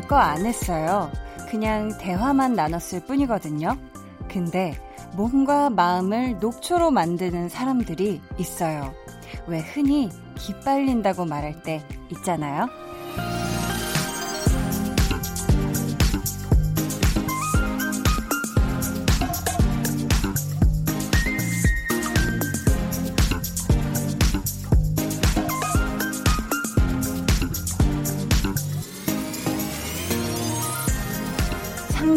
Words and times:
뭐 0.00 0.08
별거 0.08 0.16
안 0.16 0.46
했어요. 0.46 1.10
그냥 1.50 1.96
대화만 1.98 2.54
나눴을 2.54 3.04
뿐이거든요. 3.06 3.76
근데 4.28 4.80
몸과 5.14 5.70
마음을 5.70 6.38
녹초로 6.38 6.90
만드는 6.90 7.48
사람들이 7.48 8.20
있어요. 8.38 8.94
왜 9.46 9.60
흔히 9.60 10.10
기빨린다고 10.36 11.26
말할 11.26 11.62
때 11.62 11.84
있잖아요. 12.10 12.68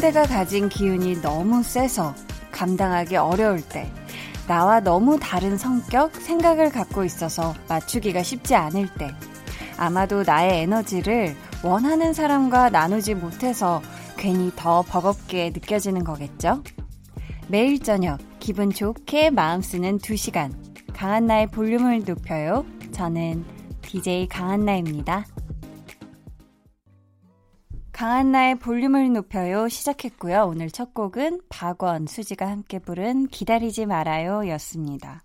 상대가 0.04 0.28
가진 0.28 0.68
기운이 0.68 1.22
너무 1.22 1.64
세서 1.64 2.14
감당하기 2.52 3.16
어려울 3.16 3.62
때, 3.62 3.90
나와 4.50 4.82
너무 4.82 5.18
다른 5.18 5.58
성격, 5.58 6.14
생각을 6.14 6.72
갖고 6.72 7.06
있어서 7.06 7.54
맞추기가 7.70 8.22
쉽지 8.22 8.54
않을 8.54 8.90
때, 8.96 9.16
아마도 9.78 10.24
나의 10.24 10.64
에너지를 10.64 11.38
원하는 11.64 12.12
사람과 12.12 12.70
나누지 12.70 13.16
못해서 13.16 13.82
괜히 14.18 14.52
더 14.58 14.82
버겁게 14.82 15.52
느껴지는 15.52 16.04
거겠죠? 16.04 16.62
매일 17.48 17.80
저녁 17.80 18.20
기분 18.42 18.72
좋게 18.72 19.30
마음 19.30 19.62
쓰는 19.62 20.00
2시간. 20.00 20.52
강한나의 20.94 21.48
볼륨을 21.48 22.04
높여요. 22.06 22.66
저는 22.92 23.46
DJ 23.82 24.28
강한나입니다. 24.28 25.24
강한나의 28.04 28.56
볼륨을 28.56 29.14
높여요 29.14 29.70
시작했고요. 29.70 30.44
오늘 30.50 30.70
첫 30.70 30.94
곡은 30.94 31.40
박원, 31.48 32.06
수지가 32.06 32.50
함께 32.50 32.78
부른 32.78 33.28
기다리지 33.28 33.86
말아요 33.86 34.46
였습니다. 34.50 35.22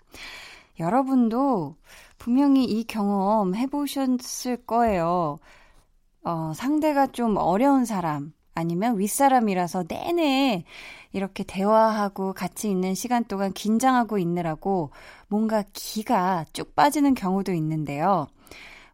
여러분도 0.79 1.75
분명히 2.19 2.63
이 2.63 2.85
경험 2.85 3.57
해보셨을 3.57 4.59
거예요. 4.59 5.41
어, 6.23 6.53
상대가 6.55 7.09
좀 7.09 7.37
어려운 7.37 7.85
사람, 7.85 8.33
아니면 8.55 8.97
윗사람이라서 8.97 9.87
내내 9.89 10.63
이렇게 11.11 11.43
대화하고 11.43 12.33
같이 12.33 12.71
있는 12.71 12.95
시간 12.95 13.25
동안 13.25 13.53
긴장하고 13.53 14.19
있느라고 14.19 14.93
뭔가 15.27 15.65
기가 15.73 16.45
쭉 16.53 16.77
빠지는 16.77 17.15
경우도 17.15 17.53
있는데요. 17.55 18.29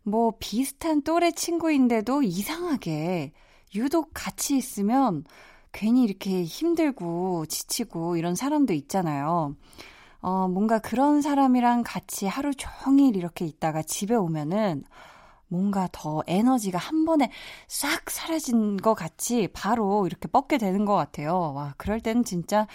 뭐 0.03 0.33
비슷한 0.39 1.03
또래 1.03 1.33
친구인데도 1.33 2.23
이상하게 2.23 3.33
유독 3.75 4.11
같이 4.15 4.57
있으면 4.57 5.25
괜히 5.73 6.05
이렇게 6.05 6.45
힘들고 6.45 7.47
지치고 7.47 8.17
이런 8.17 8.35
사람도 8.35 8.73
있잖아요. 8.75 9.57
어, 10.21 10.49
뭔가 10.49 10.79
그런 10.79 11.21
사람이랑 11.21 11.83
같이 11.85 12.27
하루 12.27 12.53
종일 12.55 13.17
이렇게 13.17 13.45
있다가 13.45 13.83
집에 13.83 14.15
오면은 14.15 14.85
뭔가 15.49 15.89
더 15.93 16.23
에너지가 16.27 16.79
한 16.79 17.05
번에 17.05 17.31
싹 17.69 18.11
사라진 18.11 18.77
것 18.77 18.95
같이 18.95 19.49
바로 19.53 20.07
이렇게 20.07 20.29
뻗게 20.29 20.59
되는 20.59 20.85
것 20.85 20.95
같아요. 20.95 21.53
와, 21.55 21.75
그럴 21.77 22.01
때는 22.01 22.25
진짜 22.25 22.67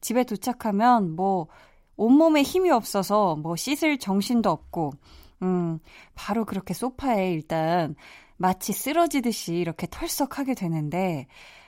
집에 0.00 0.24
도착하면 0.24 1.16
뭐 1.16 1.48
온몸에 1.96 2.42
힘이 2.42 2.70
없어서 2.70 3.36
뭐 3.36 3.56
씻을 3.56 3.98
정신도 3.98 4.50
없고, 4.50 4.92
음, 5.42 5.78
바로 6.14 6.44
그렇게 6.44 6.74
소파에 6.74 7.32
일단 7.32 7.96
마치 8.38 8.72
쓰러지듯이 8.72 9.56
이렇게 9.56 9.86
털썩하게 9.90 10.54
되는데, 10.54 11.26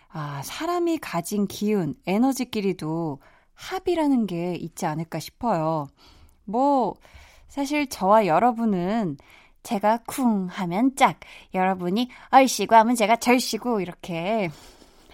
아, 0.08 0.40
사람이 0.42 0.98
가진 0.98 1.46
기운, 1.46 1.94
에너지끼리도 2.06 3.20
합이라는 3.54 4.26
게 4.26 4.54
있지 4.54 4.86
않을까 4.86 5.18
싶어요. 5.18 5.88
뭐, 6.44 6.94
사실 7.48 7.88
저와 7.88 8.26
여러분은 8.26 9.18
제가 9.62 9.98
쿵 10.06 10.46
하면 10.46 10.96
짝, 10.96 11.20
여러분이 11.52 12.08
얼씨구 12.30 12.74
하면 12.74 12.94
제가 12.94 13.16
절씨구, 13.16 13.82
이렇게 13.82 14.50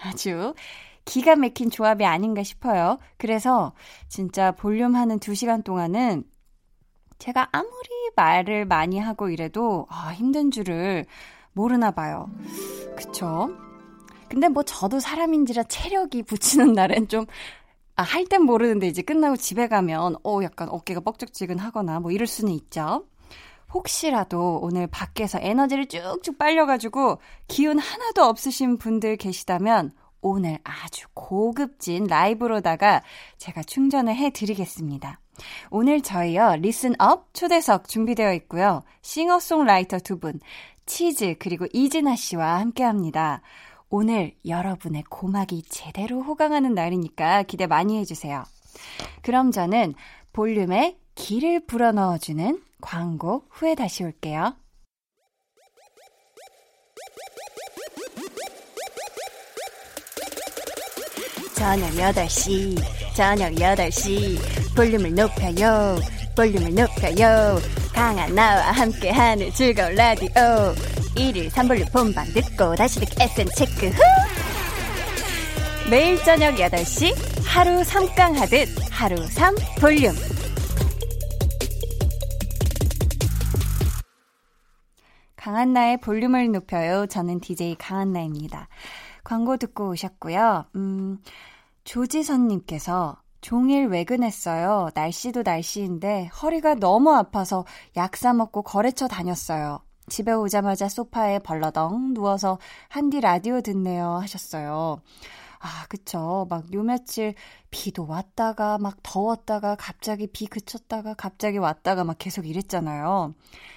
아주 0.03 0.55
기가 1.05 1.37
막힌 1.37 1.71
조합이 1.71 2.05
아닌가 2.05 2.43
싶어요. 2.43 2.99
그래서 3.17 3.73
진짜 4.09 4.53
볼륨 4.53 4.95
하는 4.95 5.19
두 5.19 5.35
시간 5.35 5.63
동안은 5.63 6.25
제가 7.19 7.49
아무리 7.53 7.89
말을 8.15 8.67
많이 8.67 8.99
하고 8.99 9.31
이래도 9.31 9.87
아, 9.89 10.11
힘든 10.11 10.51
줄을 10.51 11.07
모르나 11.57 11.91
봐요. 11.91 12.29
그쵸? 12.97 13.49
근데 14.29 14.49
뭐 14.49 14.63
저도 14.63 15.01
사람인지라 15.01 15.65
체력이 15.65 16.23
붙이는 16.25 16.73
날엔 16.75 17.09
좀, 17.09 17.25
아, 17.97 18.03
할 18.03 18.27
땐 18.27 18.43
모르는데 18.43 18.87
이제 18.87 19.01
끝나고 19.03 19.37
집에 19.37 19.67
가면, 19.67 20.17
어, 20.23 20.41
약간 20.43 20.69
어깨가 20.69 21.01
뻑적지근 21.01 21.59
하거나 21.59 21.99
뭐 21.99 22.11
이럴 22.13 22.27
수는 22.27 22.53
있죠. 22.53 23.07
혹시라도 23.73 24.61
오늘 24.63 24.87
밖에서 24.87 25.39
에너지를 25.41 25.87
쭉쭉 25.87 26.39
빨려가지고 26.39 27.19
기운 27.49 27.79
하나도 27.79 28.23
없으신 28.25 28.77
분들 28.79 29.17
계시다면 29.17 29.93
오늘 30.21 30.59
아주 30.65 31.07
고급진 31.15 32.05
라이브로다가 32.07 33.03
제가 33.39 33.63
충전을 33.63 34.15
해드리겠습니다. 34.15 35.21
오늘 35.71 36.01
저희요, 36.01 36.57
리슨업 36.57 37.35
초대석 37.35 37.89
준비되어 37.89 38.33
있고요. 38.35 38.83
싱어송라이터 39.03 39.99
두 39.99 40.19
분, 40.19 40.41
치즈 40.87 41.37
그리고 41.39 41.67
이진아 41.73 42.17
씨와 42.17 42.61
함께 42.61 42.83
합니다. 42.85 43.43
오늘 43.89 44.35
여러분의 44.47 45.05
고막이 45.09 45.65
제대로 45.69 46.23
호강하는 46.23 46.75
날이니까 46.75 47.45
기대 47.45 47.67
많이 47.67 47.99
해주세요. 47.99 48.45
그럼 49.23 49.51
저는 49.51 49.95
볼륨에 50.33 50.99
기를 51.15 51.67
불어넣어주는 51.67 52.63
광고 52.81 53.45
후에 53.51 53.75
다시 53.75 54.05
올게요. 54.05 54.55
저녁 61.57 61.89
8시, 61.91 62.77
저녁 63.17 63.51
8시, 63.53 64.77
볼륨을 64.77 65.15
높여요, 65.15 65.97
볼륨을 66.37 66.75
높여요. 66.75 67.59
강한 67.95 68.35
나와 68.35 68.71
함께하는 68.71 69.51
즐거운 69.53 69.95
라디오. 69.95 70.29
1일 71.17 71.49
3볼륨 71.49 71.91
본방 71.91 72.27
듣고 72.27 72.77
다시 72.77 73.01
듣기 73.01 73.17
SN 73.19 73.49
체크 73.57 73.87
후! 73.89 74.03
매일 75.91 76.23
저녁 76.23 76.57
8시 76.57 77.15
하루 77.47 77.81
3강 77.81 78.35
하듯 78.35 78.69
하루 78.91 79.17
3 79.17 79.55
볼륨. 79.81 80.13
강한나의 85.37 86.01
볼륨을 86.03 86.53
높여요. 86.53 87.07
저는 87.07 87.41
DJ 87.41 87.77
강한나입니다. 87.77 88.69
광고 89.25 89.57
듣고 89.57 89.89
오셨고요. 89.91 90.67
음, 90.75 91.19
조지선님께서 91.85 93.17
종일 93.47 93.87
외근했어요. 93.87 94.89
날씨도 94.97 95.43
날씨인데 95.45 96.27
허리가 96.43 96.75
너무 96.75 97.15
아파서 97.15 97.65
약 97.97 98.17
사 98.17 98.33
먹고 98.33 98.63
거래처 98.63 99.07
다녔어요. 99.07 99.79
집에 100.09 100.33
오자마자 100.33 100.89
소파에 100.89 101.39
벌러덩 101.39 102.13
누워서 102.13 102.59
한디 102.89 103.21
라디오 103.21 103.61
듣네요 103.61 104.15
하셨어요. 104.15 105.01
아, 105.61 105.87
그쵸. 105.89 106.49
막 106.51 106.73
요 106.75 106.83
며칠 106.83 107.35
비도 107.71 108.09
왔다가 108.09 108.79
막 108.79 108.97
더웠다가 109.05 109.77
갑자기 109.77 110.27
비 110.27 110.47
그쳤다가 110.49 111.15
갑자기 111.15 111.59
왔다가 111.59 112.03
막 112.03 112.17
계속 112.19 112.49
이랬잖아요. 112.49 113.33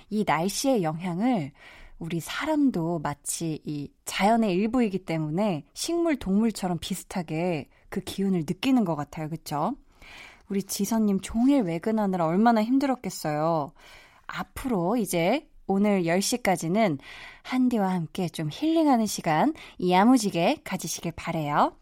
이 0.10 0.24
날씨의 0.26 0.82
영향을 0.82 1.52
우리 2.00 2.20
사람도 2.20 3.02
마치 3.04 3.62
이 3.66 3.92
자연의 4.06 4.52
일부이기 4.56 5.06
때문에 5.06 5.66
식물, 5.76 6.16
동물처럼 6.18 6.80
비슷하게 6.80 7.70
그 7.90 8.02
기운을 8.02 8.40
느끼는 8.42 8.86
것 8.86 8.96
같아요. 8.96 9.30
그쵸? 9.30 9.76
우리 10.50 10.64
지선님 10.64 11.22
종일 11.22 11.62
외근하느라 11.62 12.26
얼마나 12.26 12.64
힘들었겠어요. 12.64 13.72
앞으로 14.26 14.98
이제 14.98 15.48
오늘 15.68 16.04
10시까지는 16.04 16.98
한디와 17.44 17.94
함께 17.94 18.28
좀 18.28 18.50
힐링하는 18.52 19.06
시간 19.06 19.54
야무지게 19.88 20.62
가지시길 20.64 21.12
바래요. 21.16 21.74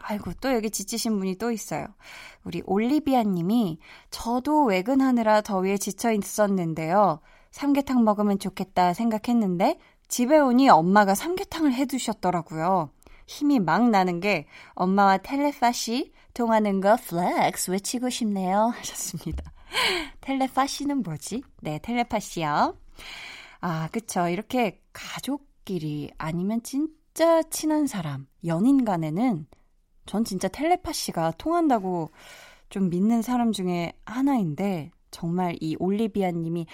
아이고 0.00 0.32
또 0.40 0.52
여기 0.52 0.70
지치신 0.70 1.18
분이 1.18 1.36
또 1.36 1.52
있어요. 1.52 1.86
우리 2.42 2.62
올리비아 2.66 3.22
님이 3.22 3.78
저도 4.10 4.64
외근하느라 4.64 5.42
더위에 5.42 5.78
지쳐 5.78 6.12
있었는데요. 6.12 7.20
삼계탕 7.52 8.02
먹으면 8.02 8.40
좋겠다 8.40 8.94
생각했는데 8.94 9.78
집에 10.08 10.38
오니 10.38 10.68
엄마가 10.68 11.14
삼계탕을 11.14 11.72
해 11.72 11.86
두셨더라고요. 11.86 12.90
힘이 13.26 13.60
막 13.60 13.88
나는 13.90 14.20
게 14.20 14.46
엄마와 14.74 15.18
텔레파시 15.18 16.12
통하는 16.34 16.80
거 16.80 16.96
flex 16.96 17.70
외치고 17.70 18.10
싶네요 18.10 18.72
하셨습니다. 18.76 19.52
텔레파시는 20.20 21.02
뭐지? 21.02 21.42
네, 21.60 21.78
텔레파시요. 21.82 22.76
아, 23.60 23.88
그쵸. 23.90 24.28
이렇게 24.28 24.80
가족 24.92 25.52
가족끼리 25.62 26.10
아니면 26.18 26.62
진짜 26.62 27.42
친한 27.44 27.86
사람, 27.86 28.26
연인 28.46 28.84
간에는 28.84 29.46
전 30.06 30.24
진짜 30.24 30.48
텔레파시가 30.48 31.32
통한다고 31.38 32.10
좀 32.68 32.90
믿는 32.90 33.22
사람 33.22 33.52
중에 33.52 33.92
하나인데 34.04 34.90
정말 35.10 35.56
이 35.60 35.76
올리비아 35.78 36.30
님이 36.30 36.66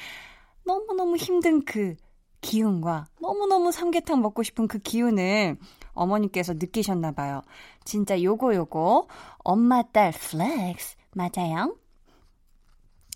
너무너무 0.64 1.16
힘든 1.16 1.64
그 1.64 1.96
기운과 2.40 3.06
너무너무 3.20 3.72
삼계탕 3.72 4.22
먹고 4.22 4.42
싶은 4.42 4.68
그 4.68 4.78
기운을 4.78 5.56
어머니께서 5.98 6.54
느끼셨나 6.54 7.12
봐요. 7.12 7.42
진짜 7.84 8.20
요거 8.22 8.54
요거 8.54 9.08
엄마 9.44 9.82
딸 9.82 10.12
flex 10.12 10.96
맞아요? 11.14 11.76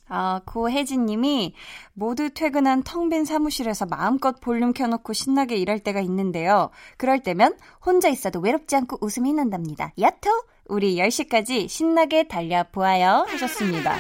아, 0.09 0.43
고혜진 0.45 1.07
님이 1.07 1.55
모두 1.95 2.29
퇴근한 2.35 2.83
텅 2.83 3.09
빈 3.09 3.25
사무실에서 3.25 3.87
마음껏 3.87 4.39
볼륨 4.41 4.73
켜놓고 4.75 5.13
신나게 5.15 5.57
일할 5.57 5.79
때가 5.81 6.01
있는데요. 6.01 6.71
그럴 6.99 7.21
때면 7.21 7.57
혼자 7.85 8.09
있어도 8.09 8.41
외롭지 8.41 8.77
않고 8.77 8.99
웃음이 9.01 9.33
난답니다. 9.33 9.93
야토! 9.99 10.31
우리 10.69 10.97
10시까지 10.97 11.69
신나게 11.69 12.29
달려보아요. 12.29 13.25
하셨습니다. 13.29 13.97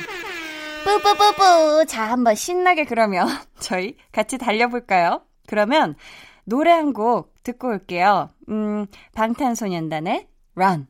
뿌뿌뿌뿌! 0.84 1.87
자, 1.87 2.11
한번 2.11 2.34
신나게 2.34 2.84
그러면 2.84 3.26
저희 3.61 3.96
같이 4.12 4.37
달려볼까요? 4.38 5.23
그러면 5.46 5.94
노래 6.44 6.73
한 6.73 6.93
곡 6.93 7.31
듣고 7.42 7.68
올게요. 7.68 8.30
음, 8.48 8.86
방탄소년단의 9.14 10.28
Run. 10.54 10.86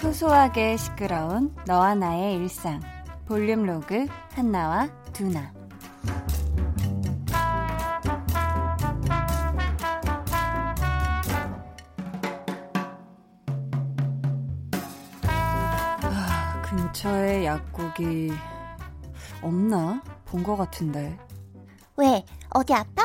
소소하게 0.00 0.76
시끄러운 0.76 1.54
너와 1.66 1.94
나의 1.94 2.36
일상. 2.36 2.80
볼륨 3.26 3.64
로그 3.66 4.06
한나와 4.32 4.88
두나. 5.12 5.57
근처에 17.02 17.44
약국이 17.44 18.32
없나? 19.40 20.02
본 20.24 20.42
것 20.42 20.56
같은데. 20.56 21.16
왜? 21.96 22.24
어디 22.50 22.74
아파? 22.74 23.04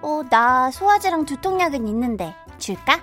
어, 0.00 0.22
나 0.30 0.70
소화제랑 0.70 1.24
두통약은 1.26 1.88
있는데 1.88 2.34
줄까? 2.58 3.00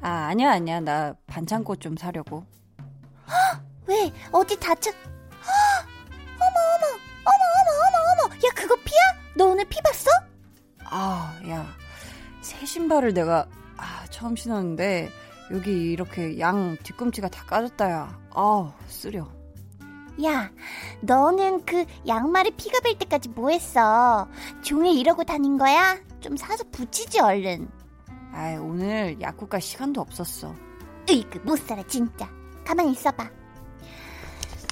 아, 0.00 0.28
아니야, 0.30 0.52
아니야. 0.52 0.80
나 0.80 1.14
반창고 1.26 1.76
좀 1.76 1.94
사려고. 1.94 2.46
왜? 3.86 4.10
어디 4.32 4.58
다쳤? 4.58 4.94
어머 6.40 6.58
어머 6.72 6.86
어머 7.26 7.44
어머 7.60 7.98
어머 7.98 8.24
어머 8.28 8.34
야 8.36 8.50
그거 8.54 8.74
피야? 8.76 8.98
너 9.36 9.44
오늘 9.46 9.66
피 9.66 9.78
봤어? 9.82 10.10
아, 10.86 11.38
야. 11.50 11.66
새 12.40 12.64
신발을 12.64 13.12
내가 13.12 13.46
아, 13.76 14.06
처음 14.08 14.36
신었는데 14.36 15.10
여기 15.52 15.92
이렇게 15.92 16.38
양 16.40 16.78
뒤꿈치가 16.82 17.28
다 17.28 17.44
까졌다 17.44 17.90
야. 17.90 18.18
아우, 18.34 18.72
쓰려. 18.88 19.35
야, 20.24 20.50
너는 21.02 21.64
그 21.66 21.84
양말에 22.06 22.50
피가 22.56 22.80
벨 22.80 22.96
때까지 22.98 23.28
뭐 23.30 23.50
했어? 23.50 24.26
종일 24.62 24.98
이러고 24.98 25.24
다닌 25.24 25.58
거야? 25.58 25.98
좀 26.20 26.36
사서 26.36 26.64
붙이지 26.72 27.20
얼른. 27.20 27.68
아, 28.32 28.56
오늘 28.60 29.20
약국 29.20 29.50
갈 29.50 29.60
시간도 29.60 30.00
없었어. 30.00 30.54
으이그 31.08 31.40
못 31.44 31.58
살아 31.58 31.82
진짜. 31.84 32.28
가만히 32.64 32.92
있어봐. 32.92 33.28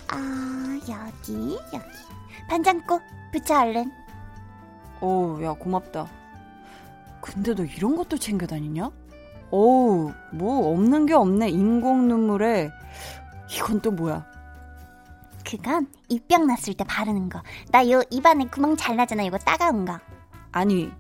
아 0.09 0.79
여기 0.89 1.55
여기 1.73 1.87
반장국 2.49 3.03
붙여 3.33 3.61
얼른. 3.61 3.91
오, 5.01 5.43
야, 5.43 5.53
고맙다. 5.53 6.09
근데 7.21 7.55
너 7.55 7.65
이런 7.65 7.97
것도 7.97 8.17
챙겨 8.19 8.47
다니냐? 8.47 8.91
어우, 9.51 10.13
뭐 10.33 10.73
없는 10.73 11.07
게 11.07 11.15
없네. 11.15 11.51
인공 11.51 12.09
눈물에 12.09 12.71
이건 13.55 13.81
또 13.81 13.91
뭐야? 13.91 14.27
그건 15.45 15.87
입병 16.09 16.47
났을 16.47 16.75
때 16.75 16.85
바르는 16.85 17.29
거. 17.29 17.43
나 17.71 17.89
요 17.91 18.03
입안에 18.11 18.47
구멍 18.47 18.77
잘 18.77 18.97
나잖아. 18.97 19.23
이거 19.23 19.39
따가운 19.39 19.85
거. 19.85 19.99
아니, 20.53 20.91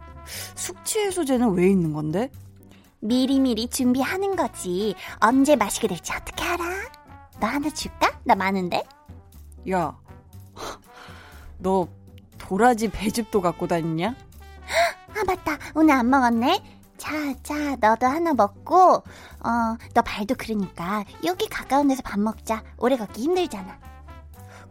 숙취 0.54 0.98
해소제는 1.00 1.54
왜 1.54 1.68
있는 1.70 1.92
건데? 1.92 2.30
미리미리 3.00 3.68
준비하는 3.68 4.36
거지. 4.36 4.94
언제 5.20 5.56
마시게 5.56 5.88
될지 5.88 6.12
어떻게 6.12 6.42
알아? 6.44 6.64
너 7.40 7.46
하나 7.46 7.70
줄까? 7.70 8.18
나 8.24 8.34
많은데. 8.34 8.82
야, 9.70 9.96
너 11.58 11.88
도라지 12.38 12.88
배즙도 12.90 13.40
갖고 13.40 13.66
다니냐? 13.66 14.14
아 15.10 15.24
맞다. 15.26 15.58
오늘 15.74 15.94
안 15.94 16.08
먹었네. 16.10 16.62
자, 16.96 17.34
자, 17.42 17.76
너도 17.76 18.06
하나 18.06 18.32
먹고, 18.32 18.94
어, 18.94 19.76
너 19.92 20.02
발도 20.02 20.36
그러니까 20.38 21.04
여기 21.24 21.46
가까운 21.48 21.88
데서 21.88 22.02
밥 22.02 22.18
먹자. 22.20 22.62
오래 22.78 22.96
걷기 22.96 23.20
힘들잖아. 23.22 23.78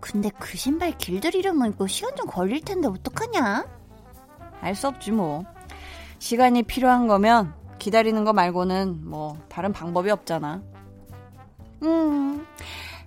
근데 0.03 0.29
그 0.37 0.57
신발 0.57 0.91
길들이려면 0.97 1.71
이거 1.71 1.87
시간 1.87 2.13
좀 2.17 2.27
걸릴 2.27 2.59
텐데 2.59 2.89
어떡하냐? 2.89 3.65
알 4.59 4.75
수 4.75 4.89
없지 4.89 5.13
뭐. 5.13 5.45
시간이 6.19 6.63
필요한 6.63 7.07
거면 7.07 7.53
기다리는 7.79 8.25
거 8.25 8.33
말고는 8.33 9.09
뭐 9.09 9.37
다른 9.47 9.71
방법이 9.71 10.09
없잖아. 10.11 10.61
음, 11.83 12.45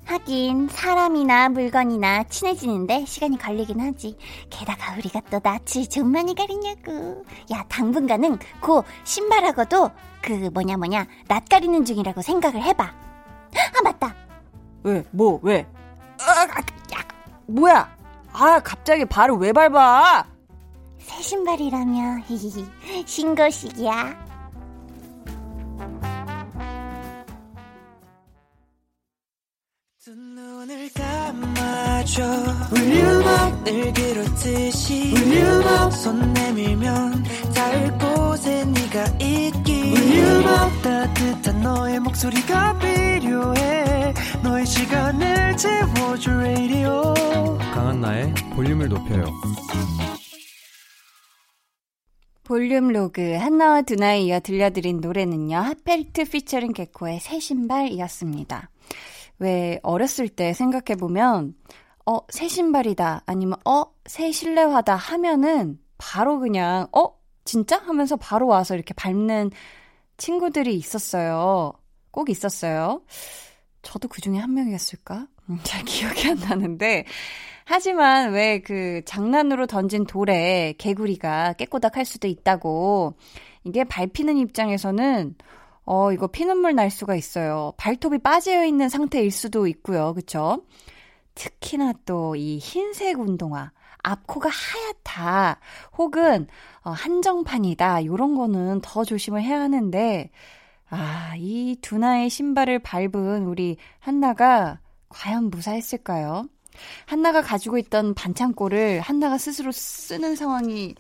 하긴 0.07 0.69
사람이나 0.69 1.51
물건이나 1.51 2.25
친해지는데 2.25 3.05
시간이 3.05 3.37
걸리긴 3.39 3.79
하지. 3.79 4.17
게다가 4.49 4.95
우리가 4.97 5.21
또 5.31 5.39
낯을 5.43 5.87
좀 5.91 6.11
많이 6.11 6.35
가리냐고. 6.35 7.27
야, 7.53 7.63
당분간은 7.69 8.39
그 8.63 8.81
신발하고도 9.05 9.91
그 10.23 10.33
뭐냐 10.55 10.79
뭐냐 10.79 11.07
낯 11.29 11.47
가리는 11.47 11.85
중이라고 11.85 12.23
생각을 12.23 12.63
해봐. 12.63 12.85
아 12.85 13.83
맞다. 13.85 14.15
왜? 14.83 15.05
뭐? 15.11 15.39
왜? 15.43 15.67
뭐야? 17.47 17.89
아, 18.33 18.61
갑자기 18.61 19.05
발을 19.05 19.37
왜 19.37 19.53
밟아? 19.53 20.25
새 20.99 21.23
신발이라며 21.23 22.23
신고식이야. 23.07 24.26
감아줘 32.17 32.73
울륨업 32.75 33.65
늘 33.65 33.93
그렇듯이 33.93 35.13
울륨업 35.13 35.93
손 35.93 36.33
내밀면 36.33 37.23
닿을 37.55 37.99
곳에 37.99 38.65
네가 38.65 39.05
있기 39.21 39.93
울륨업 39.93 40.83
따뜻한 40.83 41.61
너의 41.63 42.01
목소리가 42.01 42.79
필요해 42.79 44.15
너의 44.43 44.67
시간을 44.67 45.57
채워줄 45.57 46.33
radio 46.35 47.59
강한나의 47.75 48.35
볼륨을 48.55 48.89
높여요. 48.89 49.25
볼륨 52.45 52.89
로그 52.93 53.35
한나와 53.35 53.83
두나에 53.83 54.21
이어 54.21 54.41
들려드린 54.41 55.01
노래는요. 55.01 55.57
핫펠트 55.57 56.31
피처링 56.31 56.73
개코의 56.73 57.19
새 57.21 57.41
신발이었습니다. 57.41 58.71
왜 59.41 59.81
어렸을 59.83 60.29
때 60.29 60.53
생각해 60.55 60.97
보면 60.99 61.55
어, 62.07 62.19
새 62.31 62.49
신발이다 62.49 63.23
아니면 63.27 63.59
어, 63.65 63.85
새 64.07 64.31
실내화다 64.33 64.95
하면은 64.95 65.79
바로 65.99 66.39
그냥 66.39 66.87
어, 66.93 67.17
진짜? 67.45 67.79
하면서 67.79 68.17
바로 68.17 68.47
와서 68.47 68.75
이렇게 68.75 68.95
밟는 68.95 69.51
친구들이 70.17 70.75
있었어요. 70.77 71.73
꼭 72.11 72.31
있었어요. 72.31 73.03
저도 73.83 74.09
그 74.09 74.21
중에 74.21 74.39
한 74.39 74.55
명이었을까? 74.55 75.27
음, 75.51 75.61
잘 75.63 75.85
기억이 75.85 76.29
안 76.31 76.39
나는데. 76.39 77.05
하지만 77.65 78.33
왜 78.33 78.61
그 78.65 79.03
장난으로 79.07 79.67
던진 79.67 80.07
돌에 80.07 80.75
개구리가 80.79 81.55
깨꼬닥 81.55 81.97
할 81.97 82.05
수도 82.05 82.29
있다고. 82.29 83.15
이게 83.65 83.85
밟히는 83.85 84.37
입장에서는 84.39 85.35
어, 85.85 86.13
이거 86.13 86.27
피눈물 86.29 86.75
날 86.75 86.91
수가 86.91 87.17
있어요. 87.17 87.73
발톱이 87.77 88.19
빠져 88.19 88.65
있는 88.65 88.89
상태일 88.89 89.31
수도 89.31 89.67
있고요. 89.69 90.15
그쵸? 90.15 90.65
특히나 91.37 91.93
또 92.05 92.35
이 92.37 92.59
흰색 92.59 93.21
운동화. 93.21 93.71
앞코가 94.03 94.49
하얗다. 94.49 95.59
혹은 95.99 96.47
어, 96.83 96.91
한정판이다. 96.91 98.05
요런 98.05 98.37
거는 98.37 98.81
더 98.83 99.05
조심을 99.05 99.43
해야 99.43 99.61
하는데 99.61 100.31
아, 100.89 101.35
이 101.37 101.77
두나의 101.83 102.31
신발을 102.31 102.79
밟은 102.81 103.47
우리 103.47 103.77
한나가 103.99 104.81
과연 105.09 105.51
무사했을까요? 105.51 106.49
한나가 107.07 107.43
가지고 107.43 107.79
있던 107.79 108.15
반창고를 108.15 109.01
한나가 109.01 109.39
스스로 109.39 109.73
쓰는 109.73 110.37
상황이 110.37 110.95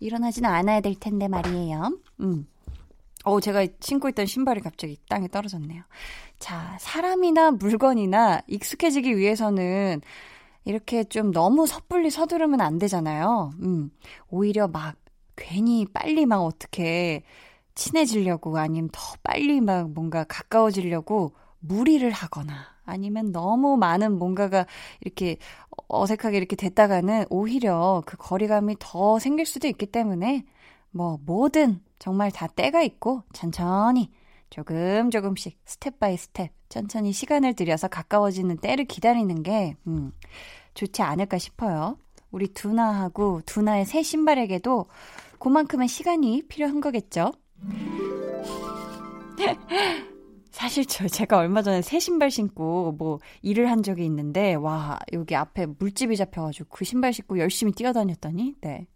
일어나지는 0.00 0.50
않아야 0.50 0.80
될 0.80 0.94
텐데 0.96 1.28
말이에요. 1.28 1.98
음. 2.20 2.46
어, 3.24 3.40
제가 3.40 3.66
신고 3.80 4.08
있던 4.10 4.26
신발이 4.26 4.60
갑자기 4.60 4.98
땅에 5.08 5.28
떨어졌네요. 5.28 5.82
자, 6.38 6.76
사람이나 6.80 7.52
물건이나 7.52 8.42
익숙해지기 8.46 9.16
위해서는 9.16 10.00
이렇게 10.64 11.04
좀 11.04 11.32
너무 11.32 11.66
섣불리 11.66 12.10
서두르면 12.10 12.60
안 12.60 12.78
되잖아요. 12.78 13.52
음, 13.60 13.90
오히려 14.28 14.68
막 14.68 14.96
괜히 15.36 15.86
빨리 15.86 16.26
막 16.26 16.42
어떻게 16.42 17.22
친해지려고 17.74 18.56
아니면 18.58 18.88
더 18.92 19.00
빨리 19.22 19.60
막 19.60 19.90
뭔가 19.90 20.24
가까워지려고 20.24 21.34
무리를 21.60 22.08
하거나 22.10 22.74
아니면 22.84 23.32
너무 23.32 23.76
많은 23.76 24.18
뭔가가 24.18 24.66
이렇게 25.00 25.38
어색하게 25.88 26.36
이렇게 26.36 26.56
됐다가는 26.56 27.26
오히려 27.30 28.02
그 28.06 28.16
거리감이 28.16 28.76
더 28.78 29.18
생길 29.18 29.46
수도 29.46 29.66
있기 29.66 29.86
때문에 29.86 30.44
뭐 30.90 31.18
뭐든 31.24 31.80
정말 32.04 32.30
다 32.30 32.46
때가 32.46 32.82
있고 32.82 33.22
천천히 33.32 34.10
조금 34.50 35.08
조금씩 35.08 35.58
step 35.64 35.98
by 35.98 36.18
step 36.18 36.50
천천히 36.68 37.12
시간을 37.12 37.54
들여서 37.54 37.88
가까워지는 37.88 38.58
때를 38.58 38.84
기다리는 38.84 39.42
게 39.42 39.74
음, 39.86 40.12
좋지 40.74 41.00
않을까 41.00 41.38
싶어요. 41.38 41.96
우리 42.30 42.48
두나하고 42.48 43.40
두나의 43.46 43.86
새 43.86 44.02
신발에게도 44.02 44.84
그만큼의 45.38 45.88
시간이 45.88 46.42
필요한 46.46 46.82
거겠죠? 46.82 47.32
사실 50.50 50.84
저 50.84 51.08
제가 51.08 51.38
얼마 51.38 51.62
전에 51.62 51.80
새 51.80 52.00
신발 52.00 52.30
신고 52.30 52.92
뭐 52.92 53.18
일을 53.40 53.70
한 53.70 53.82
적이 53.82 54.04
있는데 54.04 54.52
와 54.52 54.98
여기 55.14 55.34
앞에 55.34 55.64
물집이 55.78 56.18
잡혀가지고 56.18 56.68
그 56.68 56.84
신발 56.84 57.14
신고 57.14 57.38
열심히 57.38 57.72
뛰어다녔더니 57.72 58.56
네 58.60 58.88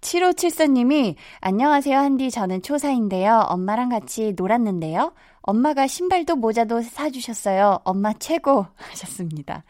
7574님이 0.00 1.14
안녕하세요 1.40 1.96
한디. 1.96 2.30
저는 2.30 2.62
초사인데요. 2.62 3.46
엄마랑 3.48 3.88
같이 3.88 4.34
놀았는데요. 4.36 5.12
엄마가 5.42 5.86
신발도 5.86 6.36
모자도 6.36 6.82
사주셨어요. 6.82 7.80
엄마 7.84 8.12
최고. 8.12 8.66
하셨습니다. 8.76 9.64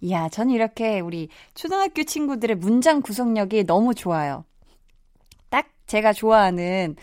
이야 0.00 0.28
저는 0.28 0.52
이렇게 0.54 1.00
우리 1.00 1.28
초등학교 1.54 2.02
친구들의 2.02 2.56
문장 2.56 3.00
구성력이 3.00 3.64
너무 3.64 3.94
좋아요. 3.94 4.44
딱 5.48 5.68
제가 5.86 6.12
좋아하는 6.12 6.96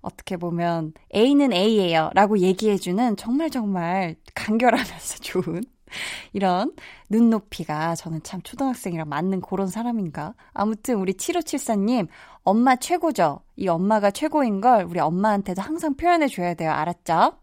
어떻게 0.00 0.36
보면 0.36 0.94
A는 1.14 1.52
A예요 1.52 2.10
라고 2.14 2.38
얘기해주는 2.38 3.16
정말 3.16 3.50
정말 3.50 4.16
간결하면서 4.34 5.18
좋은 5.20 5.62
이런 6.32 6.72
눈높이가 7.08 7.94
저는 7.94 8.22
참 8.22 8.40
초등학생이랑 8.42 9.08
맞는 9.08 9.40
그런 9.40 9.66
사람인가. 9.66 10.34
아무튼 10.52 10.96
우리 10.96 11.12
7574님, 11.14 12.08
엄마 12.42 12.76
최고죠? 12.76 13.40
이 13.56 13.68
엄마가 13.68 14.10
최고인 14.10 14.60
걸 14.60 14.84
우리 14.84 15.00
엄마한테도 15.00 15.62
항상 15.62 15.94
표현해줘야 15.94 16.54
돼요. 16.54 16.70
알았죠? 16.70 17.34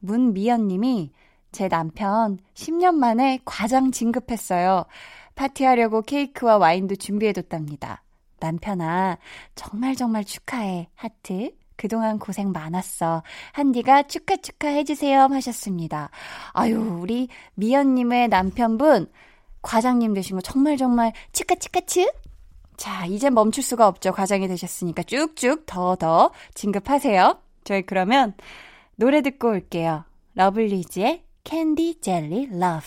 문미연님이 0.00 1.12
제 1.52 1.68
남편 1.68 2.38
10년 2.54 2.94
만에 2.94 3.40
과장 3.44 3.90
진급했어요. 3.90 4.84
파티하려고 5.34 6.02
케이크와 6.02 6.58
와인도 6.58 6.96
준비해뒀답니다. 6.96 8.02
남편아, 8.40 9.18
정말 9.54 9.94
정말 9.94 10.24
축하해. 10.24 10.88
하트. 10.94 11.50
그동안 11.76 12.18
고생 12.18 12.52
많았어. 12.52 13.22
한디가 13.52 14.04
축하 14.04 14.36
축하 14.36 14.68
해주세요 14.68 15.20
하셨습니다. 15.30 16.10
아유, 16.52 16.78
우리 17.00 17.28
미연님의 17.54 18.28
남편분, 18.28 19.10
과장님 19.62 20.14
되신 20.14 20.36
거 20.36 20.42
정말 20.42 20.76
정말 20.76 21.12
축하 21.32 21.54
축하 21.54 21.80
축! 21.80 22.10
자, 22.76 23.06
이제 23.06 23.30
멈출 23.30 23.62
수가 23.62 23.88
없죠. 23.88 24.12
과장이 24.12 24.48
되셨으니까 24.48 25.02
쭉쭉 25.02 25.66
더더 25.66 26.32
진급하세요. 26.54 27.38
저희 27.64 27.82
그러면 27.82 28.34
노래 28.96 29.22
듣고 29.22 29.48
올게요. 29.48 30.04
러블리즈의 30.34 31.24
캔디 31.44 32.00
젤리 32.00 32.48
러브. 32.58 32.86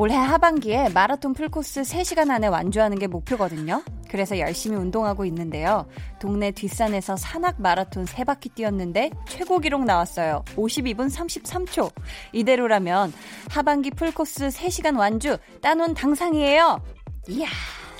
올해 0.00 0.16
하반기에 0.16 0.88
마라톤 0.94 1.34
풀코스 1.34 1.82
3시간 1.82 2.30
안에 2.30 2.46
완주하는 2.46 2.98
게 2.98 3.06
목표거든요. 3.06 3.82
그래서 4.08 4.38
열심히 4.38 4.78
운동하고 4.78 5.26
있는데요. 5.26 5.86
동네 6.18 6.52
뒷산에서 6.52 7.16
산악 7.16 7.60
마라톤 7.60 8.06
3바퀴 8.06 8.54
뛰었는데 8.54 9.10
최고 9.28 9.58
기록 9.58 9.84
나왔어요. 9.84 10.42
52분 10.56 11.14
33초. 11.14 11.92
이대로라면 12.32 13.12
하반기 13.50 13.90
풀코스 13.90 14.48
3시간 14.48 14.98
완주 14.98 15.36
따놓은 15.60 15.92
당상이에요. 15.92 16.82
이야. 17.28 17.48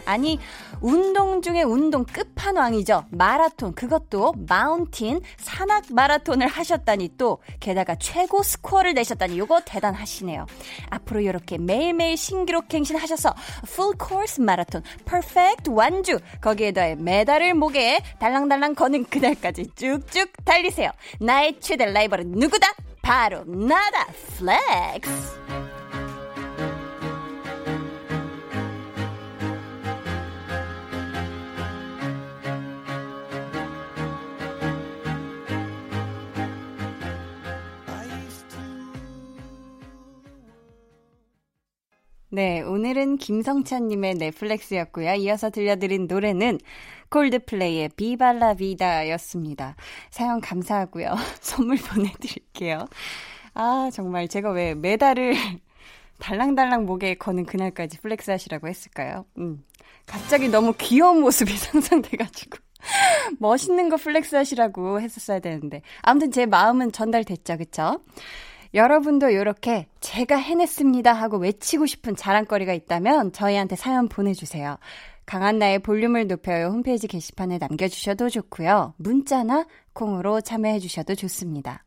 아니 0.06 0.38
운동 0.80 1.42
중에 1.42 1.62
운동 1.62 2.04
끝판왕이죠. 2.04 3.06
마라톤 3.10 3.74
그것도 3.74 4.34
마운틴 4.48 5.20
산악 5.38 5.84
마라톤을 5.90 6.46
하셨다니 6.46 7.16
또 7.16 7.38
게다가 7.60 7.94
최고 7.96 8.42
스코어를 8.42 8.94
내셨다니 8.94 9.38
요거 9.38 9.62
대단하시네요. 9.64 10.46
앞으로 10.90 11.20
이렇게 11.20 11.58
매일매일 11.58 12.16
신기록 12.16 12.68
갱신하셔서 12.68 13.34
풀 13.66 13.96
코스 13.96 14.40
마라톤 14.40 14.82
perfect 15.04 15.70
완주 15.70 16.18
거기에 16.40 16.72
더해 16.72 16.94
메달을 16.96 17.54
목에 17.54 18.00
달랑달랑 18.18 18.74
거는 18.74 19.04
그날까지 19.04 19.70
쭉쭉 19.74 20.44
달리세요. 20.44 20.90
나의 21.20 21.60
최대 21.60 21.86
라이벌은 21.86 22.32
누구다? 22.32 22.68
바로 23.02 23.44
나다 23.44 24.06
flex. 24.38 25.89
네, 42.32 42.60
오늘은 42.62 43.16
김성찬님의 43.16 44.14
flex였고요. 44.14 45.14
이어서 45.14 45.50
들려드린 45.50 46.06
노래는 46.06 46.60
콜드플레이의 47.08 47.90
Viva 47.96 48.35
La 48.35 48.54
Vida였습니다. 48.54 49.74
사연 50.10 50.40
감사하고요. 50.40 51.12
선물 51.42 51.76
보내드릴게요. 51.78 52.86
아, 53.54 53.90
정말 53.92 54.28
제가 54.28 54.52
왜 54.52 54.76
메달을 54.76 55.34
달랑달랑 56.20 56.86
목에 56.86 57.14
거는 57.14 57.46
그날까지 57.46 57.98
flex 57.98 58.30
하시라고 58.30 58.68
했을까요? 58.68 59.24
음. 59.38 59.64
갑자기 60.06 60.48
너무 60.48 60.72
귀여운 60.78 61.22
모습이 61.22 61.50
상상돼가지고. 61.58 62.58
멋있는 63.40 63.88
거 63.88 63.96
flex 63.96 64.36
하시라고 64.36 65.00
했었어야 65.00 65.40
되는데. 65.40 65.82
아무튼 66.02 66.30
제 66.30 66.46
마음은 66.46 66.92
전달됐죠, 66.92 67.56
그쵸? 67.58 68.00
여러분도 68.74 69.30
이렇게 69.30 69.86
제가 70.00 70.36
해냈습니다 70.36 71.12
하고 71.12 71.38
외치고 71.38 71.86
싶은 71.86 72.14
자랑거리가 72.16 72.72
있다면 72.72 73.32
저희한테 73.32 73.76
사연 73.76 74.08
보내주세요. 74.08 74.78
강한나의 75.26 75.80
볼륨을 75.80 76.26
높여요 76.26 76.68
홈페이지 76.68 77.06
게시판에 77.06 77.58
남겨주셔도 77.58 78.28
좋고요. 78.28 78.94
문자나 78.96 79.66
콩으로 79.92 80.40
참여해주셔도 80.40 81.14
좋습니다. 81.14 81.84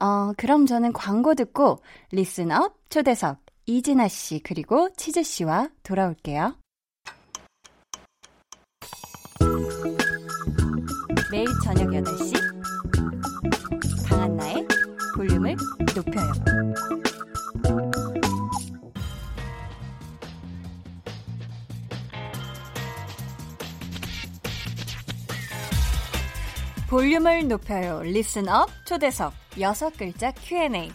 어, 0.00 0.32
그럼 0.36 0.66
저는 0.66 0.92
광고 0.92 1.34
듣고 1.34 1.78
리슨업 2.10 2.74
초대석 2.90 3.38
이진아 3.66 4.08
씨 4.08 4.40
그리고 4.42 4.88
치즈 4.96 5.22
씨와 5.22 5.68
돌아올게요. 5.82 6.56
매일 11.30 11.46
저녁 11.64 11.88
8시 11.88 12.34
강한나의 14.08 14.66
음. 15.42 15.56
볼륨을 15.56 15.56
높여요. 15.96 16.32
볼륨을 26.88 27.48
높여요. 27.48 28.02
리슨업 28.02 28.70
초대석. 28.86 29.32
여섯 29.58 29.96
글자 29.96 30.30
Q&A. 30.32 30.92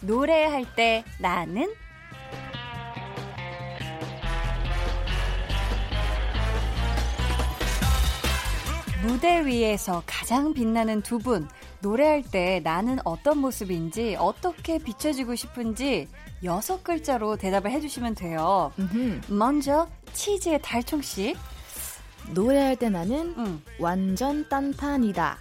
노래할 0.00 0.64
때 0.74 1.04
나는? 1.20 1.72
무대 9.02 9.44
위에서 9.44 10.02
가장 10.06 10.52
빛나는 10.52 11.02
두 11.02 11.18
분, 11.18 11.48
노래할 11.82 12.22
때 12.22 12.60
나는 12.62 12.98
어떤 13.04 13.38
모습인지, 13.38 14.16
어떻게 14.18 14.78
비춰지고 14.78 15.34
싶은지 15.34 16.08
여섯 16.44 16.82
글자로 16.84 17.36
대답을 17.36 17.70
해주시면 17.70 18.14
돼요. 18.14 18.72
음흠. 18.78 19.32
먼저 19.32 19.88
치즈의 20.12 20.60
달총 20.62 21.02
씨. 21.02 21.36
노래할 22.30 22.76
때 22.76 22.88
나는 22.88 23.34
음, 23.38 23.64
완전 23.78 24.48
딴판이다. 24.48 25.38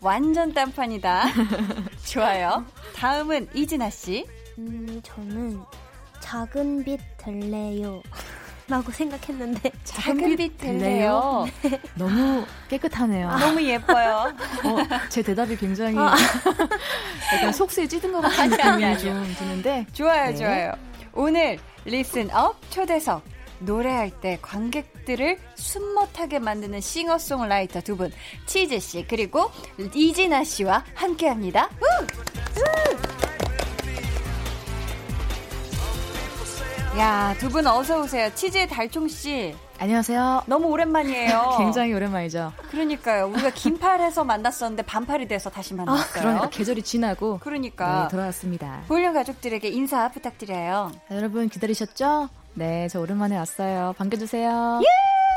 완전 0.00 0.52
딴판이다. 0.52 1.24
좋아요. 2.06 2.64
다음은 2.96 3.48
이진아 3.54 3.90
씨. 3.90 4.26
음, 4.58 5.00
저는 5.02 5.60
작은 6.20 6.84
빛 6.84 7.00
될래요. 7.18 8.02
라고 8.72 8.90
생각했는데 8.90 9.70
작은 9.84 10.34
빛 10.34 10.56
될래요. 10.56 11.44
너무 11.94 12.46
깨끗하네요. 12.70 13.28
너무 13.36 13.62
예뻐요. 13.62 14.32
어, 14.64 14.76
제 15.10 15.22
대답이 15.22 15.58
굉장히 15.58 15.94
약간 15.98 17.52
속세에 17.52 17.86
찌든 17.86 18.12
것 18.12 18.22
같은 18.22 18.54
아니, 18.54 18.62
아니, 18.62 18.94
느낌이 18.94 18.98
좀 18.98 19.34
드는데 19.38 19.86
좋아요, 19.92 20.30
네. 20.30 20.36
좋아요. 20.36 20.72
오늘 21.12 21.58
Listen 21.84 22.39
Up 22.39 22.58
초대석. 22.70 23.22
노래할 23.58 24.10
때 24.10 24.38
관객들을 24.42 25.38
숨 25.54 25.78
못 25.78 26.01
쉬게 26.01 26.40
만드는 26.40 26.80
싱어송라이터 26.80 27.82
두 27.82 27.96
분, 27.96 28.10
치즈 28.46 28.80
씨, 28.80 29.06
그리고 29.06 29.52
이진아 29.94 30.42
씨와 30.42 30.82
함께 30.94 31.28
합니다. 31.28 31.68
야, 36.98 37.34
두 37.38 37.48
분 37.48 37.66
어서 37.66 38.02
오세요. 38.02 38.30
치즈의 38.34 38.68
달총 38.68 39.08
씨. 39.08 39.54
안녕하세요. 39.78 40.42
너무 40.46 40.66
오랜만이에요. 40.68 41.54
굉장히 41.58 41.94
오랜만이죠. 41.94 42.52
그러니까요. 42.70 43.28
우리가 43.28 43.50
긴팔해서 43.50 44.24
만났었는데 44.24 44.82
반팔이 44.82 45.26
돼서 45.26 45.48
다시 45.48 45.72
만났어요. 45.74 46.22
그러니까 46.22 46.50
계절이 46.50 46.82
지나고 46.82 47.38
그러니까 47.38 48.02
네, 48.02 48.08
돌아왔습니다. 48.10 48.82
볼륨 48.88 49.14
가족들에게 49.14 49.68
인사 49.68 50.08
부탁드려요. 50.10 50.92
자, 51.08 51.16
여러분 51.16 51.48
기다리셨죠? 51.48 52.28
네, 52.54 52.88
저 52.88 53.00
오랜만에 53.00 53.38
왔어요. 53.38 53.94
반겨주세요. 53.96 54.80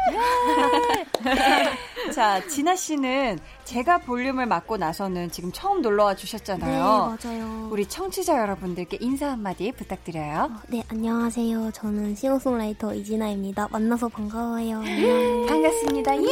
자, 2.13 2.45
진아 2.47 2.75
씨는 2.75 3.39
제가 3.65 3.97
볼륨을 3.97 4.45
맡고 4.45 4.77
나서는 4.77 5.31
지금 5.31 5.51
처음 5.51 5.81
놀러와 5.81 6.13
네 6.13 6.21
주셨잖아요. 6.21 7.17
맞아요. 7.23 7.67
우리 7.71 7.85
청취자 7.87 8.37
여러분들께 8.37 8.99
인사 9.01 9.31
한마디 9.31 9.71
부탁드려요. 9.71 10.43
어, 10.51 10.61
네 10.69 10.83
안녕하세요. 10.87 11.71
저는 11.71 12.15
싱어송라이터 12.15 12.93
이진아입니다. 12.93 13.67
만나서 13.71 14.07
반가워요. 14.07 14.77
안녕. 14.77 15.45
반갑습니다. 15.47 16.15
예! 16.23 16.27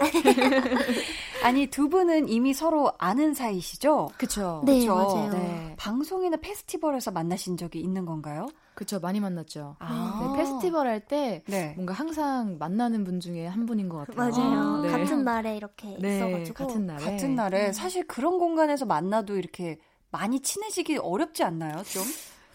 아니, 1.44 1.66
두 1.66 1.88
분은 1.90 2.28
이미 2.28 2.54
서로 2.54 2.92
아는 2.98 3.34
사이시죠? 3.34 4.10
그쵸. 4.16 4.62
네 4.64 4.80
그쵸? 4.80 4.94
맞아요. 4.94 5.30
네. 5.30 5.74
방송이나 5.76 6.38
페스티벌에서 6.38 7.10
만나신 7.10 7.56
적이 7.58 7.80
있는 7.80 8.06
건가요? 8.06 8.48
그쵸, 8.74 8.98
많이 8.98 9.20
만났죠. 9.20 9.76
아. 9.78 10.32
네, 10.32 10.38
페스티벌 10.38 10.88
할때 10.88 11.42
네. 11.46 11.74
뭔가 11.76 11.92
항상 11.92 12.56
만나는 12.58 13.04
분 13.04 13.20
중에 13.20 13.46
한 13.46 13.66
분인 13.66 13.88
것 13.88 13.98
같아요. 14.06 14.16
맞아요. 14.16 14.82
네. 14.82 14.90
같은 14.90 15.22
날에 15.22 15.56
이렇게 15.56 15.96
네, 16.00 16.16
있어가지고 16.16 16.63
같은 16.66 16.86
날에. 16.86 17.04
같은 17.04 17.34
날에 17.34 17.72
사실 17.72 18.06
그런 18.06 18.38
공간에서 18.38 18.84
만나도 18.86 19.36
이렇게 19.36 19.78
많이 20.10 20.40
친해지기 20.40 20.98
어렵지 20.98 21.42
않나요, 21.42 21.82
좀? 21.84 22.02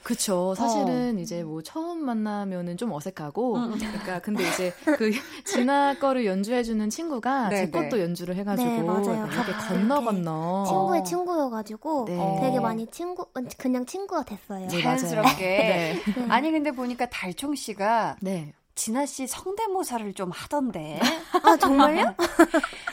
그쵸. 0.03 0.55
사실은 0.55 1.19
이제 1.19 1.43
뭐 1.43 1.61
처음 1.61 2.03
만나면은 2.05 2.77
좀 2.77 2.91
어색하고, 2.93 3.57
음. 3.57 3.77
그러니까 3.77 4.19
근데 4.19 4.47
이제 4.47 4.73
그 4.97 5.11
진아 5.45 5.95
거를 5.99 6.25
연주해주는 6.25 6.89
친구가 6.89 7.49
네, 7.49 7.55
제 7.57 7.65
네. 7.65 7.71
것도 7.71 7.99
연주를 7.99 8.35
해가지고 8.37 8.69
네, 8.69 8.81
맞아요. 8.81 9.27
이렇게 9.27 9.51
다 9.51 9.67
건너 9.67 10.01
건너. 10.01 10.63
친구의 10.65 11.01
어. 11.01 11.03
친구여가지고 11.03 12.05
네. 12.05 12.37
되게 12.39 12.59
많이 12.59 12.87
친구 12.87 13.25
그냥 13.57 13.85
친구가 13.85 14.23
됐어요. 14.23 14.67
네, 14.67 14.81
자연스럽게. 14.81 15.45
네. 15.45 15.93
네. 16.15 16.25
아니, 16.29 16.51
근데 16.51 16.71
보니까 16.71 17.05
달총 17.09 17.55
씨가 17.55 18.17
네. 18.21 18.53
진아 18.79 19.05
씨 19.05 19.27
성대모사를 19.27 20.13
좀 20.13 20.31
하던데. 20.31 21.01
아 21.43 21.57
정말요? 21.57 22.15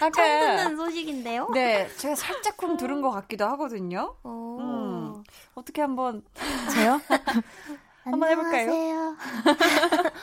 아까 0.01 0.11
처음 0.11 0.57
듣는 0.57 0.77
소식인데요. 0.77 1.49
네, 1.55 1.89
제가 1.97 2.17
살짝쿵 2.17 2.77
들은 2.77 3.01
것 3.03 3.13
같기도 3.13 3.47
하거든요. 3.51 4.17
오. 4.25 4.59
음. 4.59 5.23
어떻게 5.55 5.83
한번 5.83 6.25
저요? 6.75 7.01
한번 8.11 8.31
해볼까요? 8.31 8.71
안녕하세요. 8.71 9.17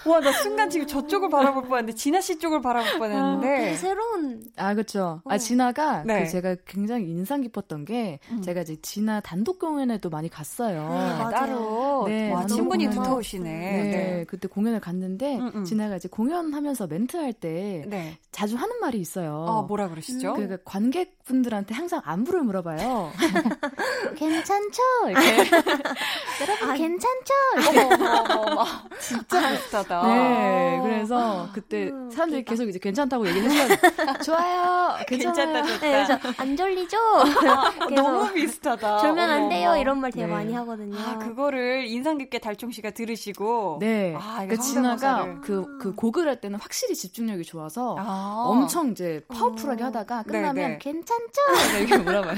와, 0.11 0.19
나 0.21 0.31
순간 0.31 0.69
지금 0.69 0.87
저쪽을 0.87 1.29
바라볼 1.29 1.63
뻔했는데 1.63 1.95
진아 1.95 2.21
씨 2.21 2.39
쪽을 2.39 2.61
바라볼 2.61 2.97
뻔했는데. 2.97 3.75
새로운 3.75 4.41
아, 4.55 4.73
그쵸. 4.73 5.21
아, 5.25 5.35
어. 5.35 5.37
진아가 5.37 6.03
네. 6.05 6.23
그 6.23 6.29
제가 6.29 6.55
굉장히 6.65 7.09
인상 7.09 7.41
깊었던 7.41 7.83
게 7.83 8.19
음. 8.31 8.41
제가 8.41 8.61
이제 8.61 8.77
진아 8.81 9.19
단독 9.19 9.59
공연에도 9.59 10.09
많이 10.09 10.29
갔어요. 10.29 10.81
네, 10.81 10.95
맞아요. 10.95 11.31
따로 11.31 12.05
네, 12.07 12.31
와, 12.31 12.45
친분이. 12.45 12.89
두터우시네. 12.89 13.49
네, 13.49 13.83
네. 13.83 14.25
그때 14.27 14.47
공연을 14.47 14.79
갔는데 14.79 15.37
음, 15.37 15.51
음. 15.53 15.65
진아가 15.65 15.97
이제 15.97 16.07
공연하면서 16.07 16.87
멘트할 16.87 17.33
때 17.33 17.83
네. 17.87 18.17
자주 18.31 18.55
하는 18.55 18.79
말이 18.79 18.97
있어요. 18.99 19.45
아, 19.47 19.61
뭐라 19.63 19.89
그러시죠? 19.89 20.33
그러니까 20.33 20.57
관객분들한테 20.63 21.73
항상 21.75 22.01
안부를 22.05 22.43
물어봐요. 22.43 23.11
괜찮죠? 24.15 24.81
이렇게. 25.09 25.37
여러분 26.41 26.73
괜찮죠? 26.77 27.33
어머, 27.79 28.05
어머, 28.05 28.41
어머. 28.51 28.65
진짜 28.99 29.49
비슷하다. 29.51 30.07
네, 30.07 30.79
그래서 30.83 31.47
그때 31.53 31.89
음, 31.89 32.09
사람들이 32.11 32.41
웃기다. 32.41 32.49
계속 32.51 32.69
이제 32.69 32.79
괜찮다고 32.79 33.27
얘기를 33.27 33.49
해줘요. 33.49 33.77
좋아요, 34.23 34.95
괜찮아요. 35.07 35.35
괜찮다, 35.35 35.63
좋다. 35.63 35.79
네, 35.85 36.05
그래서 36.05 36.19
안 36.37 36.55
졸리죠? 36.55 36.97
어, 37.83 37.89
너무 37.89 38.33
비슷하다. 38.33 38.97
졸면 38.99 39.29
안 39.29 39.49
돼요. 39.49 39.75
이런 39.77 39.99
말 39.99 40.11
되게 40.11 40.25
네. 40.25 40.31
많이 40.31 40.53
하거든요. 40.53 40.97
아, 40.99 41.17
그거를 41.19 41.85
인상 41.87 42.17
깊게 42.17 42.39
달총 42.39 42.71
씨가 42.71 42.91
들으시고. 42.91 43.77
네, 43.79 44.15
아, 44.17 44.45
그 44.47 44.57
진아가. 44.57 45.39
그, 45.41 45.77
그 45.79 45.95
곡을 45.95 46.27
할 46.27 46.39
때는 46.39 46.59
확실히 46.59 46.95
집중력이 46.95 47.43
좋아서 47.43 47.95
아. 47.99 48.43
엄청 48.47 48.91
이제 48.91 49.23
파워풀하게 49.27 49.83
어. 49.83 49.87
하다가 49.87 50.23
네, 50.23 50.31
끝나면 50.31 50.71
네. 50.71 50.77
괜찮죠? 50.79 51.41
이렇게 51.79 51.97
물어봐요. 51.97 52.35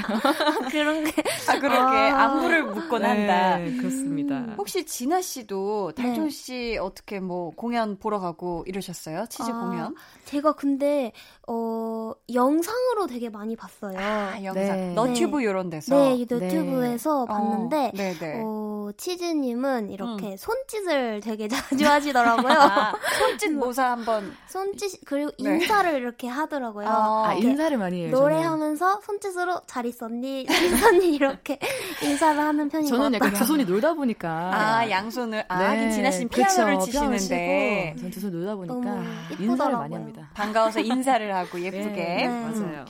그런 0.70 1.04
게 1.04 1.12
아, 1.48 1.58
그렇게 1.58 1.76
아. 1.76 2.22
안부를 2.24 2.64
묻곤 2.64 3.04
한다. 3.04 3.58
네, 3.58 3.76
그렇습니다. 3.76 4.54
혹시 4.56 4.84
진아 4.84 5.20
씨도 5.26 5.92
달총 5.92 6.24
네. 6.24 6.30
씨 6.30 6.78
어떻게 6.80 7.20
뭐 7.20 7.50
공연 7.50 7.98
보러 7.98 8.18
가고 8.18 8.64
이러셨어요? 8.66 9.26
치즈 9.26 9.50
아, 9.50 9.60
공연? 9.60 9.94
제가 10.24 10.54
근데 10.54 11.12
어 11.48 12.12
영상으로 12.32 13.06
되게 13.06 13.28
많이 13.28 13.54
봤어요. 13.54 13.96
아, 13.98 14.34
영상. 14.42 14.54
네. 14.54 14.92
너튜브 14.94 15.40
이런 15.42 15.70
데서. 15.70 15.94
네, 15.96 16.18
유튜브에서 16.18 17.24
봤는데 17.24 17.92
네, 17.94 18.14
네. 18.14 18.40
어, 18.44 18.90
치즈님은 18.96 19.90
이렇게 19.90 20.36
손짓을 20.36 21.20
되게 21.20 21.46
자주 21.48 21.86
하시더라고요. 21.86 22.52
아, 22.52 22.94
손짓 23.18 23.52
모사 23.52 23.92
한번. 23.92 24.32
손짓 24.48 25.00
그리고 25.04 25.30
네. 25.38 25.54
인사를 25.54 25.94
이렇게 26.00 26.26
하더라고요. 26.26 26.88
아, 26.88 27.28
아, 27.28 27.32
이렇게 27.34 27.48
인사를 27.50 27.76
많이 27.78 28.02
해요. 28.02 28.10
노래하면서 28.10 29.00
손짓으로 29.02 29.60
잘 29.66 29.86
있었니, 29.86 30.46
잘 30.46 30.64
있었니 30.64 31.14
이렇게 31.14 31.60
인사를 32.02 32.40
하는 32.40 32.68
편인 32.68 32.90
것 32.90 32.96
저는. 32.96 33.14
약간 33.14 33.32
두 33.34 33.44
손이 33.44 33.64
놀다 33.66 33.94
보니까. 33.94 34.50
아, 34.52 34.90
양손을. 34.90 35.44
아, 35.48 35.72
네, 35.74 35.90
진아 35.92 36.10
씨는. 36.10 36.28
피아노를 36.28 36.64
피아노 36.64 36.80
치시는데. 37.16 37.94
전두 38.00 38.18
손 38.20 38.32
놀다 38.32 38.56
보니까 38.56 39.02
인사를. 39.38 39.76
많이 39.76 39.94
합니다. 39.94 40.28
반가워서 40.34 40.80
인사를 40.80 41.35
하고 41.36 41.60
예쁘게. 41.60 41.94
네, 41.94 42.26
네. 42.26 42.28
맞아요. 42.28 42.84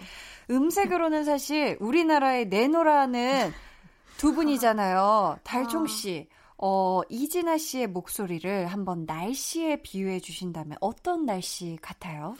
음색으로는 0.51 1.25
사실 1.25 1.77
우리나라의 1.81 2.47
내노라는 2.49 3.53
두 4.17 4.35
분이잖아요. 4.35 5.39
달총 5.43 5.87
씨. 5.87 6.29
어, 6.59 7.03
이진아 7.11 7.59
씨의 7.59 7.89
목소리를 7.89 8.67
한번 8.67 9.05
날씨에 9.05 9.83
비유해 9.83 10.21
주신다면 10.21 10.79
어떤 10.81 11.27
날씨 11.27 11.79
같아요? 11.83 12.35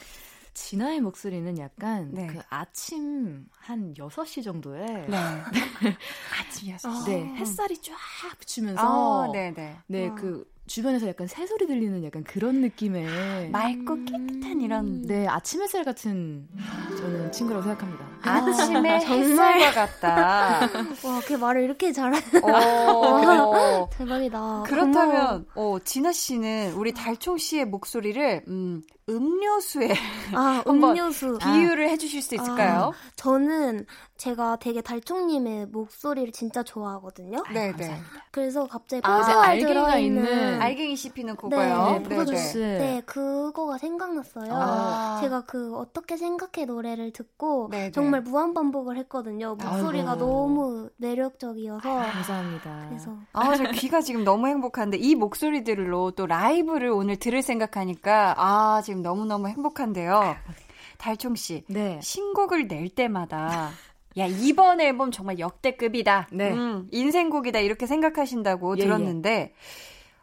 진아의 0.55 1.01
목소리는 1.01 1.55
약간 1.59 2.09
네. 2.11 2.25
그 2.25 2.39
아침 2.49 3.45
한 3.59 3.93
6시 3.93 4.43
정도에 4.43 4.85
네. 5.07 5.15
아침 6.41 6.75
6시. 6.75 7.05
네, 7.05 7.25
햇살이 7.35 7.77
쫙 7.79 7.93
비추면서 8.39 9.25
아, 9.25 9.31
네 9.31 9.53
네. 9.53 9.77
네, 9.85 10.07
와. 10.07 10.15
그 10.15 10.49
주변에서 10.67 11.07
약간 11.07 11.27
새소리 11.27 11.65
들리는 11.65 12.03
약간 12.03 12.23
그런 12.23 12.61
느낌의 12.61 13.49
맑고 13.51 14.05
깨끗한 14.05 14.61
이런. 14.61 15.01
네, 15.03 15.27
아침 15.27 15.61
햇살 15.61 15.83
같은 15.83 16.47
저는 16.97 17.31
친구라고 17.31 17.63
생각합니다. 17.63 18.05
아침에 18.21 18.99
햇살과 19.05 19.71
같다. 19.71 20.59
와, 21.07 21.21
그 21.25 21.33
말을 21.33 21.63
이렇게 21.63 21.91
잘하는. 21.91 22.19
어, 22.43 23.89
대박이다. 23.97 24.63
그렇다면, 24.63 25.45
어, 25.55 25.77
진아 25.83 26.11
씨는 26.11 26.73
우리 26.73 26.93
달총 26.93 27.37
씨의 27.37 27.65
목소리를, 27.65 28.43
음, 28.47 28.83
음료수에 29.09 29.93
아, 30.33 30.63
음료수. 30.67 31.37
비유를 31.39 31.89
해주실 31.89 32.21
수 32.21 32.35
있을까요? 32.35 32.91
아, 32.93 33.11
저는 33.15 33.85
제가 34.17 34.57
되게 34.59 34.81
달총님의 34.81 35.67
목소리를 35.67 36.31
진짜 36.31 36.63
좋아하거든요. 36.63 37.43
네, 37.53 37.71
네. 37.75 38.01
그래서 38.31 38.67
갑자기 38.67 39.01
아, 39.05 39.19
이제 39.19 39.27
포도알 39.31 39.49
알갱이가 39.51 39.73
들어있는 39.85 40.23
있는 40.23 40.61
알갱이 40.61 40.95
씹히는 40.95 41.33
네, 41.35 41.37
그거요. 41.37 41.91
네, 41.91 42.03
포도 42.03 42.25
주스. 42.25 42.57
네, 42.57 43.01
그거가 43.05 43.77
생각났어요. 43.77 44.51
아. 44.53 45.19
제가 45.21 45.41
그 45.45 45.75
어떻게 45.75 46.17
생각해 46.17 46.65
노래를 46.65 47.11
듣고 47.13 47.69
네, 47.71 47.85
네. 47.85 47.91
정말 47.91 48.21
무한 48.21 48.53
반복을 48.53 48.97
했거든요. 48.97 49.55
목소리가 49.55 50.11
아이고. 50.11 50.25
너무 50.25 50.89
매력적이어서 50.97 51.87
감사합니다. 51.87 52.85
그래서 52.89 53.15
아, 53.33 53.55
저 53.55 53.63
귀가 53.71 54.01
지금 54.01 54.23
너무 54.23 54.47
행복한데 54.47 54.97
이 54.97 55.15
목소리들로 55.15 56.11
또 56.11 56.25
라이브를 56.25 56.89
오늘 56.89 57.17
들을 57.17 57.41
생각하니까 57.41 58.33
아, 58.37 58.81
지금 58.83 58.96
너무너무 59.01 59.47
행복한데요. 59.47 60.35
달총 60.97 61.35
씨. 61.35 61.63
네. 61.67 61.99
신곡을 62.01 62.67
낼 62.67 62.89
때마다 62.89 63.71
야, 64.17 64.25
이번 64.25 64.81
앨범 64.81 65.11
정말 65.11 65.37
역대급이다. 65.39 66.29
네. 66.31 66.51
음, 66.51 66.87
인생곡이다. 66.91 67.59
이렇게 67.59 67.85
생각하신다고 67.85 68.77
예, 68.79 68.81
들었는데 68.83 69.53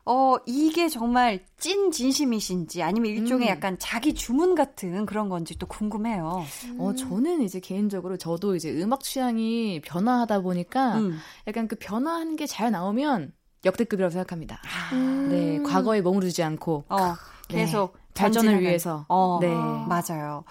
어, 0.07 0.37
이게 0.47 0.89
정말 0.89 1.41
찐 1.59 1.91
진심이신지 1.91 2.83
아니면 2.83 3.13
일종의 3.13 3.49
음. 3.49 3.51
약간 3.51 3.77
자기 3.79 4.13
주문 4.13 4.55
같은 4.55 5.07
그런 5.07 5.29
건지 5.31 5.57
또 5.59 5.67
궁금해요. 5.67 6.45
어, 6.79 6.93
저는 6.95 7.41
이제 7.43 7.59
개인적으로 7.61 8.17
저도 8.19 8.55
이제 8.57 8.71
음악 8.83 9.03
취향이 9.03 9.81
변화하다 9.83 10.41
보니까 10.43 10.99
음. 10.99 11.19
약간 11.47 11.69
그 11.69 11.77
변화하는 11.79 12.37
게 12.37 12.47
잘 12.47 12.71
나오면 12.71 13.33
역대급이라고 13.65 14.11
생각합니다. 14.11 14.61
음. 14.93 15.29
네, 15.31 15.59
과거에 15.63 16.03
머무르지 16.03 16.43
않고 16.43 16.85
어, 16.89 17.15
네, 17.49 17.65
계속 17.65 17.97
발전을. 18.15 18.61
위해서. 18.61 19.05
어, 19.09 19.39
네. 19.41 19.49
맞아요. 19.89 20.45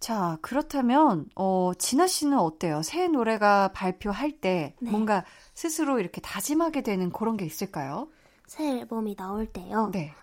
자, 0.00 0.38
그렇다면, 0.42 1.26
어, 1.34 1.72
진아 1.78 2.06
씨는 2.06 2.38
어때요? 2.38 2.82
새 2.82 3.08
노래가 3.08 3.72
발표할 3.72 4.32
때 4.40 4.76
네. 4.80 4.90
뭔가 4.90 5.24
스스로 5.54 5.98
이렇게 5.98 6.20
다짐하게 6.20 6.82
되는 6.82 7.10
그런 7.10 7.36
게 7.36 7.44
있을까요? 7.44 8.08
새 8.46 8.78
앨범이 8.80 9.16
나올 9.16 9.46
때요. 9.46 9.90
네. 9.92 10.14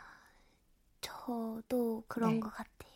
저도 1.02 2.04
그런 2.08 2.36
네. 2.36 2.40
것 2.40 2.50
같아요. 2.52 2.95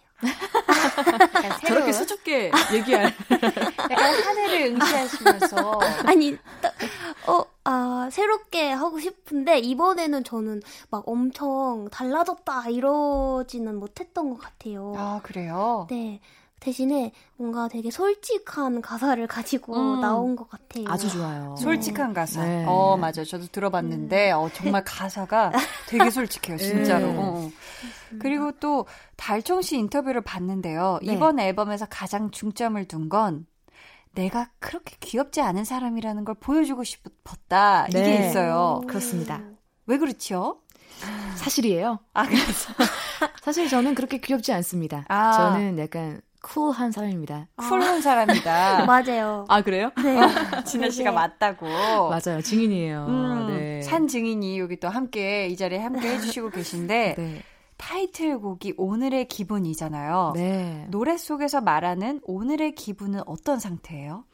저렇게 1.65 1.91
수줍게 1.93 2.51
얘기할. 2.73 3.13
약간 3.91 4.13
한 4.23 4.37
해를 4.37 4.67
응시하시면서. 4.67 5.79
아니, 6.05 6.37
딱, 6.61 6.73
어, 7.27 7.43
아, 7.63 8.09
새롭게 8.11 8.71
하고 8.71 8.99
싶은데, 8.99 9.59
이번에는 9.59 10.23
저는 10.23 10.61
막 10.89 11.03
엄청 11.07 11.87
달라졌다, 11.91 12.69
이러지는 12.69 13.77
못했던 13.77 14.29
것 14.29 14.39
같아요. 14.39 14.93
아, 14.97 15.19
그래요? 15.23 15.87
네. 15.89 16.19
대신에 16.59 17.11
뭔가 17.37 17.67
되게 17.67 17.89
솔직한 17.89 18.81
가사를 18.81 19.25
가지고 19.27 19.75
음. 19.75 20.01
나온 20.01 20.35
것 20.35 20.49
같아요. 20.49 20.85
아주 20.87 21.09
좋아요. 21.09 21.55
솔직한 21.57 22.13
가사. 22.13 22.43
네. 22.43 22.65
어, 22.67 22.97
맞아요. 22.97 23.23
저도 23.25 23.47
들어봤는데, 23.47 24.31
어, 24.31 24.49
정말 24.53 24.83
가사가 24.83 25.51
되게 25.87 26.09
솔직해요, 26.09 26.57
진짜로. 26.59 27.07
네. 27.07 27.15
어. 27.17 27.51
그리고 28.19 28.51
또, 28.59 28.85
달총 29.15 29.61
씨 29.61 29.77
인터뷰를 29.77 30.21
봤는데요. 30.21 30.99
네. 31.03 31.13
이번 31.13 31.39
앨범에서 31.39 31.85
가장 31.89 32.31
중점을 32.31 32.83
둔 32.85 33.07
건, 33.07 33.45
내가 34.13 34.49
그렇게 34.59 34.97
귀엽지 34.99 35.39
않은 35.41 35.63
사람이라는 35.63 36.25
걸 36.25 36.35
보여주고 36.35 36.83
싶었다. 36.83 37.87
이게 37.87 38.01
네. 38.01 38.27
있어요. 38.27 38.81
그렇습니다. 38.87 39.41
왜 39.85 39.97
그렇죠? 39.97 40.61
사실이에요. 41.35 41.99
아, 42.13 42.25
그래서. 42.25 42.73
사실 43.41 43.69
저는 43.69 43.95
그렇게 43.95 44.17
귀엽지 44.19 44.51
않습니다. 44.51 45.05
아. 45.07 45.31
저는 45.33 45.79
약간 45.79 46.21
쿨한 46.41 46.91
사람입니다. 46.91 47.47
쿨한 47.57 48.01
사람이다. 48.01 48.85
맞아요. 48.87 49.45
아, 49.49 49.61
그래요? 49.61 49.91
네. 50.01 50.17
진아 50.63 50.89
씨가 50.89 51.09
되게- 51.09 51.11
맞다고. 51.11 51.65
맞아요. 51.67 52.41
증인이에요. 52.41 53.05
음, 53.07 53.47
네. 53.47 53.81
산 53.81 54.07
증인이 54.07 54.57
여기 54.59 54.79
또 54.79 54.87
함께 54.89 55.47
이 55.47 55.57
자리에 55.57 55.79
함께 55.79 56.15
해주시고 56.15 56.49
계신데 56.51 57.15
네. 57.17 57.43
타이틀곡이 57.77 58.75
오늘의 58.77 59.27
기분이잖아요. 59.27 60.33
네. 60.35 60.85
노래 60.89 61.17
속에서 61.17 61.61
말하는 61.61 62.19
오늘의 62.23 62.75
기분은 62.75 63.21
어떤 63.25 63.59
상태예요? 63.59 64.25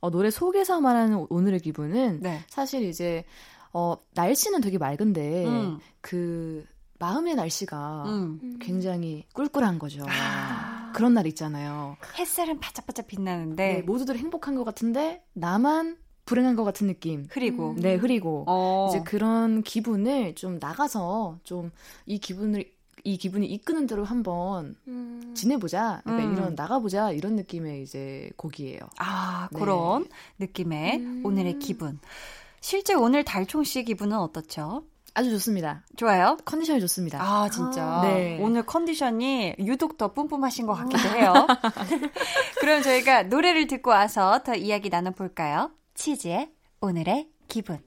어, 0.00 0.10
노래 0.10 0.30
속에서 0.30 0.80
말하는 0.80 1.26
오늘의 1.30 1.60
기분은 1.60 2.20
네. 2.22 2.40
사실 2.48 2.82
이제 2.84 3.24
어, 3.72 3.96
날씨는 4.14 4.60
되게 4.60 4.78
맑은데 4.78 5.44
음. 5.46 5.78
그 6.00 6.64
마음의 6.98 7.34
날씨가 7.34 8.04
음. 8.06 8.58
굉장히 8.60 9.26
꿀꿀한 9.34 9.78
거죠. 9.78 10.04
아. 10.08 10.73
그런 10.94 11.14
날 11.14 11.26
있잖아요. 11.26 11.96
햇살은 12.18 12.60
바짝바짝 12.60 13.06
빛나는데 13.06 13.74
네, 13.74 13.82
모두들 13.82 14.16
행복한 14.16 14.54
것 14.54 14.64
같은데 14.64 15.22
나만 15.34 15.98
불행한 16.24 16.56
것 16.56 16.64
같은 16.64 16.86
느낌. 16.86 17.26
흐리고 17.30 17.70
음. 17.72 17.76
네, 17.76 17.96
흐리고 17.96 18.44
어. 18.46 18.86
이제 18.88 19.02
그런 19.04 19.62
기분을 19.62 20.34
좀 20.34 20.58
나가서 20.58 21.38
좀 21.44 21.70
이 22.06 22.18
기분을 22.18 22.72
이 23.06 23.18
기분이 23.18 23.46
이끄는 23.46 23.86
대로 23.86 24.04
한번 24.04 24.76
음. 24.88 25.34
지내보자. 25.36 26.00
그러니까 26.04 26.28
음. 26.28 26.32
이런 26.34 26.54
나가보자 26.54 27.10
이런 27.12 27.36
느낌의 27.36 27.82
이제 27.82 28.30
곡이에요. 28.38 28.80
아 28.98 29.48
네. 29.52 29.58
그런 29.58 30.06
느낌의 30.38 30.96
음. 30.98 31.22
오늘의 31.24 31.58
기분. 31.58 31.98
실제 32.62 32.94
오늘 32.94 33.22
달총 33.24 33.64
씨 33.64 33.84
기분은 33.84 34.16
어떻죠? 34.16 34.84
아주 35.14 35.30
좋습니다. 35.30 35.84
좋아요? 35.96 36.36
컨디션이 36.44 36.80
좋습니다. 36.80 37.22
아 37.22 37.48
진짜 37.48 38.00
네. 38.02 38.38
오늘 38.40 38.66
컨디션이 38.66 39.54
유독 39.60 39.96
더 39.96 40.12
뿜뿜하신 40.12 40.66
것 40.66 40.74
같기도 40.74 41.08
해요. 41.10 41.32
그럼 42.58 42.82
저희가 42.82 43.22
노래를 43.22 43.68
듣고 43.68 43.90
와서 43.90 44.42
더 44.44 44.54
이야기 44.54 44.88
나눠볼까요? 44.90 45.70
치즈의 45.94 46.50
오늘의 46.80 47.28
기분. 47.46 47.78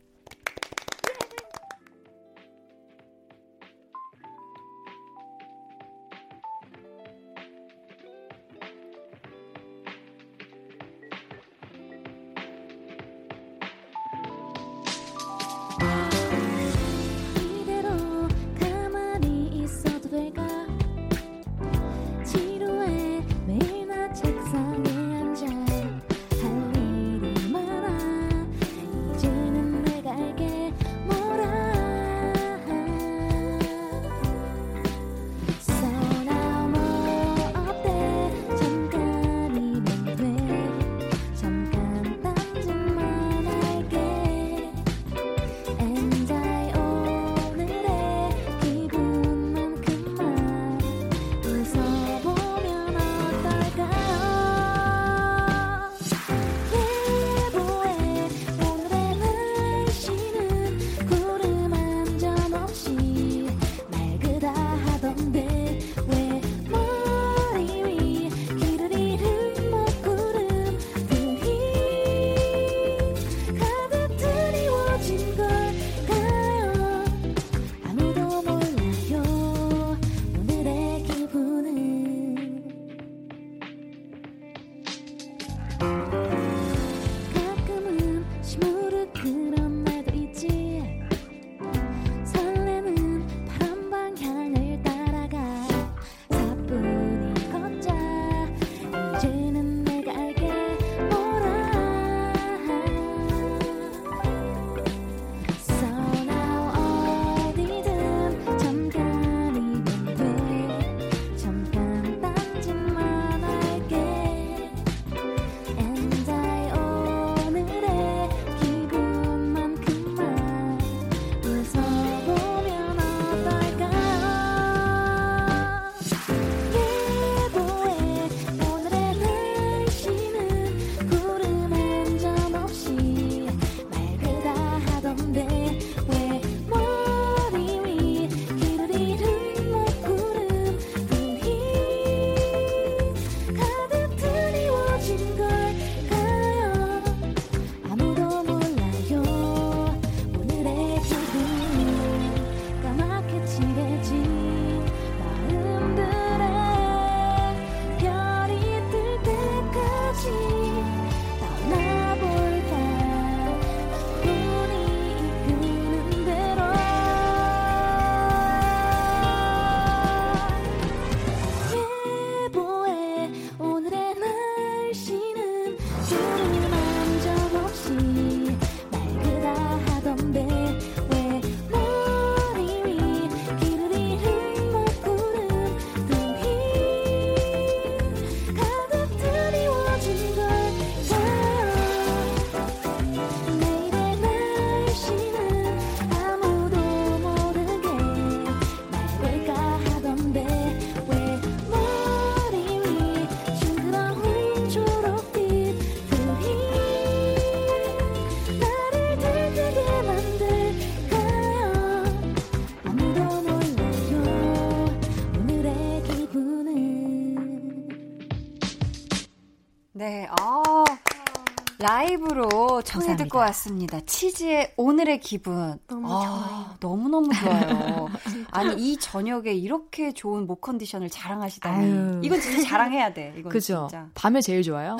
라이브로 222.07 222.81
청해 222.83 223.17
듣고 223.17 223.37
왔습니다. 223.39 223.99
치즈의 224.05 224.73
오늘의 224.77 225.19
기분. 225.19 225.77
너무 225.87 226.07
아, 226.07 226.21
좋아요. 226.25 226.77
너무너무 226.79 227.29
좋아요. 227.33 228.07
아니, 228.51 228.75
이 228.77 228.97
저녁에 228.97 229.51
이렇게 229.51 230.13
좋은 230.13 230.47
목 230.47 230.61
컨디션을 230.61 231.09
자랑하시다니. 231.09 231.77
아유. 231.77 232.21
이건 232.23 232.39
진짜 232.39 232.61
자랑해야 232.63 233.13
돼. 233.13 233.33
이건 233.37 233.51
그죠? 233.51 233.87
진짜. 233.89 234.07
밤에 234.15 234.39
제일 234.41 234.63
좋아요. 234.63 234.95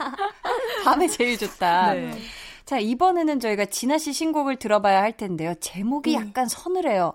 밤에 0.84 1.06
제일 1.06 1.38
좋다. 1.38 1.94
네. 1.94 2.18
자, 2.64 2.78
이번에는 2.78 3.38
저희가 3.38 3.66
진아 3.66 3.98
씨 3.98 4.12
신곡을 4.12 4.56
들어봐야 4.56 5.00
할 5.02 5.16
텐데요. 5.16 5.54
제목이 5.60 6.16
네. 6.16 6.26
약간 6.26 6.48
서늘해요. 6.48 7.14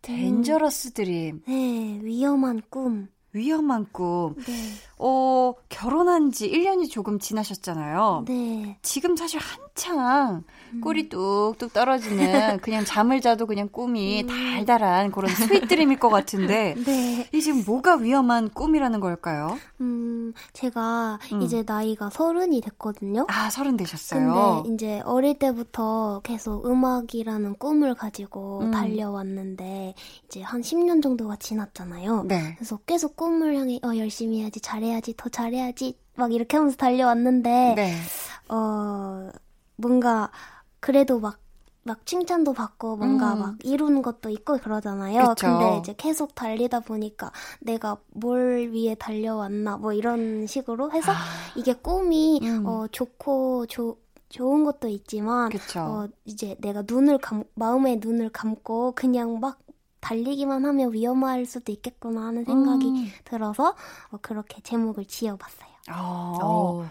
덴저러스 0.00 0.92
드림. 0.92 1.42
네, 1.46 2.00
위험한 2.02 2.62
꿈. 2.70 3.08
위험한 3.32 3.86
꿈. 3.92 4.34
네, 4.46 4.52
어, 4.98 5.54
결혼한 5.68 6.30
지 6.32 6.50
1년이 6.50 6.90
조금 6.90 7.18
지나셨잖아요. 7.18 8.24
네. 8.26 8.78
지금 8.82 9.16
사실 9.16 9.40
한창 9.40 10.44
꿀이 10.80 11.08
뚝뚝 11.08 11.72
떨어지는 11.72 12.58
그냥 12.62 12.84
잠을 12.84 13.20
자도 13.20 13.46
그냥 13.46 13.68
꿈이 13.70 14.26
달달한 14.26 15.10
그런 15.10 15.30
sweet 15.34 15.68
dream일 15.68 15.98
것 15.98 16.08
같은데 16.08 16.74
네, 16.86 17.28
이 17.32 17.40
지금 17.42 17.62
뭐가 17.64 17.96
위험한 17.96 18.50
꿈이라는 18.50 19.00
걸까요? 19.00 19.58
음, 19.80 20.32
제가 20.52 21.18
음. 21.32 21.42
이제 21.42 21.62
나이가 21.66 22.10
서른이 22.10 22.60
됐거든요. 22.60 23.26
아, 23.28 23.50
서른 23.50 23.76
되셨어요. 23.76 24.62
근데 24.64 24.74
이제 24.74 25.00
어릴 25.04 25.38
때부터 25.38 26.20
계속 26.24 26.66
음악이라는 26.66 27.56
꿈을 27.56 27.94
가지고 27.94 28.60
음. 28.60 28.70
달려왔는데 28.70 29.94
이제 30.26 30.42
한 30.42 30.60
10년 30.60 31.02
정도가 31.02 31.36
지났잖아요. 31.36 32.24
네. 32.24 32.54
그래서 32.56 32.78
계속 32.86 33.16
꿈을 33.16 33.56
향해 33.56 33.78
어 33.84 33.96
열심히 33.96 34.40
해야지 34.40 34.60
잘해야지 34.60 35.14
더 35.16 35.28
잘해야지 35.28 35.96
막 36.14 36.32
이렇게 36.32 36.56
하면서 36.56 36.76
달려왔는데 36.76 37.74
네. 37.76 37.94
어 38.48 39.30
뭔가 39.76 40.30
그래도 40.82 41.18
막 41.18 41.42
막 41.84 42.06
칭찬도 42.06 42.52
받고 42.52 42.96
뭔가 42.96 43.34
음. 43.34 43.40
막 43.40 43.56
이루는 43.64 44.02
것도 44.02 44.30
있고 44.30 44.58
그러잖아요. 44.58 45.34
그쵸. 45.34 45.46
근데 45.46 45.78
이제 45.78 45.94
계속 45.96 46.34
달리다 46.34 46.80
보니까 46.80 47.32
내가 47.60 47.96
뭘 48.12 48.70
위해 48.70 48.94
달려왔나 48.94 49.78
뭐 49.78 49.92
이런 49.92 50.46
식으로 50.46 50.92
해서 50.92 51.12
이게 51.56 51.72
꿈이 51.72 52.40
아. 52.42 52.46
음. 52.46 52.66
어 52.66 52.86
좋고 52.86 53.66
조, 53.66 53.98
좋은 54.28 54.64
것도 54.64 54.88
있지만 54.88 55.50
그쵸. 55.50 55.80
어 55.80 56.08
이제 56.24 56.56
내가 56.60 56.84
눈을 56.86 57.18
감 57.18 57.42
마음에 57.54 57.98
눈을 58.00 58.30
감고 58.30 58.92
그냥 58.94 59.40
막 59.40 59.58
달리기만 60.00 60.64
하면 60.64 60.92
위험할 60.92 61.46
수도 61.46 61.72
있겠구나 61.72 62.26
하는 62.26 62.44
생각이 62.44 62.86
음. 62.86 63.08
들어서 63.24 63.74
어, 64.10 64.18
그렇게 64.20 64.60
제목을 64.62 65.04
지어봤어요. 65.04 65.72
어. 65.90 66.88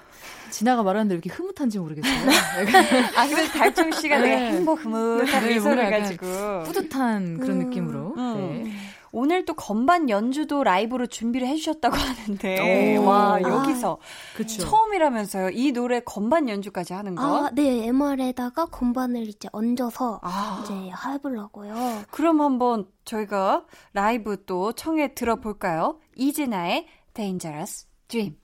어. 0.52 0.54
진아가 0.54 0.84
말하는데 0.84 1.16
왜 1.16 1.18
이렇게 1.24 1.30
흐뭇한지 1.30 1.80
모르겠어요. 1.80 2.12
아, 3.16 3.28
근데 3.28 3.48
달총 3.48 3.92
씨가 3.94 4.20
네. 4.20 4.24
되게 4.24 4.36
행복 4.58 4.86
흐뭇한 4.86 5.44
네, 5.48 5.54
미소를 5.56 5.90
가지고 5.90 6.26
뿌듯한 6.66 7.40
그런 7.40 7.62
음. 7.62 7.70
느낌으로. 7.70 8.14
음. 8.18 8.64
네. 8.66 8.72
오늘 9.14 9.44
또 9.44 9.54
건반 9.54 10.10
연주도 10.10 10.64
라이브로 10.64 11.06
준비를 11.06 11.46
해주셨다고 11.48 11.96
하는데 11.96 12.98
오. 12.98 13.06
와 13.06 13.36
아. 13.36 13.42
여기서 13.42 13.98
그쵸. 14.38 14.62
처음이라면서요 14.62 15.50
이 15.52 15.74
노래 15.74 16.00
건반 16.00 16.48
연주까지 16.48 16.94
하는 16.94 17.16
거? 17.16 17.48
아, 17.48 17.50
네, 17.52 17.88
MR에다가 17.88 18.68
건반을 18.68 19.28
이제 19.28 19.50
얹어서 19.52 20.22
아. 20.24 20.62
이제 20.64 20.74
해보려고요. 21.14 22.04
그럼 22.10 22.42
한번 22.42 22.88
저희가 23.04 23.66
라이브 23.92 24.46
또 24.46 24.72
청해 24.72 25.14
들어볼까요? 25.14 26.00
이진아의 26.16 26.88
Dangerous 27.14 27.88
Dream. 28.08 28.38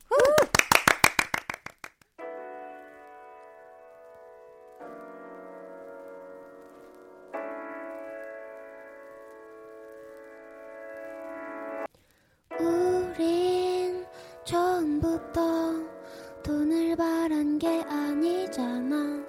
바란 16.98 17.60
게 17.60 17.84
아니잖아. 17.84 19.24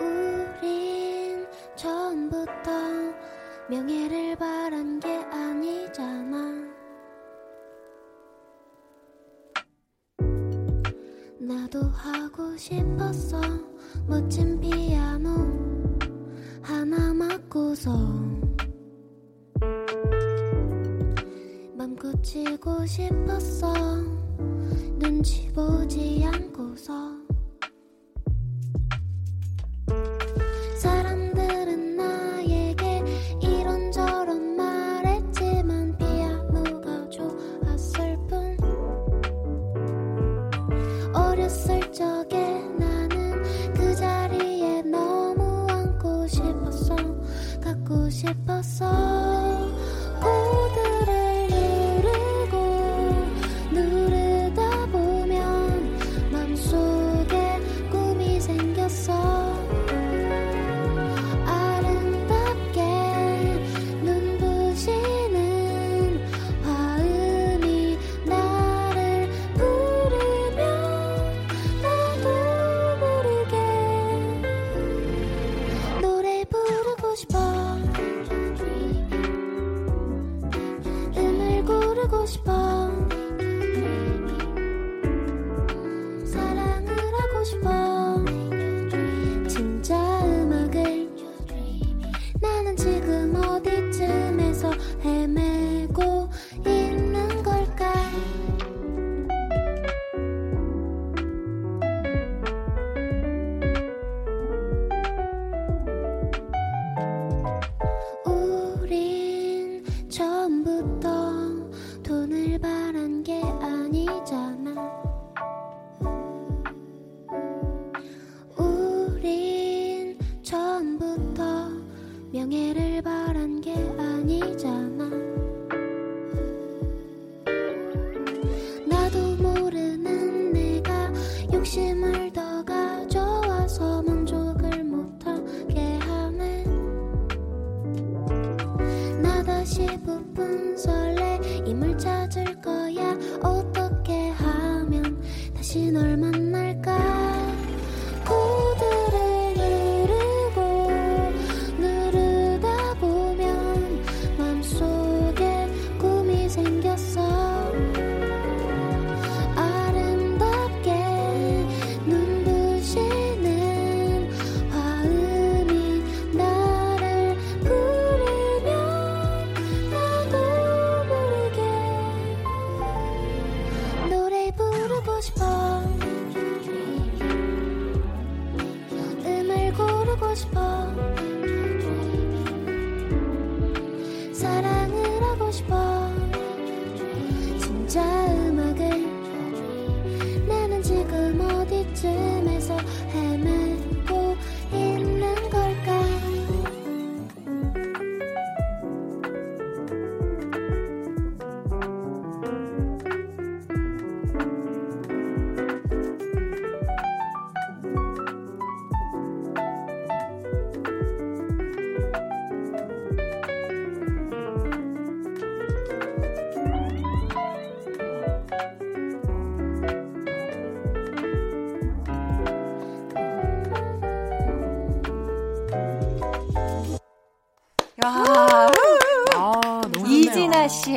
우린 0.00 1.46
처음부터 1.76 2.70
명예를 3.70 4.34
바란 4.34 4.98
게 4.98 5.08
아니잖아. 5.08 6.36
나도 11.38 11.82
하고 11.82 12.56
싶었어. 12.56 13.40
멋진 14.08 14.58
피아노 14.58 15.28
하나 16.60 17.14
맞고서. 17.14 18.41
치고 22.22 22.84
싶었어. 22.84 23.72
눈치 24.98 25.46
보지 25.52 26.24
않고서 26.24 27.11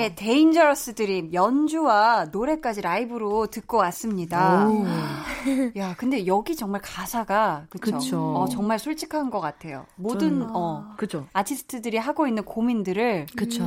씨의 0.06 0.16
데인저러스 0.16 0.94
드림 0.94 1.34
연주와 1.34 2.26
노래까지 2.32 2.82
라이브로 2.82 3.48
듣고 3.48 3.78
왔습니다. 3.78 4.68
오. 4.68 4.86
야, 5.78 5.96
근데 5.98 6.28
여기 6.28 6.56
정말 6.56 6.82
가사가 6.82 7.66
그쵸? 7.70 7.98
그쵸. 7.98 8.36
어, 8.36 8.48
정말 8.48 8.78
솔직한 8.80 9.30
것 9.32 9.40
같아요. 9.40 9.86
모든 9.96 10.42
저는- 10.42 10.52
어, 10.56 10.94
그죠. 10.98 11.28
아티스트들이 11.34 11.98
하고 11.98 12.28
있는 12.28 12.44
고민들을 12.44 13.28
그쵸. 13.36 13.64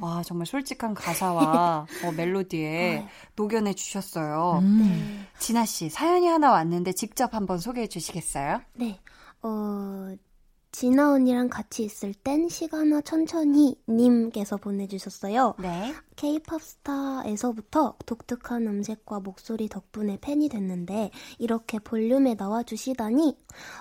와 0.00 0.22
정말 0.22 0.46
솔직한 0.46 0.94
가사와 0.94 1.86
어, 2.04 2.12
멜로디에 2.16 3.06
녹여내 3.36 3.74
주셨어요. 3.74 4.60
음. 4.62 5.26
진아 5.38 5.64
씨 5.66 5.90
사연이 5.90 6.26
하나 6.28 6.52
왔는데 6.52 6.92
직접 6.92 7.34
한번 7.34 7.58
소개해 7.58 7.86
주시겠어요? 7.88 8.60
네. 8.74 8.98
어, 9.42 10.14
진아 10.72 11.12
언니랑 11.12 11.48
같이 11.48 11.84
있을 11.84 12.14
땐 12.14 12.48
시간아 12.48 13.02
천천히 13.02 13.76
님께서 13.88 14.56
보내주셨어요. 14.56 15.54
네. 15.60 15.94
K-pop 16.22 16.62
스타에서부터 16.62 17.96
독특한 18.06 18.68
음색과 18.68 19.18
목소리 19.18 19.68
덕분에 19.68 20.18
팬이 20.20 20.48
됐는데 20.48 21.10
이렇게 21.40 21.80
볼륨에 21.80 22.36
나와주시다니 22.38 23.36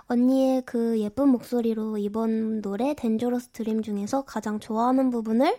언니의 0.08 0.64
그 0.66 1.00
예쁜 1.00 1.30
목소리로 1.30 2.00
이번 2.00 2.64
노래 2.64 2.96
덴저러스 2.96 3.50
드림 3.50 3.84
중에서 3.84 4.24
가장 4.24 4.60
좋아하는 4.60 5.12
부분을 5.12 5.56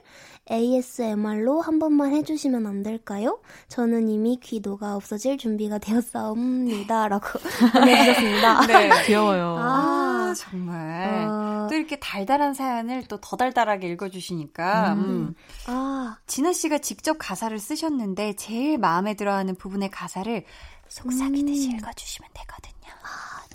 ASMR로 0.51 1.61
한 1.61 1.79
번만 1.79 2.13
해주시면 2.15 2.67
안 2.67 2.83
될까요? 2.83 3.41
저는 3.69 4.09
이미 4.09 4.41
귀도가 4.43 4.97
없어질 4.97 5.39
준비가 5.39 5.79
되었사옵니다. 5.79 7.07
라고 7.07 7.27
보내주셨습니다. 7.75 8.67
네. 8.67 8.91
귀여워요. 9.07 9.57
아, 9.61 10.35
정말 10.37 11.29
어, 11.29 11.69
또 11.71 11.77
이렇게 11.77 12.01
달달한 12.01 12.55
사연을 12.55 13.05
또 13.07 13.23
더 13.23 13.37
달달하게 13.37 13.89
읽어주시니까 13.91 14.95
음. 14.95 14.99
음. 15.05 15.35
아, 15.69 16.17
진아 16.27 16.53
씨가 16.53 16.72
직접 16.79 17.17
가사를 17.19 17.59
쓰셨는데 17.59 18.35
제일 18.35 18.79
마음에 18.79 19.15
들어하는 19.15 19.55
부분의 19.57 19.91
가사를 19.91 20.45
속삭이듯이 20.89 21.71
음. 21.71 21.77
읽어주시면 21.77 22.31
되거든요. 22.35 22.93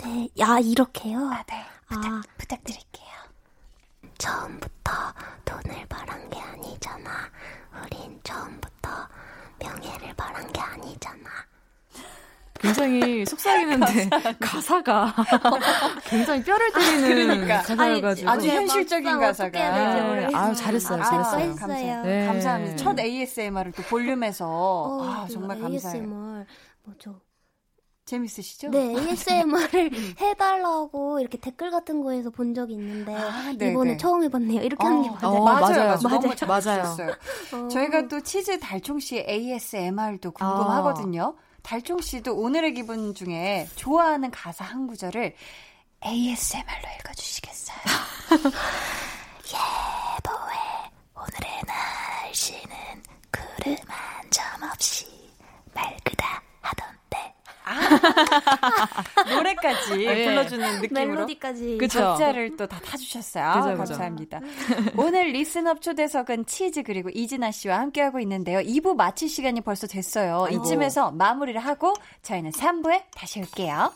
네. 0.03 0.29
야, 0.39 0.59
이렇게요? 0.59 1.19
아, 1.19 1.43
네. 1.43 1.65
부탁, 1.87 2.05
아. 2.05 2.21
부탁드릴게요. 2.37 3.07
처음부터 4.17 4.91
돈을 5.45 5.85
바란 5.87 6.29
게 6.29 6.39
아니잖아. 6.39 7.29
우린 7.83 8.19
처음부터 8.23 9.07
명예를 9.59 10.13
바란 10.15 10.51
게 10.51 10.59
아니잖아. 10.59 11.29
굉장히 12.59 13.25
속삭이는데 13.25 14.09
가사가 14.39 15.13
굉장히 16.05 16.43
뼈를 16.43 16.71
때리는 16.71 17.27
그러니까. 17.27 17.61
가사여가지고 17.61 18.29
아주 18.29 18.47
현실적인 18.47 19.05
막상 19.19 19.51
가사가. 19.51 19.95
네. 19.95 20.01
모르겠어요. 20.01 20.37
아유, 20.37 20.55
잘했어요, 20.55 21.01
아, 21.01 21.05
잘했어요. 21.05 21.39
했어요. 21.39 21.55
감사해요. 21.55 22.03
네. 22.03 22.25
감사합니다. 22.27 22.75
첫 22.77 22.99
ASMR을 22.99 23.71
또 23.73 23.83
볼륨에서 23.83 24.47
어, 24.47 25.03
아그 25.03 25.33
정말 25.33 25.59
감사해요. 25.59 26.01
ASMR 26.03 26.45
뭐죠? 26.83 27.21
재밌으시죠? 28.05 28.69
네, 28.69 28.95
ASMR을 28.95 29.91
해달라고 30.21 31.19
이렇게 31.19 31.37
댓글 31.37 31.71
같은 31.71 32.01
거에서 32.01 32.29
본 32.29 32.53
적이 32.53 32.75
있는데 32.75 33.13
아, 33.13 33.53
네, 33.57 33.71
이번에 33.71 33.91
네. 33.91 33.97
처음 33.97 34.23
해봤네요. 34.23 34.61
이렇게 34.61 34.81
하는 34.85 35.03
게 35.03 35.09
어, 35.09 35.13
맞아요. 35.21 35.35
어, 35.35 35.43
맞아요, 35.43 35.59
맞아요. 35.59 35.97
맞아요. 36.01 36.19
맞아요. 36.21 36.35
잘 36.35 36.47
맞아요. 36.47 37.15
어. 37.53 37.67
저희가 37.67 38.07
또 38.07 38.21
치즈 38.21 38.59
달총 38.59 38.99
씨의 38.99 39.25
ASMR도 39.27 40.31
궁금하거든요. 40.31 41.35
달총 41.67 41.99
씨도 41.99 42.33
오늘의 42.33 42.75
기분 42.75 43.13
중에 43.13 43.67
좋아하는 43.75 44.31
가사 44.31 44.63
한 44.63 44.87
구절을 44.87 45.35
ASMR로 46.05 46.87
읽어주시겠어요? 47.01 47.77
예보에 49.51 50.55
오늘의 51.13 51.61
날씨는 51.67 53.03
구름 53.29 53.75
한 53.85 54.29
점 54.29 54.43
없이 54.63 55.05
맑으 55.73 56.16
다 57.67 57.73
하던데 57.73 59.33
노래까지 59.35 59.97
네. 59.97 60.25
불러주는 60.25 60.81
느낌으로. 60.81 61.05
멜로디까지. 61.07 61.77
그쵸. 61.79 61.99
박자를 61.99 62.55
또 62.57 62.67
다 62.67 62.79
타주셨어요. 62.79 63.43
아, 63.45 63.61
그죠. 63.61 63.77
감사합니다. 63.77 64.39
오늘 64.97 65.27
Listen 65.31 65.69
Up 65.69 65.81
초대석은 65.81 66.45
치즈 66.45 66.83
그리고 66.83 67.09
이진아 67.09 67.51
씨와 67.51 67.79
함께하고 67.79 68.19
있는데요. 68.19 68.59
2부 68.59 68.95
마칠 68.95 69.29
시간이 69.29 69.61
벌써 69.61 69.87
됐어요. 69.87 70.45
아이고. 70.49 70.63
이쯤에서 70.65 71.11
마무리를 71.11 71.59
하고 71.61 71.93
저희는 72.23 72.51
3부에 72.51 73.03
다시 73.15 73.39
올게요. 73.39 73.91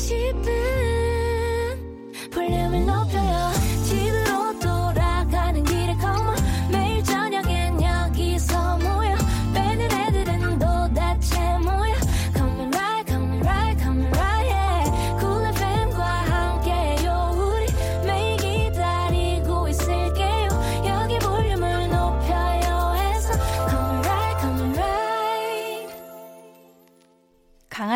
싶은. 0.00 0.50
볼륨을 2.30 2.86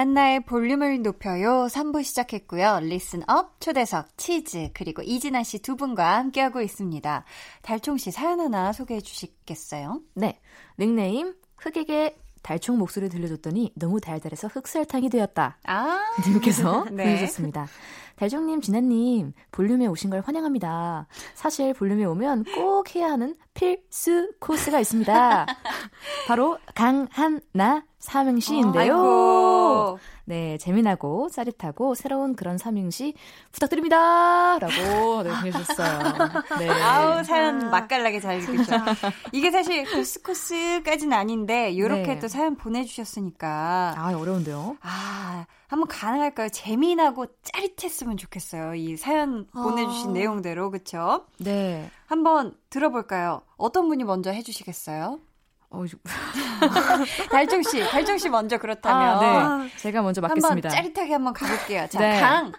한나의 0.05 0.41
볼륨을 0.41 1.01
높여요. 1.01 1.67
3부 1.71 2.05
시작했고요. 2.05 2.81
Listen 2.83 3.40
Up 3.40 3.59
초대석 3.59 4.19
치즈 4.19 4.69
그리고 4.75 5.01
이진아 5.01 5.43
씨 5.45 5.61
두 5.61 5.77
분과 5.77 6.17
함께하고 6.19 6.61
있습니다. 6.61 7.25
달총 7.63 7.97
씨 7.97 8.11
사연 8.11 8.39
하나 8.39 8.75
소개해 8.75 9.01
주시겠어요? 9.01 10.03
네. 10.13 10.39
닉네임 10.79 11.35
흑에게 11.57 12.19
달총 12.43 12.77
목소리 12.77 13.09
들려줬더니 13.09 13.73
너무 13.77 13.99
달달해서 13.99 14.49
흑설탕이 14.49 15.09
되었다. 15.09 15.57
아, 15.65 16.01
님께서 16.29 16.85
네. 16.93 17.05
보내주셨습니다. 17.05 17.67
달총님, 18.17 18.61
진아님, 18.61 19.33
볼륨에 19.51 19.87
오신 19.87 20.11
걸 20.11 20.21
환영합니다. 20.21 21.07
사실 21.35 21.75
볼륨에 21.75 22.05
오면 22.05 22.45
꼭 22.55 22.95
해야 22.95 23.11
하는 23.11 23.37
필수 23.55 24.31
코스가 24.41 24.81
있습니다. 24.81 25.47
바로 26.27 26.59
강한나 26.75 27.85
삼행시인데요. 27.99 28.95
아이고. 28.95 29.99
네, 30.27 30.57
재미나고 30.59 31.29
짜릿하고 31.31 31.95
새로운 31.95 32.35
그런 32.35 32.57
삼행시 32.57 33.15
부탁드립니다. 33.53 34.59
라고 34.59 35.23
네, 35.23 35.31
보내주셨어요. 35.31 35.99
네. 36.59 36.69
아우 36.69 37.23
사연 37.25 37.71
맛깔나게 37.71 38.21
잘 38.21 38.41
읽으죠. 38.41 38.73
이게 39.33 39.51
사실 39.51 39.85
코스코스까지는 39.91 41.17
아닌데 41.17 41.71
이렇게 41.71 42.15
네. 42.15 42.19
또 42.19 42.29
사연 42.29 42.57
보내주셨으니까 42.57 43.95
아, 43.97 44.17
어려운데요? 44.17 44.77
아 44.81 45.47
한번 45.67 45.89
가능할까요? 45.89 46.49
재미나고 46.51 47.27
짜릿했으면 47.43 48.17
좋겠어요. 48.17 48.75
이 48.75 48.97
사연 48.97 49.47
보내주신 49.53 50.13
내용대로 50.13 50.71
그쵸? 50.71 51.27
네. 51.39 51.91
한번 52.07 52.55
들어볼까요? 52.71 53.43
어떤 53.57 53.89
분이 53.89 54.05
먼저 54.05 54.31
해주시겠어요? 54.31 55.19
어, 55.75 55.85
저- 55.87 57.27
달종 57.31 57.63
씨, 57.63 57.81
달종 57.89 58.19
씨 58.19 58.29
먼저 58.29 58.59
그렇다면 58.59 59.19
아, 59.19 59.59
네. 59.65 59.71
제가 59.77 60.03
먼저 60.03 60.21
한번 60.23 60.39
맡겠습니다. 60.41 60.69
짜릿하게 60.71 61.13
한번 61.13 61.33
가볼게요. 61.33 61.87
자, 61.91 61.99
네. 61.99 62.21
강 62.21 62.53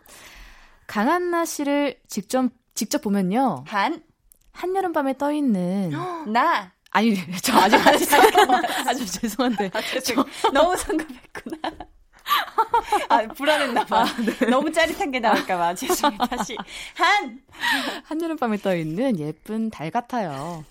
강한나 0.87 1.45
씨를 1.45 1.99
직접 2.07 2.49
직접 2.75 3.01
보면요. 3.01 3.63
한, 3.67 4.03
한여름 4.51 4.91
밤에 4.93 5.17
떠 5.17 5.31
있는 5.31 5.91
나. 6.31 6.71
아니 6.91 7.13
저 7.43 7.57
했어요. 7.59 8.21
아주 8.87 9.05
죄송한데 9.05 9.69
죄송 10.03 10.23
너무 10.53 10.75
성급했구나. 10.77 11.57
아, 13.09 13.21
불안했나봐. 13.27 14.05
너무 14.49 14.71
짜릿한 14.71 15.11
게 15.11 15.19
나올까봐. 15.19 15.75
죄송해요. 15.75 16.17
다시. 16.29 16.55
한! 16.95 17.39
한여름밤에 18.05 18.57
떠 18.57 18.75
있는 18.75 19.19
예쁜 19.19 19.69
달 19.69 19.91
같아요. 19.91 20.63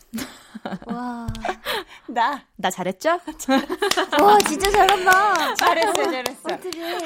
와. 0.87 1.27
나. 2.09 2.43
나 2.57 2.71
잘했죠? 2.71 3.11
와, 4.21 4.39
진짜 4.47 4.71
잘한다. 4.71 5.55
잘했어, 5.55 5.93
잘했어. 5.93 6.49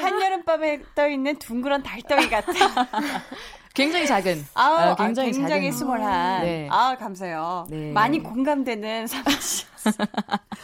한여름밤에 0.01 0.81
떠있는 0.95 1.37
둥그런 1.39 1.83
달덩이 1.83 2.29
같아. 2.29 2.51
굉장히 3.73 4.07
작은. 4.07 4.45
아우, 4.55 4.73
아, 4.73 4.91
아, 4.91 4.95
굉장히, 4.95 5.31
굉장히 5.31 5.61
굉장히. 5.61 5.71
스몰한. 5.71 6.41
네. 6.43 6.67
아, 6.71 6.97
감사해요. 6.97 7.67
네. 7.69 7.91
많이 7.91 8.21
공감되는 8.21 9.07
사무씨. 9.07 9.65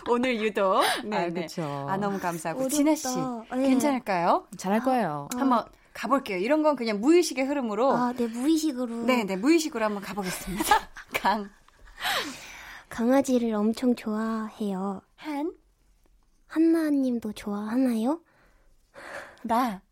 오늘 0.09 0.41
유독. 0.41 0.81
네, 1.05 1.17
아, 1.17 1.27
네. 1.27 1.41
그쵸. 1.43 1.87
아, 1.89 1.97
너무 1.97 2.19
감사하고. 2.19 2.61
어렵다. 2.61 2.75
진아 2.75 2.95
씨, 2.95 3.07
네. 3.55 3.69
괜찮을까요? 3.69 4.47
잘할 4.57 4.81
거예요. 4.81 5.29
한번 5.37 5.63
가볼게요. 5.93 6.37
이런 6.39 6.61
건 6.61 6.75
그냥 6.75 6.99
무의식의 6.99 7.45
흐름으로. 7.45 7.95
아, 7.95 8.13
네, 8.17 8.27
무의식으로. 8.27 9.05
네, 9.05 9.23
네, 9.23 9.35
무의식으로 9.37 9.85
한번 9.85 10.03
가보겠습니다. 10.03 10.75
강, 11.13 11.49
강아지를 12.89 13.53
엄청 13.53 13.95
좋아해요. 13.95 15.01
한, 15.15 15.53
한나님도 16.47 17.33
좋아하나요? 17.33 18.21
나. 19.43 19.84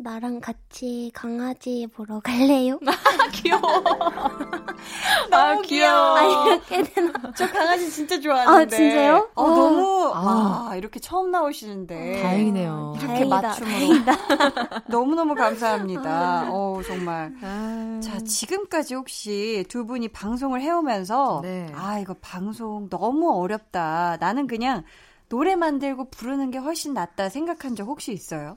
나랑 0.00 0.38
같이 0.40 1.10
강아지 1.12 1.88
보러 1.92 2.20
갈래요? 2.20 2.78
너무 5.28 5.62
귀여워. 5.62 6.16
아, 6.16 6.22
이렇게 6.22 6.82
되나? 6.84 7.12
저 7.36 7.48
강아지 7.48 7.90
진짜 7.90 8.20
좋아하는데. 8.20 8.76
아, 8.76 8.78
진짜요? 8.78 9.28
어, 9.34 9.42
어. 9.44 9.50
너무, 9.50 10.12
아. 10.14 10.68
아, 10.70 10.76
이렇게 10.76 11.00
처음 11.00 11.32
나오시는데. 11.32 12.22
다행이네요. 12.22 12.94
이렇게 12.96 13.06
다행이다, 13.08 13.40
맞춤으로. 13.40 13.94
너무너무 14.88 15.34
감사합니다. 15.34 16.46
어 16.48 16.80
정말. 16.86 17.34
아. 17.42 18.00
자, 18.02 18.20
지금까지 18.20 18.94
혹시 18.94 19.64
두 19.68 19.84
분이 19.84 20.08
방송을 20.08 20.60
해오면서, 20.60 21.40
네. 21.42 21.72
아, 21.74 21.98
이거 21.98 22.14
방송 22.20 22.88
너무 22.88 23.32
어렵다. 23.42 24.16
나는 24.20 24.46
그냥 24.46 24.84
노래 25.28 25.56
만들고 25.56 26.10
부르는 26.10 26.52
게 26.52 26.58
훨씬 26.58 26.94
낫다 26.94 27.28
생각한 27.30 27.74
적 27.74 27.88
혹시 27.88 28.12
있어요? 28.12 28.56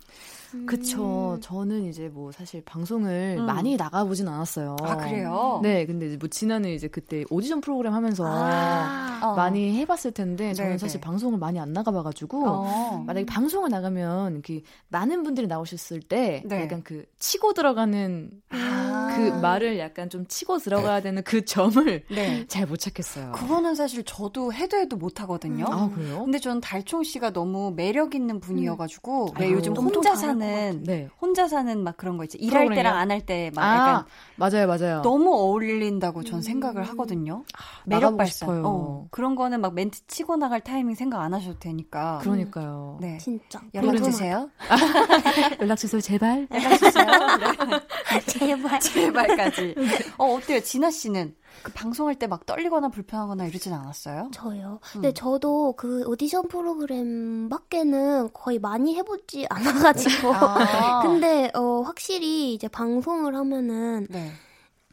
그쵸. 0.66 1.38
저는 1.41 1.86
이제 1.86 2.10
뭐 2.10 2.32
사실 2.32 2.62
방송을 2.64 3.38
음. 3.39 3.45
많이 3.45 3.76
나가보진 3.78 4.28
않았어요. 4.28 4.76
아, 4.82 4.97
그래요? 4.97 5.60
네, 5.64 5.86
근데 5.86 6.08
이제 6.08 6.18
뭐 6.18 6.30
지난해 6.30 6.74
이제 6.74 6.88
그때 6.88 7.24
오디션 7.30 7.62
프로그램 7.62 7.93
하면서 7.93 8.26
어. 8.26 9.36
많이 9.36 9.78
해봤을 9.78 10.12
텐데 10.14 10.54
저는 10.54 10.72
네, 10.72 10.78
사실 10.78 10.99
네. 10.99 11.06
방송을 11.06 11.39
많이 11.39 11.60
안 11.60 11.74
나가봐가지고 11.74 12.43
어. 12.45 13.04
만약에 13.06 13.26
방송을 13.26 13.70
나가면 13.70 14.34
이렇게 14.34 14.62
많은 14.89 15.24
분들이 15.24 15.47
나오셨을 15.47 16.02
때 16.02 16.43
네. 16.45 16.64
약간 16.64 16.84
그 16.84 17.06
치고 17.20 17.54
들어가는 17.54 18.32
아. 18.49 18.91
그 19.16 19.39
말을 19.42 19.80
약간 19.80 20.10
좀 20.10 20.26
치고 20.28 20.58
들어가야 20.60 21.02
되는 21.02 21.24
그 21.24 21.46
점을 21.46 22.04
네. 22.10 22.46
잘못 22.48 22.78
찾겠어요. 22.80 23.32
그거는 23.34 23.76
사실 23.76 24.04
저도 24.04 24.54
해도 24.54 24.78
해도 24.78 24.98
못 24.98 25.22
하거든요. 25.22 25.66
아 25.70 25.89
그래요? 25.94 26.24
근데 26.24 26.39
저는 26.39 26.62
달총 26.62 27.04
씨가 27.04 27.32
너무 27.32 27.72
매력 27.76 28.16
있는 28.16 28.39
분이어가지고 28.39 29.34
왜 29.39 29.46
아이고. 29.46 29.58
요즘 29.58 29.72
엄청 29.78 29.86
혼자 29.96 30.16
사는 30.16 30.84
네. 30.84 31.10
혼자 31.22 31.48
사는 31.48 31.84
막 31.84 31.98
그런 31.98 32.18
거 32.18 32.24
있죠. 32.26 32.38
일할 32.39 32.66
프로그램이요? 32.66 32.76
때랑 32.84 32.98
안 32.98 33.12
할 33.12 33.26
때막 33.26 33.58
아 33.64 33.76
약간 33.78 34.06
맞아요 34.36 34.68
맞아요. 34.68 35.02
너무 35.02 35.34
어울린다고 35.34 36.24
전 36.24 36.42
생각을 36.42 36.84
하거든요. 36.89 37.44
매력 37.86 38.02
나가보고 38.02 38.18
발산. 38.18 38.62
어, 38.66 39.08
그런 39.12 39.36
거는 39.36 39.60
막 39.62 39.74
멘트 39.74 40.00
치고 40.08 40.38
나갈 40.38 40.62
타이밍 40.62 40.96
생각 40.96 41.22
안 41.22 41.34
하셔도 41.34 41.60
되니까. 41.60 42.20
그러니까요. 42.22 42.98
네. 43.02 43.18
진짜. 43.18 43.62
연락. 43.74 44.02
주세요. 44.04 44.50
연락 45.62 45.76
주세요 45.76 46.02
제발. 46.02 46.48
연락 46.54 46.78
주세요. 46.78 47.06
제발. 48.28 48.80
제발까지. 48.82 49.76
어 50.18 50.34
어때요, 50.36 50.60
진아 50.62 50.92
씨는 50.92 51.36
그 51.64 51.72
방송할 51.74 52.16
때 52.16 52.28
막 52.28 52.46
떨리거나 52.46 52.90
불편하거나 52.90 53.46
이러진 53.46 53.74
않았어요? 53.74 54.32
저요. 54.34 54.80
음. 54.82 54.92
근데 54.94 55.14
저도 55.14 55.74
그 55.78 56.04
오디션 56.08 56.48
프로그램 56.48 57.50
밖에는 57.50 58.30
거의 58.34 58.60
많이 58.60 58.96
해보지 58.96 59.46
않아가지고. 59.50 60.34
아. 60.34 61.02
근데 61.04 61.52
어 61.54 61.82
확실히 61.82 62.54
이제 62.54 62.68
방송을 62.68 63.36
하면은 63.36 64.08
네. 64.10 64.32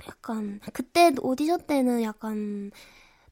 약간 0.06 0.60
그때 0.72 1.12
오디션 1.20 1.62
때는 1.66 2.02
약간 2.02 2.70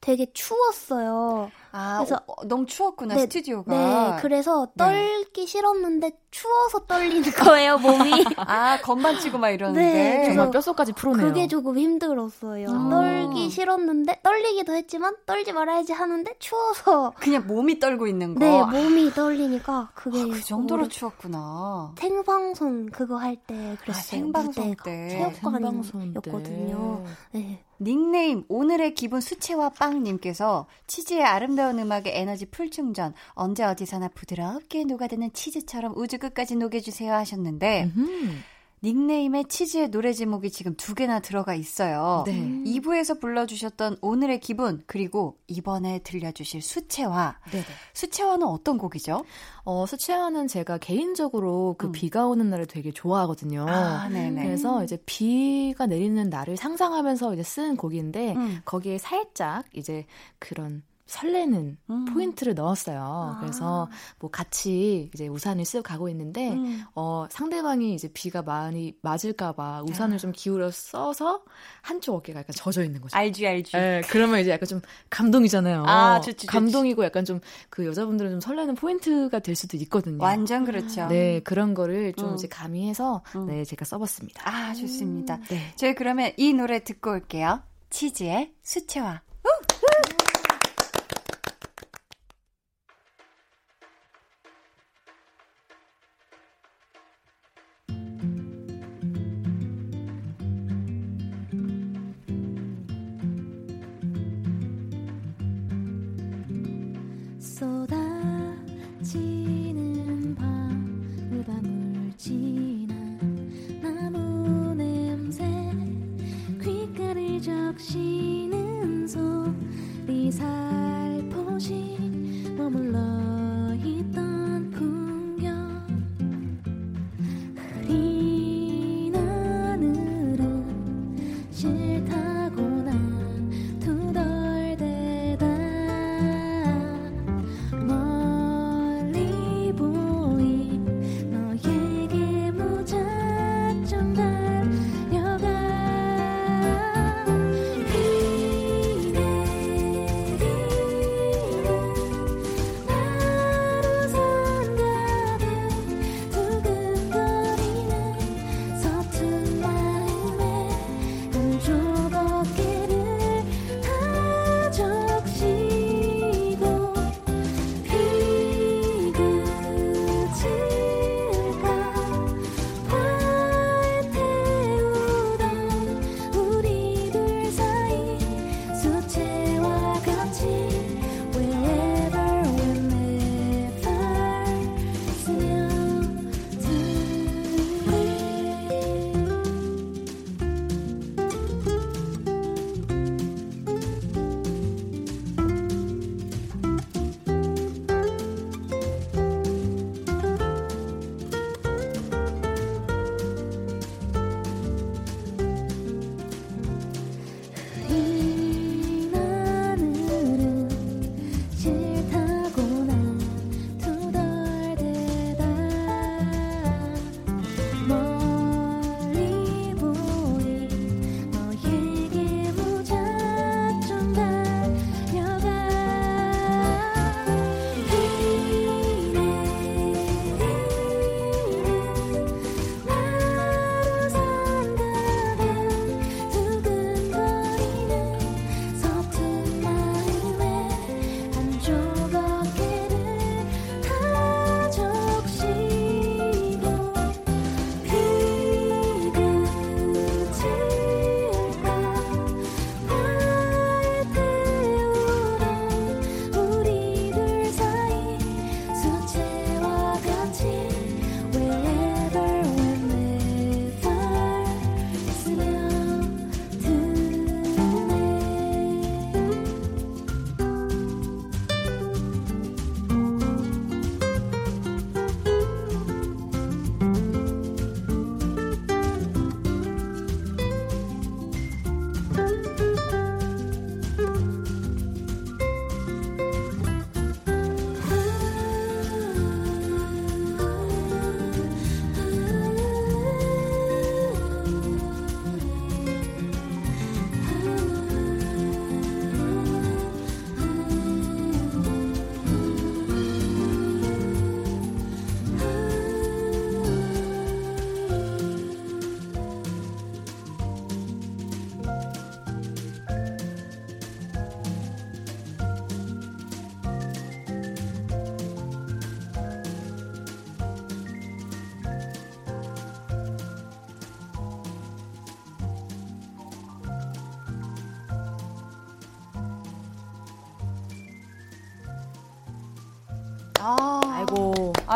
되게 0.01 0.27
추웠어요. 0.33 1.51
아, 1.79 1.99
그래서- 1.99 2.17
어, 2.27 2.33
어, 2.39 2.45
너무 2.47 2.65
추웠구나 2.67 3.15
네, 3.15 3.21
스튜디오가. 3.23 3.73
네, 4.17 4.23
그래서 4.23 4.67
네. 4.75 4.85
떨기 4.85 5.47
싫었는데 5.47 6.13
추워서 6.31 6.81
떨리는 6.87 7.31
거예요 7.33 7.79
몸이. 7.79 8.11
아 8.39 8.79
건반 8.83 9.19
치고 9.21 9.39
막 9.39 9.51
이러는데. 9.51 9.81
네, 9.81 10.25
정말 10.27 10.51
뼛속까지 10.51 10.93
풀어내요. 10.93 11.27
그게 11.29 11.49
조금 11.49 11.79
힘들었어요. 11.79 12.69
아. 12.71 12.89
떨기 12.91 13.51
싫었는데 13.51 14.21
떨리기도 14.23 14.75
했지만 14.75 15.15
떨지 15.27 15.53
말아야지 15.53 15.93
하는데 15.93 16.33
추워서 16.39 17.13
그냥 17.19 17.47
몸이 17.47 17.79
떨고 17.81 18.07
있는 18.07 18.35
거. 18.35 18.41
네 18.41 18.59
아, 18.61 18.65
몸이 18.67 19.11
떨리니까 19.13 19.91
그게 19.95 20.27
그 20.29 20.41
정도로 20.43 20.83
오래- 20.85 20.89
추웠구나. 20.89 21.93
생방송 21.99 22.87
그거 22.87 23.17
할 23.17 23.37
때 23.47 23.77
그랬어요. 23.83 24.03
생방송 24.03 24.69
무대가 24.71 24.85
때. 24.85 25.09
체육관이었거든요. 25.11 27.05
네. 27.33 27.63
닉네임 27.79 28.45
오늘의 28.49 28.95
기분 28.95 29.21
수채화 29.21 29.69
빵님께서 29.71 30.67
치즈의 30.87 31.23
아름다운 31.25 31.66
음악에 31.73 32.19
에너지 32.19 32.47
풀 32.47 32.71
충전 32.71 33.15
언제 33.31 33.65
어디서나 33.65 34.09
부드럽게 34.09 34.85
녹아드는 34.85 35.33
치즈처럼 35.33 35.95
우주 35.97 36.19
끝까지 36.19 36.57
녹여주세요 36.57 37.13
하셨는데 37.13 37.91
음. 37.97 38.43
닉네임에 38.83 39.45
치즈의 39.49 39.91
노래 39.91 40.13
제목이 40.13 40.51
지금 40.51 40.75
두 40.77 40.95
개나 40.95 41.21
들어가 41.21 41.55
있어요. 41.55 42.25
네. 42.27 42.33
2부에서 42.67 43.21
불러주셨던 43.21 43.97
오늘의 44.01 44.41
기분 44.41 44.83
그리고 44.87 45.39
이번에 45.47 46.01
들려주실 46.01 46.61
수채화. 46.61 47.39
네네. 47.51 47.65
수채화는 47.95 48.47
어떤 48.47 48.77
곡이죠? 48.77 49.25
어, 49.65 49.87
수채화는 49.87 50.47
제가 50.47 50.79
개인적으로 50.79 51.75
그 51.79 51.87
음. 51.87 51.93
비가 51.93 52.27
오는 52.27 52.51
날을 52.51 52.67
되게 52.67 52.93
좋아하거든요. 52.93 53.67
아, 53.67 54.09
네네. 54.09 54.45
그래서 54.45 54.85
이제 54.85 54.99
비가 55.07 55.87
내리는 55.87 56.29
날을 56.29 56.57
상상하면서 56.57 57.35
이제 57.35 57.43
쓴 57.43 57.77
곡인데 57.77 58.35
음. 58.35 58.61
거기에 58.65 58.99
살짝 58.99 59.65
이제 59.73 60.05
그런 60.39 60.83
설레는 61.07 61.79
음. 61.91 62.05
포인트를 62.07 62.55
넣었어요. 62.55 63.37
그래서 63.41 63.89
뭐 64.19 64.31
같이 64.31 65.11
이제 65.15 65.29
우산을 65.29 65.65
쓰고 65.65 65.83
가고 65.83 66.09
있는데 66.09 66.53
음. 66.53 66.83
어 66.95 67.27
상대방이 67.31 67.95
이제 67.95 68.09
비가 68.13 68.43
많이 68.43 68.97
맞을까 69.03 69.53
봐 69.53 69.83
우산을 69.89 70.19
좀 70.19 70.33
기울여 70.33 70.71
써서 70.71 71.43
한쪽 71.83 72.17
어깨가 72.17 72.41
약간 72.41 72.55
젖어 72.55 72.83
있는 72.83 73.01
거죠. 73.01 73.17
알지 73.17 73.47
알지. 73.47 73.77
예, 73.77 74.03
그러면 74.09 74.41
이제 74.41 74.51
약간 74.51 74.67
좀 74.67 74.81
감동이잖아요. 75.11 75.85
아, 75.87 76.21
좋지, 76.21 76.33
좋지. 76.33 76.47
감동이고 76.47 77.05
약간 77.05 77.25
좀 77.25 77.41
그 77.71 77.87
여자분들은 77.87 78.31
좀 78.33 78.41
설레는 78.41 78.75
포인트가 78.75 79.39
될 79.39 79.55
수도 79.55 79.77
있거든요. 79.79 80.23
완전 80.23 80.65
그렇죠. 80.65 81.07
네, 81.09 81.41
그런 81.41 81.75
거를 81.75 82.13
좀 82.15 82.31
음. 82.31 82.35
이제 82.35 82.49
가미해서 82.49 83.23
음. 83.37 83.47
네, 83.47 83.65
제가 83.65 83.85
써 83.85 83.99
봤습니다. 83.99 84.43
아 84.49 84.75
좋습니다. 84.75 85.39
네. 85.49 85.73
저희 85.77 85.95
그러면 85.95 86.33
이 86.37 86.53
노래 86.53 86.83
듣고 86.83 87.11
올게요. 87.11 87.63
치즈의 87.91 88.53
수채화. 88.63 89.21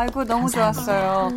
아이고. 0.01 0.23
너무 0.25 0.47
감사합니다. 0.49 0.83
좋았어요. 0.83 1.29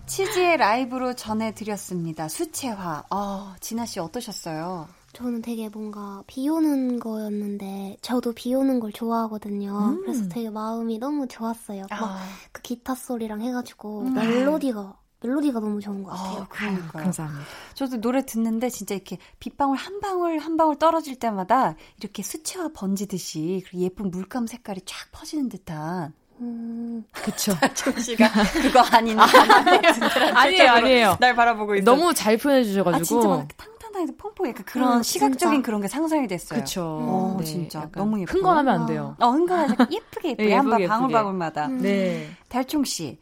치즈의 0.06 0.56
라이브로 0.58 1.14
전해드렸습니다. 1.14 2.28
수채화. 2.28 3.04
아, 3.10 3.56
진아 3.60 3.86
씨 3.86 4.00
어떠셨어요? 4.00 4.88
저는 5.12 5.42
되게 5.42 5.68
뭔가 5.68 6.22
비 6.26 6.48
오는 6.48 6.98
거였는데 6.98 7.98
저도 8.00 8.32
비 8.32 8.54
오는 8.54 8.80
걸 8.80 8.92
좋아하거든요. 8.92 9.76
음. 9.76 10.00
그래서 10.02 10.26
되게 10.28 10.48
마음이 10.50 10.98
너무 10.98 11.28
좋았어요. 11.28 11.84
막 11.90 12.02
아, 12.02 12.18
그 12.50 12.62
기타 12.62 12.94
소리랑 12.94 13.42
해가지고 13.42 14.02
음. 14.02 14.14
멜로디가 14.14 14.94
멜로디가 15.22 15.60
너무 15.60 15.80
좋은 15.80 16.02
것 16.02 16.10
같아요. 16.10 16.42
아, 16.42 16.48
그러니까요. 16.48 17.04
감사합니다. 17.04 17.44
저도 17.74 18.00
노래 18.00 18.24
듣는데 18.24 18.70
진짜 18.70 18.94
이렇게 18.94 19.18
빗방울 19.38 19.76
한 19.76 20.00
방울 20.00 20.38
한 20.38 20.56
방울 20.56 20.78
떨어질 20.78 21.16
때마다 21.16 21.76
이렇게 22.00 22.22
수채화 22.22 22.70
번지듯이 22.74 23.62
그리고 23.66 23.84
예쁜 23.84 24.10
물감 24.10 24.46
색깔이 24.46 24.80
쫙 24.86 24.96
퍼지는 25.12 25.48
듯한 25.48 26.14
음, 26.42 27.04
그쵸. 27.12 27.52
정 27.74 27.96
씨가 27.98 28.28
그거 28.52 28.80
아닌 28.90 29.16
아니에요, 29.18 30.70
아니에요. 30.72 31.16
날 31.20 31.34
바라보고 31.36 31.76
있어. 31.76 31.84
너무 31.84 32.12
잘 32.12 32.36
표현해 32.36 32.60
아 32.60 32.64
진짜 32.64 32.72
주셔가지고. 32.82 33.28
막 33.28 33.48
탄탄하게 33.56 34.12
퐁퐁 34.16 34.48
약간 34.48 34.64
그런 34.64 34.96
음, 34.98 35.02
시각적인 35.02 35.38
진짜. 35.58 35.64
그런 35.66 35.80
게 35.80 35.88
상상이 35.88 36.26
됐어요. 36.26 36.58
그쵸. 36.60 36.82
어, 37.00 37.36
네, 37.38 37.44
진짜 37.44 37.88
너무 37.92 38.20
예뻐요. 38.20 38.34
흥건하면 38.36 38.80
안 38.80 38.86
돼요. 38.86 39.16
어, 39.20 39.30
흥건하지. 39.30 39.74
예쁘게 39.92 40.30
예쁘게 40.30 40.34
네, 40.48 40.54
한방 40.54 40.80
예쁘게, 40.80 40.88
방울방울마다. 40.88 41.66
음. 41.66 41.78
네. 41.80 42.28
달총 42.48 42.84
씨, 42.84 43.18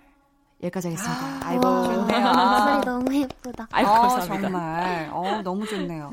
여기까지 0.62 0.88
하겠습니다. 0.88 1.24
아, 1.24 1.40
아이고. 1.42 1.62
좋네요. 1.62 2.32
목소리 2.32 2.84
너무 2.84 3.14
예쁘다. 3.14 3.66
아이고, 3.70 3.90
어, 3.90 3.94
감사합니다. 3.94 4.40
정말. 4.42 5.08
어, 5.10 5.40
너무 5.42 5.66
좋네요. 5.66 6.10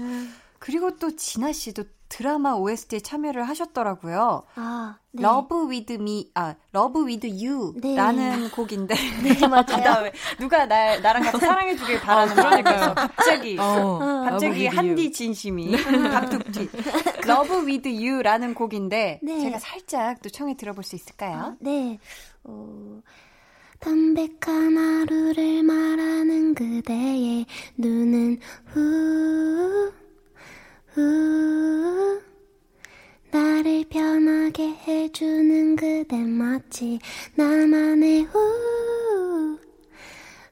그리고 0.61 0.95
또 0.97 1.15
진아 1.15 1.53
씨도 1.53 1.85
드라마 2.07 2.53
OST에 2.53 2.99
참여를 2.99 3.47
하셨더라고요. 3.49 4.43
아, 4.55 4.97
네. 5.11 5.23
Love 5.23 5.69
with 5.69 5.93
me, 5.93 6.29
아, 6.35 6.53
Love 6.75 7.03
with 7.03 7.27
you라는 7.27 8.43
네. 8.43 8.49
곡인데. 8.49 8.93
네, 9.23 9.47
맞아요. 9.47 10.11
누가 10.39 10.67
날 10.67 11.01
나랑 11.01 11.23
같이 11.23 11.39
사랑해 11.39 11.75
주길 11.75 11.99
바라는 12.01 12.35
마음에서 12.35 12.93
갑자기 12.93 13.57
어, 13.59 14.23
갑자기 14.29 14.67
한디. 14.67 15.11
진심이 15.11 15.71
박툭튀 15.71 16.69
Love 17.27 17.65
with 17.65 17.89
you라는 17.89 18.53
곡인데 18.53 19.19
네. 19.23 19.39
제가 19.39 19.57
살짝 19.57 20.21
또 20.21 20.29
청해 20.29 20.57
들어볼 20.57 20.83
수 20.83 20.95
있을까요? 20.95 21.37
아, 21.37 21.55
네. 21.59 21.97
어, 22.43 23.01
담백한 23.79 24.77
하루를 24.77 25.63
말하는 25.63 26.53
그대의 26.53 27.47
눈은 27.77 28.37
후, 28.67 29.91
후, 30.93 32.21
나를 33.31 33.85
편하게 33.89 34.75
해주는 34.87 35.75
그대 35.77 36.17
마치 36.17 36.99
나만의 37.35 38.23
후, 38.23 39.57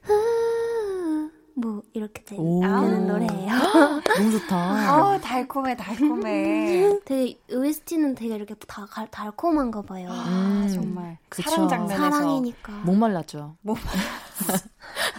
후, 0.02 1.30
뭐, 1.54 1.82
이렇게 1.92 2.22
되-. 2.24 2.36
되는 2.36 3.06
노래예요. 3.06 3.50
너무 4.16 4.30
좋다. 4.38 4.96
어 5.14 5.18
달콤해 5.20 5.76
달콤해. 5.76 7.00
되게, 7.04 7.38
OST는 7.52 8.14
되게 8.14 8.34
이렇게 8.34 8.54
다 8.66 8.86
갈- 8.86 9.10
달콤한가 9.10 9.82
봐요. 9.82 10.08
아 10.10 10.24
음, 10.64 10.70
정말 10.72 11.18
그쵸. 11.28 11.50
사랑 11.50 11.68
장면에서 11.68 12.10
사랑이니까. 12.10 12.72
목 12.84 12.96
말랐죠. 12.96 13.56
못 13.60 13.74
말랐 13.74 14.64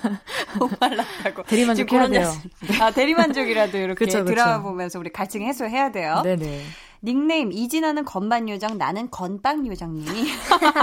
다고. 1.24 1.44
대리만족 1.44 1.92
해야 1.92 2.08
돼요. 2.08 2.32
아 2.80 2.92
대리만족이라도 2.92 3.78
이렇게 3.78 3.96
그쵸, 4.06 4.20
그쵸. 4.20 4.34
드라마 4.34 4.62
보면서 4.62 5.00
우리 5.00 5.12
갈증 5.12 5.42
해소해야 5.44 5.92
돼요. 5.92 6.22
네네. 6.24 6.64
닉네임 7.04 7.52
이진아는 7.52 8.06
건반 8.06 8.48
요정 8.48 8.78
나는 8.78 9.10
건빵 9.10 9.66
요정님이 9.66 10.28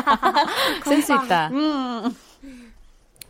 센스 0.84 1.12
있다. 1.12 1.48
음, 1.52 2.12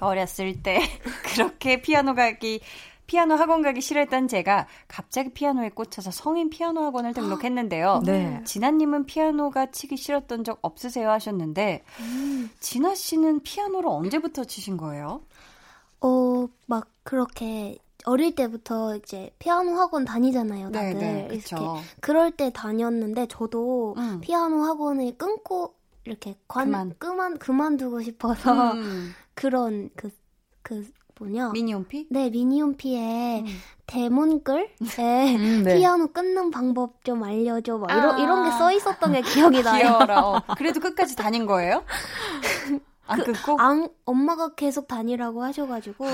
어렸을 0.01 0.63
때 0.63 0.81
그렇게 1.25 1.83
피아노 1.83 2.15
가기 2.15 2.61
피아노 3.07 3.35
학원 3.37 3.63
가기 3.63 3.81
싫어했던 3.81 4.29
제가 4.29 4.67
갑자기 4.87 5.31
피아노에 5.31 5.71
꽂혀서 5.71 6.11
성인 6.11 6.51
피아노 6.51 6.83
학원을 6.85 7.15
등록했는데요. 7.15 8.03
네. 8.07 8.41
진아님은 8.45 9.07
피아노가 9.07 9.71
치기 9.71 9.97
싫었던 9.97 10.45
적 10.45 10.59
없으세요 10.63 11.11
하셨는데 11.11 11.83
진아 12.61 12.95
씨는 12.95 13.41
피아노를 13.43 13.89
언제부터 13.89 14.45
치신 14.45 14.77
거예요? 14.77 15.23
어, 16.01 16.47
막 16.67 16.89
그렇게 17.03 17.79
어릴 18.05 18.35
때부터 18.35 18.97
이제 18.97 19.31
피아노 19.39 19.73
학원 19.79 20.05
다니잖아요, 20.05 20.71
다들. 20.71 20.99
네, 20.99 21.29
이렇게. 21.33 21.57
그럴 22.01 22.31
때 22.31 22.51
다녔는데 22.53 23.27
저도 23.29 23.95
음. 23.99 24.21
피아노 24.21 24.63
학원을 24.65 25.17
끊고 25.19 25.75
이렇게 26.05 26.37
관 26.47 26.67
그만. 26.67 26.95
그만 26.99 27.39
그만두고 27.39 28.01
싶어서 28.03 28.73
음, 28.73 29.13
그런 29.35 29.91
그그 29.97 30.89
뭐냐? 31.19 31.51
미니홈피? 31.51 32.07
네, 32.11 32.31
미니홈피에 32.31 33.41
음. 33.41 33.47
대문글에 33.87 34.75
음, 35.37 35.63
네. 35.65 35.77
피아노 35.79 36.07
끊는 36.13 36.51
방법 36.53 37.05
좀 37.05 37.25
알려줘. 37.25 37.77
막 37.79 37.91
아. 37.91 37.95
이런 37.99 38.21
이런 38.21 38.45
게 38.45 38.51
써 38.57 38.71
있었던 38.73 39.13
게 39.13 39.23
기억이 39.23 39.63
나요. 39.65 39.83
귀여워라. 39.83 40.21
어. 40.25 40.43
그래도 40.57 40.79
끝까지 40.81 41.17
다닌 41.17 41.45
거예요? 41.45 41.83
안 43.09 43.25
끊고? 43.25 43.59
안, 43.59 43.89
엄마가 44.05 44.55
계속 44.55 44.87
다니라고 44.87 45.43
하셔가지고 45.43 46.05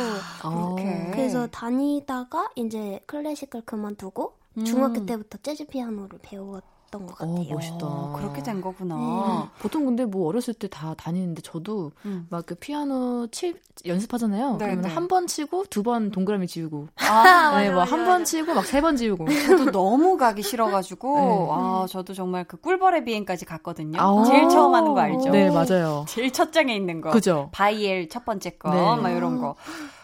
어. 0.45 0.75
그렇게. 0.77 1.11
그래서 1.13 1.47
다니다가 1.49 2.51
이제 2.55 3.01
클래식을 3.07 3.63
그만두고 3.67 4.35
음. 4.59 4.65
중학교 4.65 5.05
때부터 5.05 5.39
재즈 5.43 5.67
피아노를 5.67 6.21
배웠던 6.23 6.63
것 6.99 7.21
어, 7.21 7.27
같아요. 7.35 7.55
멋있다. 7.55 7.79
어, 7.87 8.13
그렇게 8.17 8.43
된 8.43 8.61
거구나. 8.61 8.95
네. 8.97 9.61
보통 9.61 9.85
근데 9.85 10.05
뭐 10.05 10.29
어렸을 10.29 10.55
때 10.55 10.69
다 10.69 10.95
다니는데 10.95 11.43
저도 11.43 11.93
음. 12.05 12.27
막 12.31 12.43
그 12.43 12.55
피아노 12.57 13.27
치 13.31 13.55
연습하잖아요. 13.85 14.53
네, 14.57 14.67
그러면 14.67 14.81
네. 14.83 14.89
한번 14.89 15.27
치고 15.27 15.65
두 15.71 15.83
번 15.83 16.11
동그라미 16.11 16.47
지우고, 16.47 16.89
아, 16.97 17.61
네, 17.61 17.71
뭐 17.71 17.83
한 17.85 18.05
번 18.07 18.25
치고 18.25 18.55
막 18.55 18.65
세 18.65 18.81
번 18.81 18.97
지우고. 18.97 19.27
저도 19.29 19.71
너무 19.73 20.17
가기 20.17 20.43
싫어가지고, 20.43 21.15
네. 21.19 21.49
아, 21.51 21.87
저도 21.89 22.15
정말 22.15 22.45
그 22.45 22.57
꿀벌의 22.57 23.05
비행까지 23.05 23.45
갔거든요. 23.45 24.01
아. 24.01 24.25
제일 24.25 24.49
처음 24.49 24.75
하는 24.75 24.95
거 24.95 25.01
알죠? 25.01 25.31
네, 25.31 25.51
맞아요. 25.51 26.05
제일 26.09 26.33
첫 26.33 26.53
장에 26.53 26.75
있는 26.75 27.01
거. 27.01 27.11
그죠? 27.11 27.49
바이엘 27.53 28.09
첫 28.09 28.25
번째 28.25 28.51
거, 28.57 28.71
네. 28.73 28.81
막 29.03 29.11
이런 29.11 29.41
거. 29.41 29.55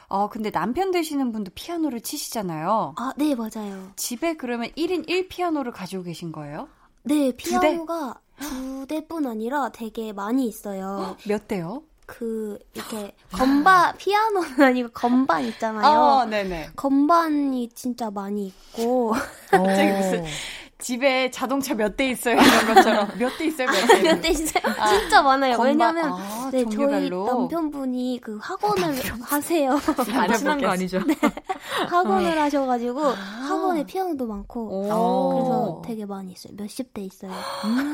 어, 0.08 0.28
근데 0.28 0.50
남편 0.50 0.90
되시는 0.90 1.30
분도 1.30 1.52
피아노를 1.54 2.00
치시잖아요. 2.00 2.94
아, 2.96 3.12
네, 3.16 3.34
맞아요. 3.36 3.90
집에 3.96 4.36
그러면 4.36 4.68
1인 4.76 5.08
1피아노를 5.08 5.72
가지고 5.72 6.02
계신 6.02 6.32
거예요? 6.32 6.66
네? 7.02 7.32
피아노가 7.32 8.20
두 8.38 8.86
대뿐 8.86 9.26
아니라 9.26 9.70
되게 9.70 10.12
많이 10.12 10.46
있어요. 10.46 11.16
몇 11.26 11.46
대요? 11.48 11.82
그, 12.06 12.58
이렇게, 12.74 13.14
건반, 13.30 13.96
피아노는 13.96 14.60
아니고 14.64 14.88
건반 14.92 15.44
있잖아요. 15.44 16.00
어, 16.00 16.24
네네. 16.24 16.70
건반이 16.74 17.68
진짜 17.74 18.10
많이 18.10 18.48
있고. 18.48 19.14
갑자기 19.48 19.92
무슨 19.92 20.24
집에 20.80 21.30
자동차 21.30 21.74
몇 21.74 21.96
대 21.96 22.08
있어요? 22.10 22.36
이런 22.40 22.74
것처럼. 22.74 23.08
몇 23.18 23.36
대 23.38 23.46
있어요? 23.46 23.66
몇 23.68 23.86
대? 23.86 24.02
몇대 24.02 24.28
있어요? 24.30 24.62
진짜 24.88 25.22
많아요. 25.22 25.56
건반- 25.56 25.94
왜냐면, 25.94 26.12
아, 26.12 26.50
네, 26.52 26.64
저희 26.64 26.70
종류별로? 26.76 27.26
남편분이 27.26 28.20
그 28.22 28.38
학원을 28.40 28.94
하세요. 29.22 29.78
안 30.14 30.32
친한 30.34 30.60
거 30.60 30.68
아니죠? 30.68 31.00
학원을 31.88 32.38
하셔가지고, 32.40 33.00
학원에 33.02 33.84
피아노도 33.84 34.26
많고, 34.26 34.60
오. 34.68 35.28
그래서 35.34 35.82
되게 35.84 36.06
많이 36.06 36.32
있어요. 36.32 36.52
몇십 36.56 36.92
대 36.94 37.02
있어요. 37.02 37.30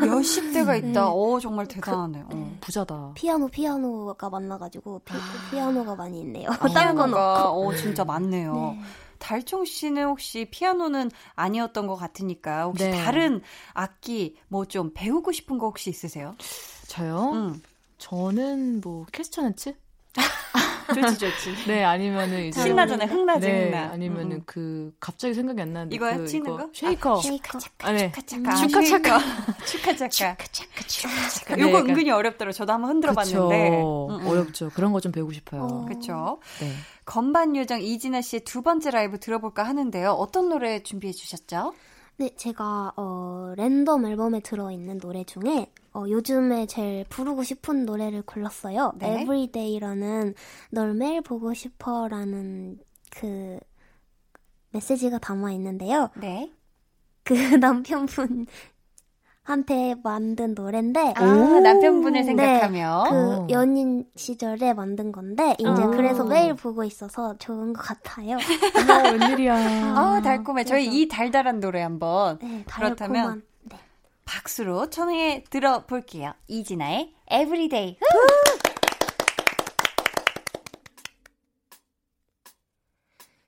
몇십 0.00 0.52
대가 0.52 0.76
있다. 0.76 1.04
네. 1.04 1.10
오, 1.12 1.38
정말 1.40 1.66
대단하네. 1.66 2.24
어. 2.32 2.56
부자다. 2.60 3.12
피아노, 3.14 3.48
피아노가 3.48 4.28
만나가지고, 4.30 5.00
피, 5.04 5.14
피아노가 5.50 5.94
많이 5.94 6.20
있네요. 6.20 6.50
아, 6.50 6.56
딴건 6.68 7.14
없고. 7.14 7.16
피아노가 7.16 7.50
어, 7.50 7.74
진짜 7.74 8.04
많네요. 8.04 8.76
네. 9.16 9.18
달총 9.18 9.64
씨는 9.64 10.04
혹시 10.04 10.46
피아노는 10.50 11.10
아니었던 11.34 11.86
것 11.86 11.96
같으니까 11.96 12.64
혹시 12.64 12.84
네. 12.90 13.04
다른 13.04 13.40
악기 13.74 14.36
뭐 14.48 14.66
좀 14.66 14.90
배우고 14.94 15.32
싶은 15.32 15.58
거 15.58 15.66
혹시 15.66 15.90
있으세요? 15.90 16.34
저요? 16.88 17.30
음. 17.32 17.62
저는 17.98 18.80
뭐 18.82 19.06
캐스터네츠? 19.12 19.74
좋지, 20.94 21.18
좋지. 21.18 21.54
네, 21.68 21.84
아니면은 21.84 22.44
이제 22.46 22.62
신나잖아요. 22.62 23.08
흥나지, 23.08 23.46
네, 23.46 23.64
흥나. 23.64 23.90
아니면은 23.92 24.36
음. 24.38 24.42
그 24.46 24.92
갑자기 25.00 25.34
생각이 25.34 25.60
안 25.60 25.72
나는데 25.72 25.94
이거요? 25.96 26.16
그 26.18 26.26
치는 26.26 26.46
이거 26.46 26.56
거? 26.56 26.70
Shaker. 26.72 27.20
Shaker. 27.22 27.58
아, 27.80 27.92
네. 27.92 28.12
차카. 28.12 28.54
차카, 28.56 28.82
차카. 28.82 29.18
차카, 29.66 29.96
차카. 29.96 31.56
네, 31.56 31.62
요거 31.62 31.78
약간- 31.78 31.90
은근히 31.90 32.10
어렵더라고요. 32.10 32.52
저도 32.52 32.72
한번 32.72 32.90
흔들어. 32.90 33.12
봤는데. 33.14 33.68
음, 33.80 34.10
음. 34.10 34.26
어렵죠. 34.26 34.70
그런 34.74 34.92
거 34.92 35.00
좀 35.00 35.12
배우고 35.12 35.32
싶어요. 35.32 35.62
어. 35.62 35.84
그쵸. 35.86 36.40
네. 36.60 36.72
건반 37.06 37.56
요정 37.56 37.80
이진아 37.80 38.20
씨의 38.20 38.40
두 38.40 38.62
번째 38.62 38.90
라이브 38.90 39.18
들어볼까 39.18 39.62
하는데요. 39.62 40.10
어떤 40.10 40.48
노래 40.48 40.82
준비해 40.82 41.12
주셨죠? 41.12 41.72
네, 42.18 42.34
제가 42.34 42.92
어, 42.96 43.54
랜덤 43.56 44.04
앨범에 44.06 44.40
들어있는 44.40 44.98
노래 44.98 45.22
중에 45.24 45.70
어, 45.94 46.04
요즘에 46.08 46.66
제일 46.66 47.04
부르고 47.08 47.44
싶은 47.44 47.86
노래를 47.86 48.22
골랐어요. 48.22 48.92
네. 48.96 49.22
Everyday라는 49.22 50.34
널 50.70 50.94
매일 50.94 51.22
보고 51.22 51.54
싶어라는 51.54 52.78
그 53.10 53.58
메시지가 54.72 55.18
담아 55.18 55.52
있는데요. 55.52 56.10
네. 56.20 56.52
그 57.22 57.32
남편분 57.56 58.46
한테 59.46 59.94
만든 60.02 60.54
노래인데 60.54 61.14
아, 61.16 61.22
남편분을 61.24 62.24
생각하며. 62.24 63.04
그 63.08 63.14
어. 63.14 63.46
연인 63.50 64.04
시절에 64.16 64.74
만든 64.74 65.12
건데 65.12 65.54
이제 65.60 65.68
어. 65.68 65.90
그래서 65.90 66.24
매일 66.24 66.54
보고 66.54 66.82
있어서 66.82 67.36
좋은 67.38 67.72
것 67.72 67.80
같아요. 67.80 68.38
어머, 68.76 69.10
웬일이야. 69.12 69.54
아, 69.96 70.20
달콤해. 70.20 70.64
저희 70.64 70.86
그래서- 70.86 70.98
이 71.00 71.08
달달한 71.08 71.60
노래 71.60 71.80
한번 71.82 72.40
네, 72.42 72.64
그렇다면. 72.66 73.42
네. 73.62 73.78
박수로 74.24 74.90
청해 74.90 75.44
들어볼게요. 75.48 76.32
이진아의 76.48 77.14
Everyday. 77.30 77.98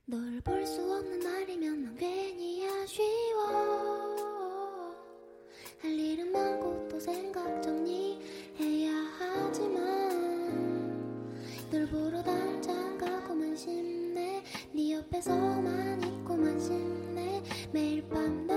널 0.05 0.41
볼 0.41 0.65
수 0.65 0.81
없는 0.91 1.19
날이면 1.19 1.83
난 1.83 1.95
괜히 1.95 2.65
아쉬워 2.67 3.88
할 5.81 5.97
일은 5.97 6.33
많고 6.33 6.89
또 6.89 6.99
생각 6.99 7.61
정리해야 7.61 8.91
하지만 9.17 10.59
널 11.71 11.87
보러 11.87 12.21
달장 12.21 12.97
가고만 12.97 13.55
싶네 13.55 14.43
네 14.73 14.91
옆에서만 14.91 16.03
있고만 16.03 16.59
싶네 16.59 17.41
매일 17.71 18.05
밤 18.09 18.48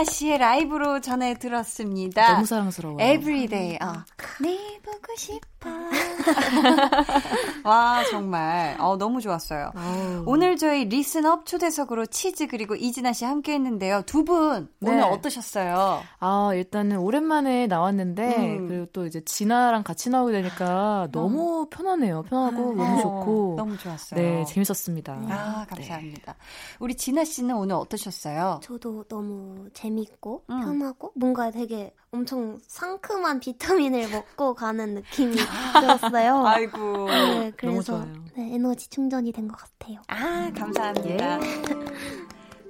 이진아 0.00 0.04
씨의 0.04 0.38
라이브로 0.38 1.00
전해 1.00 1.34
들었습니다. 1.34 2.32
너무 2.34 2.46
사랑스러워요. 2.46 3.04
Everyday. 3.04 3.78
어. 3.82 4.04
네 4.40 4.78
보고 4.82 5.14
싶어. 5.16 5.70
와, 7.64 8.02
정말. 8.10 8.76
어, 8.80 8.96
너무 8.96 9.20
좋았어요. 9.20 9.72
아우. 9.74 10.22
오늘 10.26 10.56
저희 10.56 10.84
Listen 10.86 11.31
Up 11.31 11.46
초대석으로 11.46 12.06
치즈 12.06 12.46
그리고 12.46 12.74
이진아 12.74 13.12
씨 13.12 13.24
함께 13.24 13.52
했는데요. 13.54 14.02
두분 14.06 14.68
네. 14.80 14.90
오늘 14.90 15.02
어떠셨어요? 15.04 16.02
아, 16.18 16.50
일단은 16.54 16.98
오랜만에 16.98 17.66
나왔는데, 17.66 18.36
음. 18.58 18.68
그리고 18.68 18.86
또 18.92 19.06
이제 19.06 19.22
진아랑 19.24 19.82
같이 19.82 20.10
나오게 20.10 20.32
되니까 20.32 21.08
너무 21.12 21.66
편하네요. 21.70 22.22
편하고 22.22 22.74
너무 22.74 22.98
어, 22.98 23.02
좋고. 23.02 23.54
너무 23.56 23.76
좋았어요. 23.78 24.20
네, 24.20 24.44
재밌었습니다. 24.46 25.12
아, 25.28 25.66
감사합니다. 25.68 26.34
우리 26.78 26.94
진아 26.96 27.24
씨는 27.24 27.54
오늘 27.56 27.74
어떠셨어요? 27.76 28.60
저도 28.62 29.04
너무 29.04 29.68
재밌고 29.74 30.44
음. 30.50 30.60
편하고 30.60 31.12
뭔가 31.14 31.50
되게 31.50 31.92
엄청 32.12 32.58
상큼한 32.66 33.38
비타민을 33.38 34.08
먹고 34.10 34.54
가는 34.54 34.94
느낌이 34.94 35.36
들었어요. 35.80 36.44
아이고. 36.44 37.06
네, 37.08 37.49
그래서 37.56 37.98
좋아요. 38.04 38.24
네, 38.36 38.54
에너지 38.54 38.88
충전이 38.88 39.32
된 39.32 39.48
것 39.48 39.56
같아요. 39.56 40.00
아, 40.08 40.50
감사합니다. 40.56 41.40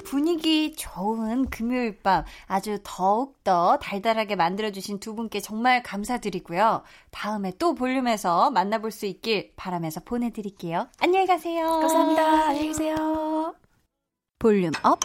분위기 0.04 0.74
좋은 0.74 1.48
금요일 1.50 2.00
밤 2.02 2.24
아주 2.46 2.78
더욱더 2.82 3.78
달달하게 3.80 4.34
만들어주신 4.34 4.98
두 4.98 5.14
분께 5.14 5.40
정말 5.40 5.82
감사드리고요. 5.84 6.82
다음에 7.10 7.52
또 7.58 7.74
볼륨에서 7.74 8.50
만나볼 8.50 8.90
수 8.90 9.06
있길 9.06 9.52
바라면서 9.54 10.00
보내드릴게요. 10.00 10.88
안녕히 10.98 11.26
가세요. 11.26 11.64
감사합니다. 11.66 12.48
안녕히 12.48 12.68
계세요. 12.68 13.54
Volume 14.40 14.72
up, 14.82 14.98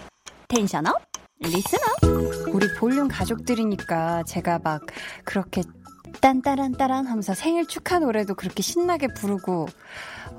tension 0.48 0.88
up, 0.88 0.96
listen 1.40 1.78
up. 1.80 2.48
우리 2.56 2.74
볼륨 2.80 3.08
가족들이니까 3.08 4.24
제가 4.24 4.60
막 4.64 4.82
그렇게 5.24 5.62
딴따란따란 6.26 7.06
하면서 7.06 7.36
생일 7.36 7.68
축하 7.68 8.00
노래도 8.00 8.34
그렇게 8.34 8.64
신나게 8.64 9.10
부르고, 9.10 9.68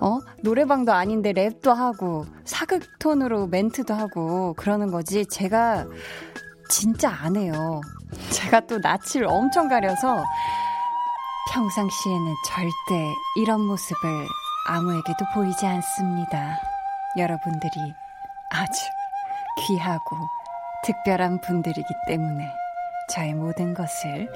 어? 0.01 0.18
노래방도 0.43 0.93
아닌데 0.93 1.32
랩도 1.32 1.72
하고, 1.72 2.26
사극 2.45 2.99
톤으로 2.99 3.47
멘트도 3.47 3.95
하고, 3.95 4.55
그러는 4.55 4.91
거지. 4.91 5.24
제가 5.26 5.87
진짜 6.68 7.09
안 7.09 7.37
해요. 7.37 7.80
제가 8.30 8.66
또 8.66 8.78
낯을 8.78 9.26
엄청 9.28 9.68
가려서 9.68 10.24
평상시에는 11.53 12.34
절대 12.45 13.14
이런 13.37 13.61
모습을 13.61 14.26
아무에게도 14.66 15.24
보이지 15.34 15.66
않습니다. 15.66 16.59
여러분들이 17.16 17.95
아주 18.51 18.80
귀하고 19.61 20.16
특별한 20.82 21.43
분들이기 21.43 21.89
때문에 22.09 22.65
저의 23.09 23.34
모든 23.34 23.74
것을 23.74 24.28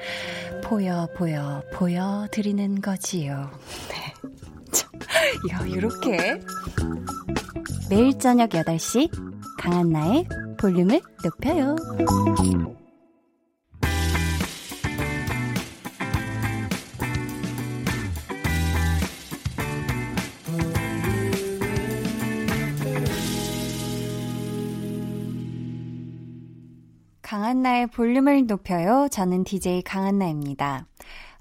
보여 0.62 1.08
보여 1.16 1.62
보여 1.72 2.26
드리는 2.30 2.80
거지요. 2.80 3.50
네. 3.90 4.30
참, 4.72 4.90
야, 5.50 5.66
이렇게 5.66 6.40
매일 7.88 8.18
저녁 8.18 8.50
8시 8.50 9.10
강한나의 9.58 10.26
볼륨을 10.58 11.00
높여요. 11.24 11.76
강한나의 27.41 27.86
볼륨을 27.86 28.45
높여요. 28.47 29.09
저는 29.11 29.45
DJ 29.45 29.80
강한나입니다. 29.80 30.84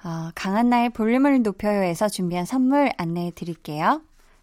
어, 0.06 0.30
강한나의 0.34 0.92
볼륨을 0.92 1.42
높여요에서 1.44 2.08
준비한 2.08 2.46
선물 2.46 2.90
안내해 2.96 3.32
드릴게요. 3.32 4.02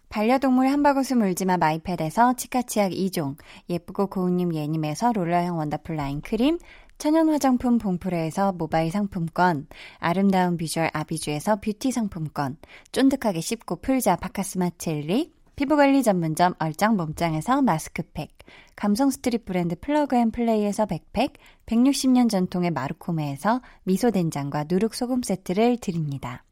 반려동물 0.09 0.67
한바구스 0.67 1.15
물지마 1.15 1.57
마이패드에서 1.57 2.35
치카치약 2.35 2.91
2종, 2.91 3.37
예쁘고 3.71 4.05
고운님 4.05 4.53
예님에서 4.53 5.13
롤러형 5.13 5.57
원더풀 5.57 5.95
라인 5.95 6.21
크림, 6.21 6.59
천연 6.99 7.27
화장품 7.29 7.79
봉프레에서 7.79 8.51
모바일 8.51 8.91
상품권, 8.91 9.65
아름다운 9.97 10.57
비주얼 10.57 10.91
아비주에서 10.93 11.55
뷰티 11.55 11.91
상품권, 11.91 12.57
쫀득하게 12.91 13.41
씹고 13.41 13.77
풀자 13.77 14.17
파카스마 14.17 14.69
첼리, 14.77 15.33
피부관리 15.57 16.03
전문점 16.03 16.53
얼짱 16.59 16.97
몸짱에서 16.97 17.63
마스크팩, 17.63 18.29
감성 18.75 19.09
street 19.09 19.43
브랜드 19.43 19.75
플러그 19.79 20.15
앤 20.15 20.29
플레이에서 20.29 20.85
백팩, 20.85 21.33
160년 21.65 22.29
전통의 22.29 22.69
마루코메에서 22.69 23.61
미소된장과 23.83 24.65
누룩소금 24.69 25.23
세트를 25.23 25.77
드립니다. 25.77 26.43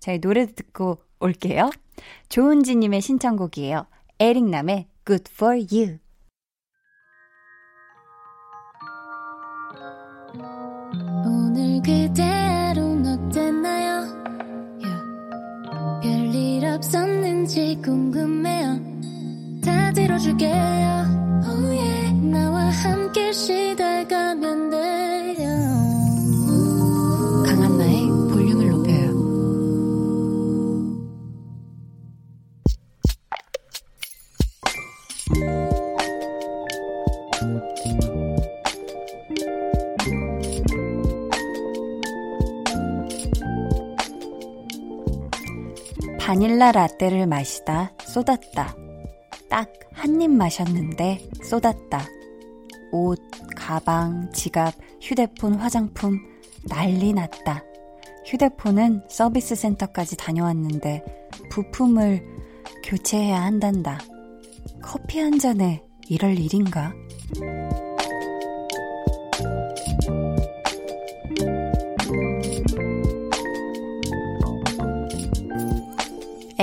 저희 0.00 0.18
노래 0.18 0.46
듣고 0.46 0.96
올게요. 1.20 1.70
조은지님의 2.30 3.02
신청곡이에요. 3.02 3.86
에릭남의 4.18 4.86
Good 5.04 5.24
for 5.30 5.58
You. 5.70 5.98
오늘 11.26 11.82
그대 11.82 12.37
들어줄게요. 20.18 20.52
Oh 21.46 21.66
yeah. 21.70 22.12
나와 22.28 22.64
함께 22.70 23.32
시달가면 23.32 24.70
돼요. 24.70 25.48
강한나의 27.46 28.06
볼륨을 28.30 28.68
높여요. 28.70 29.08
바닐라 46.18 46.72
라떼를 46.72 47.26
마시다 47.26 47.92
쏟았다. 48.04 48.87
딱 49.48 49.68
한 49.94 50.20
입 50.20 50.30
마셨는데 50.30 51.28
쏟았다. 51.42 52.06
옷, 52.92 53.20
가방, 53.56 54.30
지갑, 54.32 54.74
휴대폰, 55.00 55.54
화장품 55.54 56.18
난리 56.68 57.12
났다. 57.12 57.64
휴대폰은 58.26 59.02
서비스 59.08 59.54
센터까지 59.54 60.16
다녀왔는데 60.16 61.02
부품을 61.50 62.24
교체해야 62.84 63.42
한단다. 63.42 63.98
커피 64.82 65.18
한 65.18 65.38
잔에 65.38 65.82
이럴 66.08 66.38
일인가? 66.38 66.94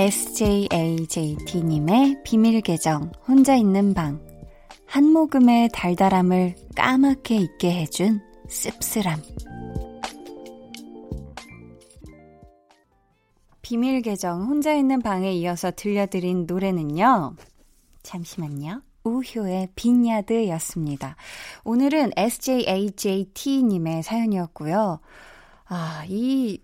SJAJT님의 0.06 1.88
비밀 2.22 2.60
계정, 2.60 3.10
혼자 3.26 3.56
있는 3.56 3.92
방. 3.92 4.24
한 4.86 5.10
모금의 5.10 5.70
달달함을 5.72 6.54
까맣게 6.76 7.34
있게 7.34 7.72
해준 7.72 8.20
씁쓸함. 8.48 9.20
비밀 13.62 14.00
계정, 14.00 14.44
혼자 14.44 14.72
있는 14.74 15.02
방에 15.02 15.32
이어서 15.32 15.72
들려드린 15.74 16.46
노래는요. 16.46 17.34
잠시만요. 18.04 18.82
우효의 19.02 19.70
빈야드 19.74 20.46
였습니다. 20.50 21.16
오늘은 21.64 22.12
SJAJT님의 22.16 24.04
사연이었고요. 24.04 25.00
아, 25.64 26.04
이 26.06 26.60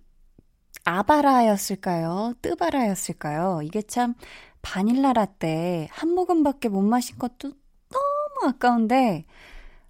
아바라였을까요? 0.84 2.34
뜨바라였을까요? 2.42 3.60
이게 3.62 3.82
참 3.82 4.14
바닐라 4.62 5.12
라떼 5.12 5.88
한 5.90 6.10
모금밖에 6.10 6.68
못 6.68 6.82
마신 6.82 7.18
것도 7.18 7.52
너무 7.90 8.48
아까운데 8.48 9.24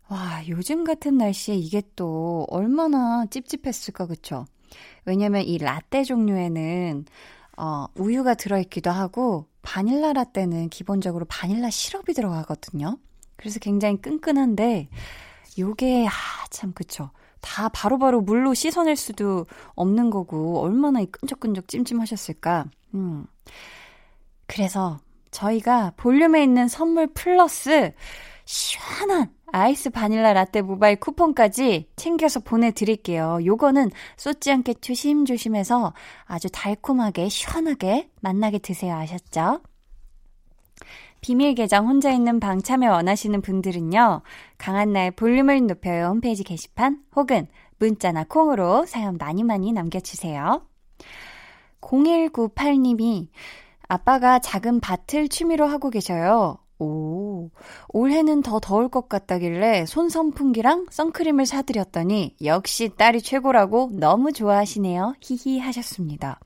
와, 0.09 0.43
요즘 0.49 0.84
같은 0.84 1.16
날씨에 1.16 1.55
이게 1.55 1.82
또 1.97 2.47
얼마나 2.51 3.24
찝찝했을까, 3.30 4.07
그쵸? 4.07 4.45
왜냐면 5.07 5.43
이 5.43 5.57
라떼 5.57 6.05
종류에는 6.05 7.07
어, 7.57 7.86
우유가 7.95 8.34
들어있기도 8.34 8.90
하고 8.90 9.47
바닐라 9.62 10.12
라떼는 10.12 10.68
기본적으로 10.68 11.24
바닐라 11.26 11.70
시럽이 11.70 12.14
들어가거든요. 12.14 12.99
그래서 13.36 13.59
굉장히 13.59 13.97
끈끈한데 14.03 14.88
요게 15.59 16.07
아, 16.09 16.11
참 16.51 16.72
그쵸. 16.72 17.11
다 17.43 17.68
바로 17.68 17.99
바로 17.99 18.22
물로 18.22 18.55
씻어낼 18.55 18.97
수도 18.97 19.47
없는 19.74 20.09
거고 20.09 20.61
얼마나 20.61 21.01
이 21.01 21.07
끈적끈적 21.07 21.68
찜찜하셨을까. 21.68 22.64
음. 22.95 23.26
그래서 24.47 24.99
저희가 25.30 25.93
볼륨에 25.97 26.43
있는 26.43 26.68
선물 26.68 27.09
플러스 27.09 27.93
시원한 28.45 29.30
아이스 29.51 29.90
바닐라 29.90 30.32
라떼 30.32 30.62
모바일 30.62 30.97
쿠폰까지 30.99 31.88
챙겨서 31.97 32.40
보내드릴게요. 32.40 33.40
요거는 33.45 33.90
쏟지 34.16 34.51
않게 34.51 34.74
조심조심해서 34.74 35.93
아주 36.24 36.49
달콤하게 36.51 37.28
시원하게 37.28 38.11
맛나게 38.20 38.59
드세요. 38.59 38.95
아셨죠? 38.95 39.61
비밀 41.22 41.54
계정 41.54 41.88
혼자 41.88 42.10
있는 42.10 42.40
방 42.40 42.60
참여 42.60 42.90
원하시는 42.90 43.40
분들은요. 43.40 44.22
강한나의 44.58 45.12
볼륨을 45.12 45.66
높여요 45.66 46.08
홈페이지 46.08 46.42
게시판 46.42 47.00
혹은 47.14 47.46
문자나 47.78 48.24
콩으로 48.24 48.84
사연 48.86 49.16
많이 49.18 49.44
많이 49.44 49.72
남겨주세요. 49.72 50.66
0198님이 51.80 53.28
아빠가 53.88 54.40
작은 54.40 54.80
밭을 54.80 55.28
취미로 55.28 55.66
하고 55.66 55.90
계셔요. 55.90 56.58
오, 56.80 57.50
올해는 57.88 58.42
더 58.42 58.58
더울 58.58 58.88
것 58.88 59.08
같다길래 59.08 59.86
손 59.86 60.08
선풍기랑 60.08 60.86
선크림을 60.90 61.46
사드렸더니 61.46 62.34
역시 62.42 62.90
딸이 62.96 63.22
최고라고 63.22 63.90
너무 63.92 64.32
좋아하시네요. 64.32 65.14
히히 65.20 65.60
하셨습니다. 65.60 66.40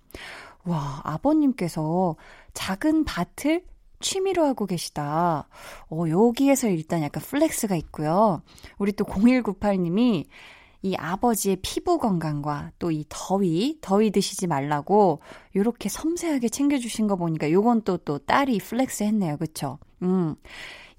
와, 0.67 1.01
아버님께서 1.05 2.17
작은 2.53 3.05
밭을 3.05 3.63
취미로 4.07 4.45
하고 4.45 4.67
계시다. 4.67 5.49
어, 5.91 6.05
여기에서 6.09 6.69
일단 6.69 7.03
약간 7.03 7.21
flex가 7.23 7.75
있고요. 7.75 8.41
우리 8.79 8.93
또 8.93 9.05
0198님이 9.05 10.27
이 10.83 10.95
아버지의 10.95 11.57
피부 11.63 11.99
건강과 11.99 12.71
또 12.79 12.93
이 12.93 13.05
더위, 13.09 13.79
더위 13.81 14.13
드시지 14.13 14.47
말라고 14.47 15.21
요렇게 15.57 15.89
섬세하게 15.89 16.49
챙겨주신 16.51 17.09
거 17.09 17.17
보니까 17.17 17.51
요건 17.51 17.83
또, 17.83 17.97
또 17.97 18.19
딸이 18.19 18.59
flex 18.59 19.03
했네요. 19.03 19.37
그쵸? 19.39 19.79
음. 20.03 20.37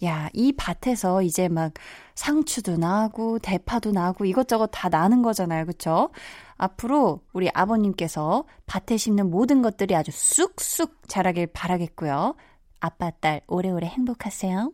야, 0.04 0.30
이 0.34 0.52
밭에서 0.52 1.22
이제 1.22 1.48
막 1.48 1.74
상추도 2.14 2.76
나고, 2.78 3.40
대파도 3.40 3.92
나고, 3.94 4.26
이것저것 4.26 4.68
다 4.68 4.90
나는 4.90 5.22
거잖아요. 5.24 5.66
그쵸? 5.66 6.10
앞으로 6.58 7.22
우리 7.34 7.50
아버님께서 7.54 8.44
밭에 8.68 8.98
심는 8.98 9.32
모든 9.32 9.62
것들이 9.62 9.96
아주 9.96 10.12
쑥쑥 10.12 11.08
자라길 11.08 11.48
바라겠고요. 11.48 12.36
아빠, 12.80 13.12
딸, 13.12 13.42
오래오래 13.48 13.88
행복하세요. 13.88 14.72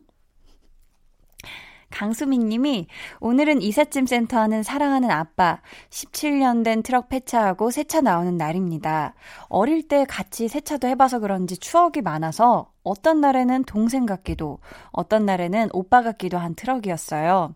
강수민 1.94 2.48
님이 2.48 2.88
오늘은 3.20 3.62
이삿짐 3.62 4.06
센터 4.06 4.38
하는 4.38 4.64
사랑하는 4.64 5.12
아빠 5.12 5.60
17년 5.90 6.64
된 6.64 6.82
트럭 6.82 7.08
폐차하고 7.08 7.70
세차 7.70 8.00
나오는 8.00 8.36
날입니다. 8.36 9.14
어릴 9.48 9.86
때 9.86 10.04
같이 10.04 10.48
세차도 10.48 10.88
해봐서 10.88 11.20
그런지 11.20 11.56
추억이 11.56 12.02
많아서 12.02 12.72
어떤 12.82 13.20
날에는 13.20 13.62
동생 13.64 14.06
같기도 14.06 14.58
어떤 14.90 15.24
날에는 15.24 15.68
오빠 15.72 16.02
같기도 16.02 16.36
한 16.36 16.56
트럭이었어요. 16.56 17.54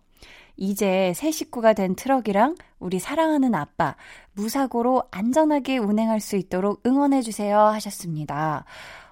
이제 0.56 1.12
새 1.14 1.30
식구가 1.32 1.72
된 1.72 1.96
트럭이랑 1.96 2.54
우리 2.78 3.00
사랑하는 3.00 3.54
아빠 3.56 3.96
무사고로 4.34 5.02
안전하게 5.10 5.78
운행할 5.78 6.20
수 6.20 6.36
있도록 6.36 6.80
응원해주세요 6.86 7.58
하셨습니다. 7.58 8.64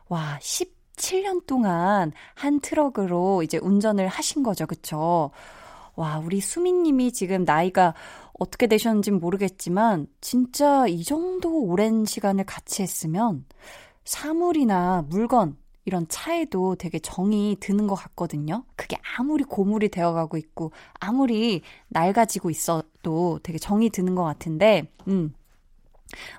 와, 0.08 0.38
10 0.40 0.75
7년 0.96 1.46
동안 1.46 2.12
한 2.34 2.60
트럭으로 2.60 3.42
이제 3.42 3.58
운전을 3.58 4.08
하신 4.08 4.42
거죠. 4.42 4.66
그쵸? 4.66 5.30
와, 5.94 6.18
우리 6.18 6.40
수민님이 6.40 7.12
지금 7.12 7.44
나이가 7.44 7.94
어떻게 8.38 8.66
되셨는지 8.66 9.12
모르겠지만, 9.12 10.06
진짜 10.20 10.86
이 10.86 11.02
정도 11.04 11.62
오랜 11.62 12.04
시간을 12.04 12.44
같이 12.44 12.82
했으면, 12.82 13.46
사물이나 14.04 15.06
물건, 15.08 15.56
이런 15.86 16.06
차에도 16.08 16.74
되게 16.74 16.98
정이 16.98 17.56
드는 17.60 17.86
것 17.86 17.94
같거든요. 17.94 18.64
그게 18.74 18.96
아무리 19.16 19.44
고물이 19.44 19.88
되어가고 19.88 20.36
있고, 20.36 20.72
아무리 20.94 21.62
낡아지고 21.88 22.50
있어도 22.50 23.38
되게 23.42 23.58
정이 23.58 23.90
드는 23.90 24.14
것 24.14 24.24
같은데, 24.24 24.90
음, 25.08 25.32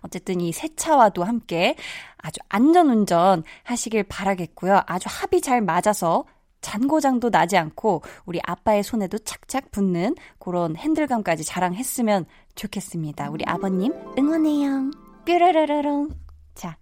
어쨌든 0.01 0.41
이새 0.41 0.69
차와도 0.75 1.23
함께 1.23 1.75
아주 2.17 2.39
안전운전 2.49 3.43
하시길 3.63 4.03
바라겠고요. 4.03 4.81
아주 4.85 5.07
합이 5.09 5.41
잘 5.41 5.61
맞아서 5.61 6.25
잔고장도 6.61 7.29
나지 7.29 7.57
않고 7.57 8.01
우리 8.25 8.39
아빠의 8.43 8.83
손에도 8.83 9.17
착착 9.19 9.71
붙는 9.71 10.15
그런 10.39 10.75
핸들감까지 10.75 11.43
자랑했으면 11.43 12.25
좋겠습니다. 12.55 13.29
우리 13.29 13.43
아버님 13.45 13.93
응원해요. 14.17 14.91
뾰라라라롱. 15.25 16.09
자, 16.55 16.77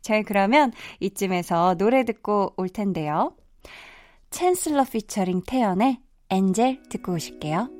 저희 0.00 0.22
그러면 0.22 0.72
이쯤에서 1.00 1.74
노래 1.74 2.04
듣고 2.04 2.54
올 2.56 2.68
텐데요. 2.68 3.36
챈슬러 4.30 4.90
피처링 4.90 5.42
태연의 5.46 6.00
엔젤 6.30 6.82
듣고 6.88 7.12
오실게요. 7.12 7.77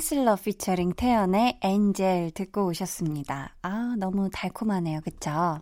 챈슬러 0.00 0.42
피처링 0.42 0.94
태연의 0.94 1.58
엔젤 1.62 2.32
듣고 2.32 2.66
오셨습니다. 2.66 3.54
아, 3.62 3.94
너무 3.98 4.30
달콤하네요. 4.32 5.00
그쵸? 5.02 5.60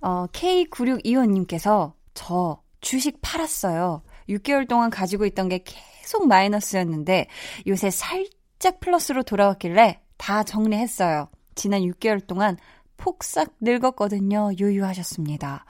어, 0.00 0.26
K9625님께서 0.32 1.92
저 2.14 2.60
주식 2.80 3.18
팔았어요. 3.22 4.02
6개월 4.28 4.68
동안 4.68 4.90
가지고 4.90 5.24
있던 5.26 5.48
게 5.48 5.62
계속 5.64 6.26
마이너스였는데 6.26 7.28
요새 7.66 7.90
살짝 7.90 8.80
플러스로 8.80 9.22
돌아왔길래 9.22 10.00
다 10.16 10.42
정리했어요. 10.42 11.28
지난 11.54 11.82
6개월 11.82 12.26
동안 12.26 12.56
폭삭 12.96 13.54
늙었거든요. 13.60 14.50
유유하셨습니다. 14.58 15.64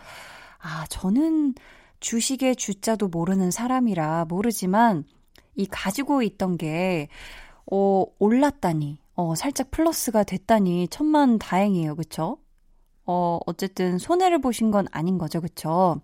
아, 0.58 0.86
저는 0.88 1.54
주식의 2.00 2.56
주자도 2.56 3.08
모르는 3.08 3.50
사람이라 3.50 4.26
모르지만 4.26 5.04
이 5.56 5.66
가지고 5.66 6.22
있던 6.22 6.56
게 6.56 7.08
어, 7.70 8.04
올랐다니, 8.18 8.98
어, 9.14 9.34
살짝 9.34 9.70
플러스가 9.70 10.24
됐다니 10.24 10.88
천만 10.88 11.38
다행이에요. 11.38 11.96
그쵸? 11.96 12.38
어, 13.06 13.38
어쨌든 13.46 13.98
손해를 13.98 14.40
보신 14.40 14.70
건 14.70 14.86
아닌 14.90 15.18
거죠. 15.18 15.40
그쵸? 15.40 16.00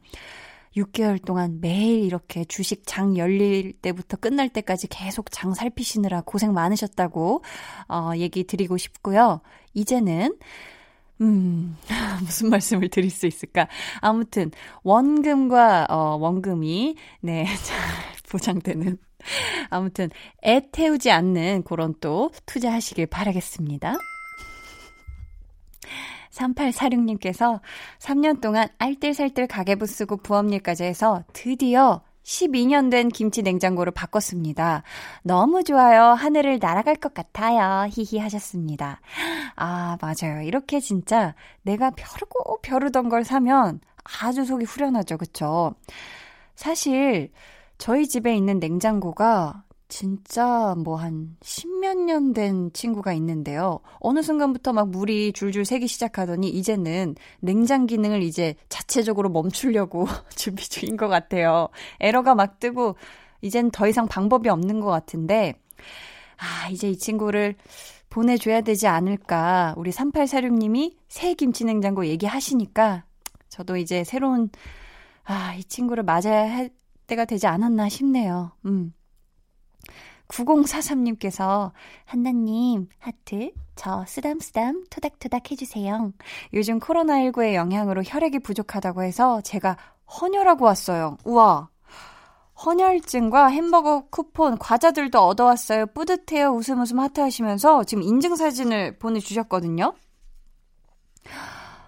6개월 0.76 1.22
동안 1.24 1.60
매일 1.60 2.04
이렇게 2.04 2.44
주식 2.44 2.86
장 2.86 3.16
열릴 3.16 3.72
때부터 3.72 4.16
끝날 4.16 4.48
때까지 4.48 4.86
계속 4.86 5.30
장 5.30 5.54
살피시느라 5.54 6.22
고생 6.22 6.52
많으셨다고, 6.52 7.42
어, 7.88 8.10
얘기 8.16 8.44
드리고 8.44 8.76
싶고요. 8.76 9.40
이제는, 9.74 10.36
음, 11.20 11.76
무슨 12.22 12.50
말씀을 12.50 12.88
드릴 12.88 13.10
수 13.10 13.26
있을까? 13.26 13.66
아무튼, 14.00 14.52
원금과, 14.84 15.86
어, 15.90 16.16
원금이, 16.20 16.96
네, 17.22 17.44
잘 17.64 17.78
보장되는 18.30 18.98
아무튼 19.70 20.10
애 20.44 20.60
태우지 20.72 21.10
않는 21.10 21.62
그런 21.64 21.94
또 22.00 22.30
투자하시길 22.46 23.06
바라겠습니다. 23.06 23.96
3846님께서 26.30 27.60
3년 27.98 28.40
동안 28.40 28.68
알뜰살뜰 28.78 29.46
가계부 29.46 29.86
쓰고 29.86 30.18
부업일까지 30.18 30.84
해서 30.84 31.24
드디어 31.32 32.02
12년 32.22 32.90
된 32.90 33.08
김치 33.08 33.42
냉장고를 33.42 33.92
바꿨습니다. 33.92 34.82
너무 35.22 35.64
좋아요. 35.64 36.10
하늘을 36.12 36.58
날아갈 36.60 36.96
것 36.96 37.14
같아요. 37.14 37.88
히히 37.90 38.18
하셨습니다. 38.20 39.00
아, 39.56 39.96
맞아요. 40.00 40.42
이렇게 40.42 40.80
진짜 40.80 41.34
내가 41.62 41.90
벼르고 41.90 42.60
벼르던 42.62 43.08
걸 43.08 43.24
사면 43.24 43.80
아주 44.22 44.44
속이 44.44 44.64
후련하죠. 44.64 45.16
그쵸? 45.18 45.74
사실 46.54 47.32
저희 47.80 48.06
집에 48.06 48.36
있는 48.36 48.58
냉장고가 48.60 49.64
진짜 49.88 50.74
뭐 50.76 50.96
한 50.96 51.36
십몇 51.42 51.96
년 51.98 52.32
된 52.34 52.70
친구가 52.72 53.12
있는데요. 53.14 53.80
어느 54.00 54.22
순간부터 54.22 54.72
막 54.72 54.90
물이 54.90 55.32
줄줄 55.32 55.64
새기 55.64 55.88
시작하더니 55.88 56.48
이제는 56.50 57.16
냉장 57.40 57.86
기능을 57.86 58.22
이제 58.22 58.54
자체적으로 58.68 59.30
멈추려고 59.30 60.06
준비 60.36 60.68
중인 60.68 60.96
것 60.96 61.08
같아요. 61.08 61.68
에러가 62.00 62.34
막 62.34 62.60
뜨고 62.60 62.96
이젠 63.40 63.70
더 63.70 63.88
이상 63.88 64.06
방법이 64.06 64.48
없는 64.50 64.80
것 64.80 64.88
같은데 64.88 65.54
아, 66.36 66.68
이제 66.70 66.88
이 66.90 66.96
친구를 66.98 67.56
보내줘야 68.10 68.60
되지 68.60 68.86
않을까. 68.88 69.74
우리 69.78 69.90
3846님이 69.90 70.96
새 71.08 71.34
김치냉장고 71.34 72.06
얘기하시니까 72.06 73.04
저도 73.48 73.76
이제 73.78 74.04
새로운 74.04 74.50
아, 75.24 75.54
이 75.54 75.64
친구를 75.64 76.02
맞아야 76.04 76.50
할 76.54 76.70
때가 77.10 77.24
되지 77.24 77.46
않았나 77.46 77.88
싶네요. 77.88 78.52
음. 78.66 78.94
9043님께서 80.28 81.72
한나님 82.04 82.88
하트 82.98 83.50
저 83.74 84.04
쓰담쓰담 84.06 84.84
토닥토닥 84.90 85.50
해주세요. 85.50 86.12
요즘 86.54 86.78
코로나19의 86.78 87.54
영향으로 87.54 88.02
혈액이 88.04 88.38
부족하다고 88.40 89.02
해서 89.02 89.40
제가 89.40 89.76
헌혈하고 90.20 90.64
왔어요. 90.64 91.16
우와. 91.24 91.68
헌혈증과 92.64 93.46
햄버거 93.46 94.04
쿠폰, 94.10 94.58
과자들도 94.58 95.18
얻어왔어요. 95.18 95.86
뿌듯해요. 95.86 96.50
웃음 96.50 96.80
웃음 96.80 97.00
하트 97.00 97.20
하시면서 97.20 97.84
지금 97.84 98.02
인증사진을 98.02 98.98
보내주셨거든요. 98.98 99.94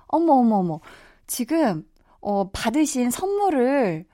어머, 0.07 0.33
어머, 0.33 0.57
어머. 0.57 0.81
지금, 1.27 1.87
어, 2.21 2.51
받으신 2.51 3.11
선물을, 3.11 4.07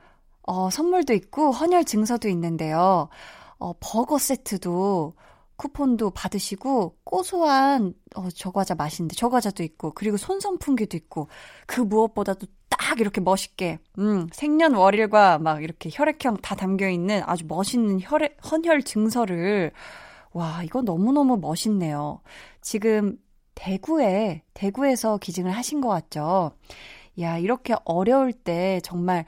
어, 0.49 0.71
선물도 0.71 1.13
있고, 1.13 1.53
헌혈 1.53 1.85
증서도 1.85 2.27
있는데요. 2.31 3.11
어, 3.59 3.75
버거 3.81 4.17
세트도, 4.19 5.13
쿠폰도 5.57 6.11
받으시고, 6.13 6.97
고소한, 7.05 7.93
어, 8.17 8.31
저 8.35 8.51
과자 8.51 8.75
맛있는데, 8.75 9.15
저 9.15 9.29
과자도 9.29 9.63
있고, 9.63 9.93
그리고 9.93 10.17
손선풍기도 10.17 10.97
있고, 10.97 11.29
그 11.67 11.83
무엇보다도 11.83 12.47
딱 12.71 12.99
이렇게 12.99 13.21
멋있게, 13.21 13.79
음, 13.99 14.27
생년월일과 14.33 15.39
막 15.39 15.63
이렇게 15.63 15.91
혈액형 15.93 16.39
다 16.39 16.55
담겨 16.55 16.89
있는 16.89 17.23
아주 17.27 17.45
멋있는 17.47 17.99
혈액, 18.01 18.39
헌혈 18.51 18.85
증서를, 18.85 19.73
와, 20.33 20.63
이거 20.65 20.81
너무너무 20.81 21.37
멋있네요. 21.37 22.23
지금 22.63 23.19
대구에, 23.55 24.45
대구에서 24.55 25.19
기증을 25.19 25.51
하신 25.51 25.83
것 25.83 25.89
같죠? 25.89 26.53
야, 27.21 27.37
이렇게 27.37 27.75
어려울 27.85 28.33
때 28.33 28.81
정말, 28.83 29.27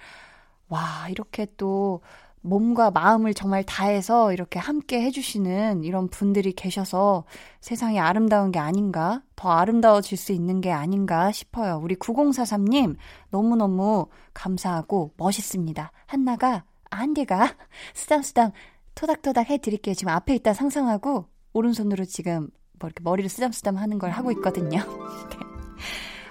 와, 0.70 1.08
이렇게 1.10 1.46
또 1.56 2.00
몸과 2.42 2.90
마음을 2.90 3.34
정말 3.34 3.62
다해서 3.64 4.32
이렇게 4.32 4.58
함께 4.58 5.02
해주시는 5.02 5.84
이런 5.84 6.08
분들이 6.08 6.52
계셔서 6.52 7.24
세상이 7.60 8.00
아름다운 8.00 8.50
게 8.50 8.58
아닌가, 8.58 9.22
더 9.36 9.50
아름다워질 9.50 10.16
수 10.16 10.32
있는 10.32 10.60
게 10.60 10.72
아닌가 10.72 11.32
싶어요. 11.32 11.80
우리 11.82 11.96
9043님, 11.96 12.96
너무너무 13.30 14.06
감사하고 14.32 15.12
멋있습니다. 15.18 15.92
한나가, 16.06 16.64
안개가 16.88 17.56
쓰담쓰담 17.94 18.52
토닥토닥 18.94 19.50
해드릴게요. 19.50 19.94
지금 19.94 20.12
앞에 20.12 20.34
있다 20.36 20.54
상상하고, 20.54 21.26
오른손으로 21.52 22.04
지금 22.04 22.48
뭐 22.78 22.88
이렇게 22.88 23.02
머리를 23.02 23.28
쓰담쓰담 23.28 23.76
하는 23.76 23.98
걸 23.98 24.10
하고 24.10 24.30
있거든요. 24.32 24.78
네. 25.30 25.36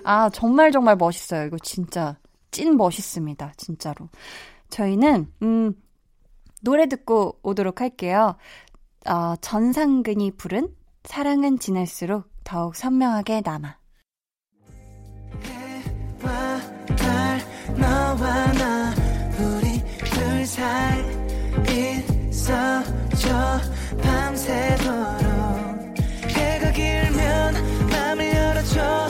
아, 0.05 0.29
정말 0.29 0.71
정말 0.71 0.95
멋있어요. 0.95 1.45
이거 1.45 1.57
진짜 1.59 2.17
찐 2.51 2.77
멋있습니다. 2.77 3.53
진짜로. 3.57 4.09
저희는 4.69 5.31
음 5.41 5.73
노래 6.61 6.87
듣고 6.87 7.39
오도록 7.41 7.81
할게요. 7.81 8.35
어, 9.07 9.35
전상근이 9.37 10.31
부른 10.31 10.69
사랑은 11.03 11.59
지날수록 11.59 12.29
더욱 12.43 12.75
선명하게 12.75 13.41
남아. 13.45 13.79
밤새도록 24.01 25.97
해가 26.29 26.71
길면 26.71 27.89
맘을 27.89 28.33
열어줘 28.33 29.09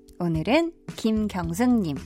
오늘은 0.21 0.71
김경숙님. 0.97 1.97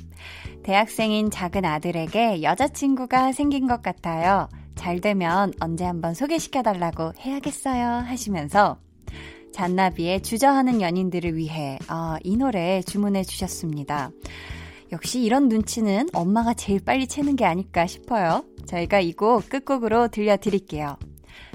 대학생인 0.63 1.29
작은 1.29 1.65
아들에게 1.65 2.43
여자친구가 2.43 3.33
생긴 3.33 3.67
것 3.67 3.81
같아요. 3.81 4.47
잘 4.73 5.01
되면 5.01 5.51
언제 5.59 5.83
한번 5.83 6.13
소개시켜달라고 6.13 7.11
해야겠어요. 7.19 8.05
하시면서 8.05 8.79
잔나비의 9.51 10.21
주저하는 10.21 10.79
연인들을 10.81 11.35
위해 11.35 11.77
아, 11.89 12.17
이 12.23 12.37
노래 12.37 12.81
주문해 12.83 13.23
주셨습니다. 13.25 14.11
역시 14.93 15.21
이런 15.21 15.49
눈치는 15.49 16.07
엄마가 16.13 16.53
제일 16.53 16.79
빨리 16.85 17.07
채는 17.07 17.35
게 17.35 17.43
아닐까 17.43 17.85
싶어요. 17.85 18.45
저희가 18.65 19.01
이 19.01 19.11
곡 19.11 19.49
끝곡으로 19.49 20.07
들려드릴게요. 20.07 20.95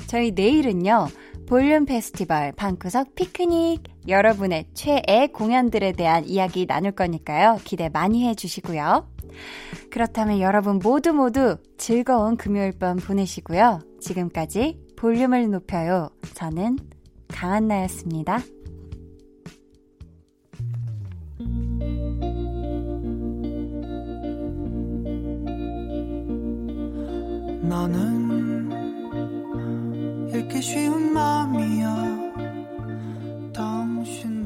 저희 0.07 0.33
내일은요, 0.33 1.09
볼륨 1.51 1.85
페스티벌 1.85 2.53
방구석 2.53 3.17
피크닉 3.17 3.83
여러분의 4.07 4.67
최애 4.73 5.31
공연들에 5.33 5.91
대한 5.91 6.25
이야기 6.25 6.65
나눌 6.65 6.93
거니까요. 6.93 7.59
기대 7.65 7.89
많이 7.89 8.25
해주시고요. 8.29 9.11
그렇다면 9.91 10.39
여러분 10.39 10.79
모두 10.79 11.13
모두 11.13 11.57
즐거운 11.77 12.37
금요일 12.37 12.71
밤 12.79 12.99
보내시고요. 12.99 13.81
지금까지 14.01 14.79
볼륨을 14.97 15.51
높여요. 15.51 16.11
저는 16.35 16.79
강한나였습니다. 17.27 18.39
너는 27.63 28.40
이렇게 30.33 30.61
쉬운 30.61 31.13
마음이야. 31.13 32.33
당신 33.53 34.40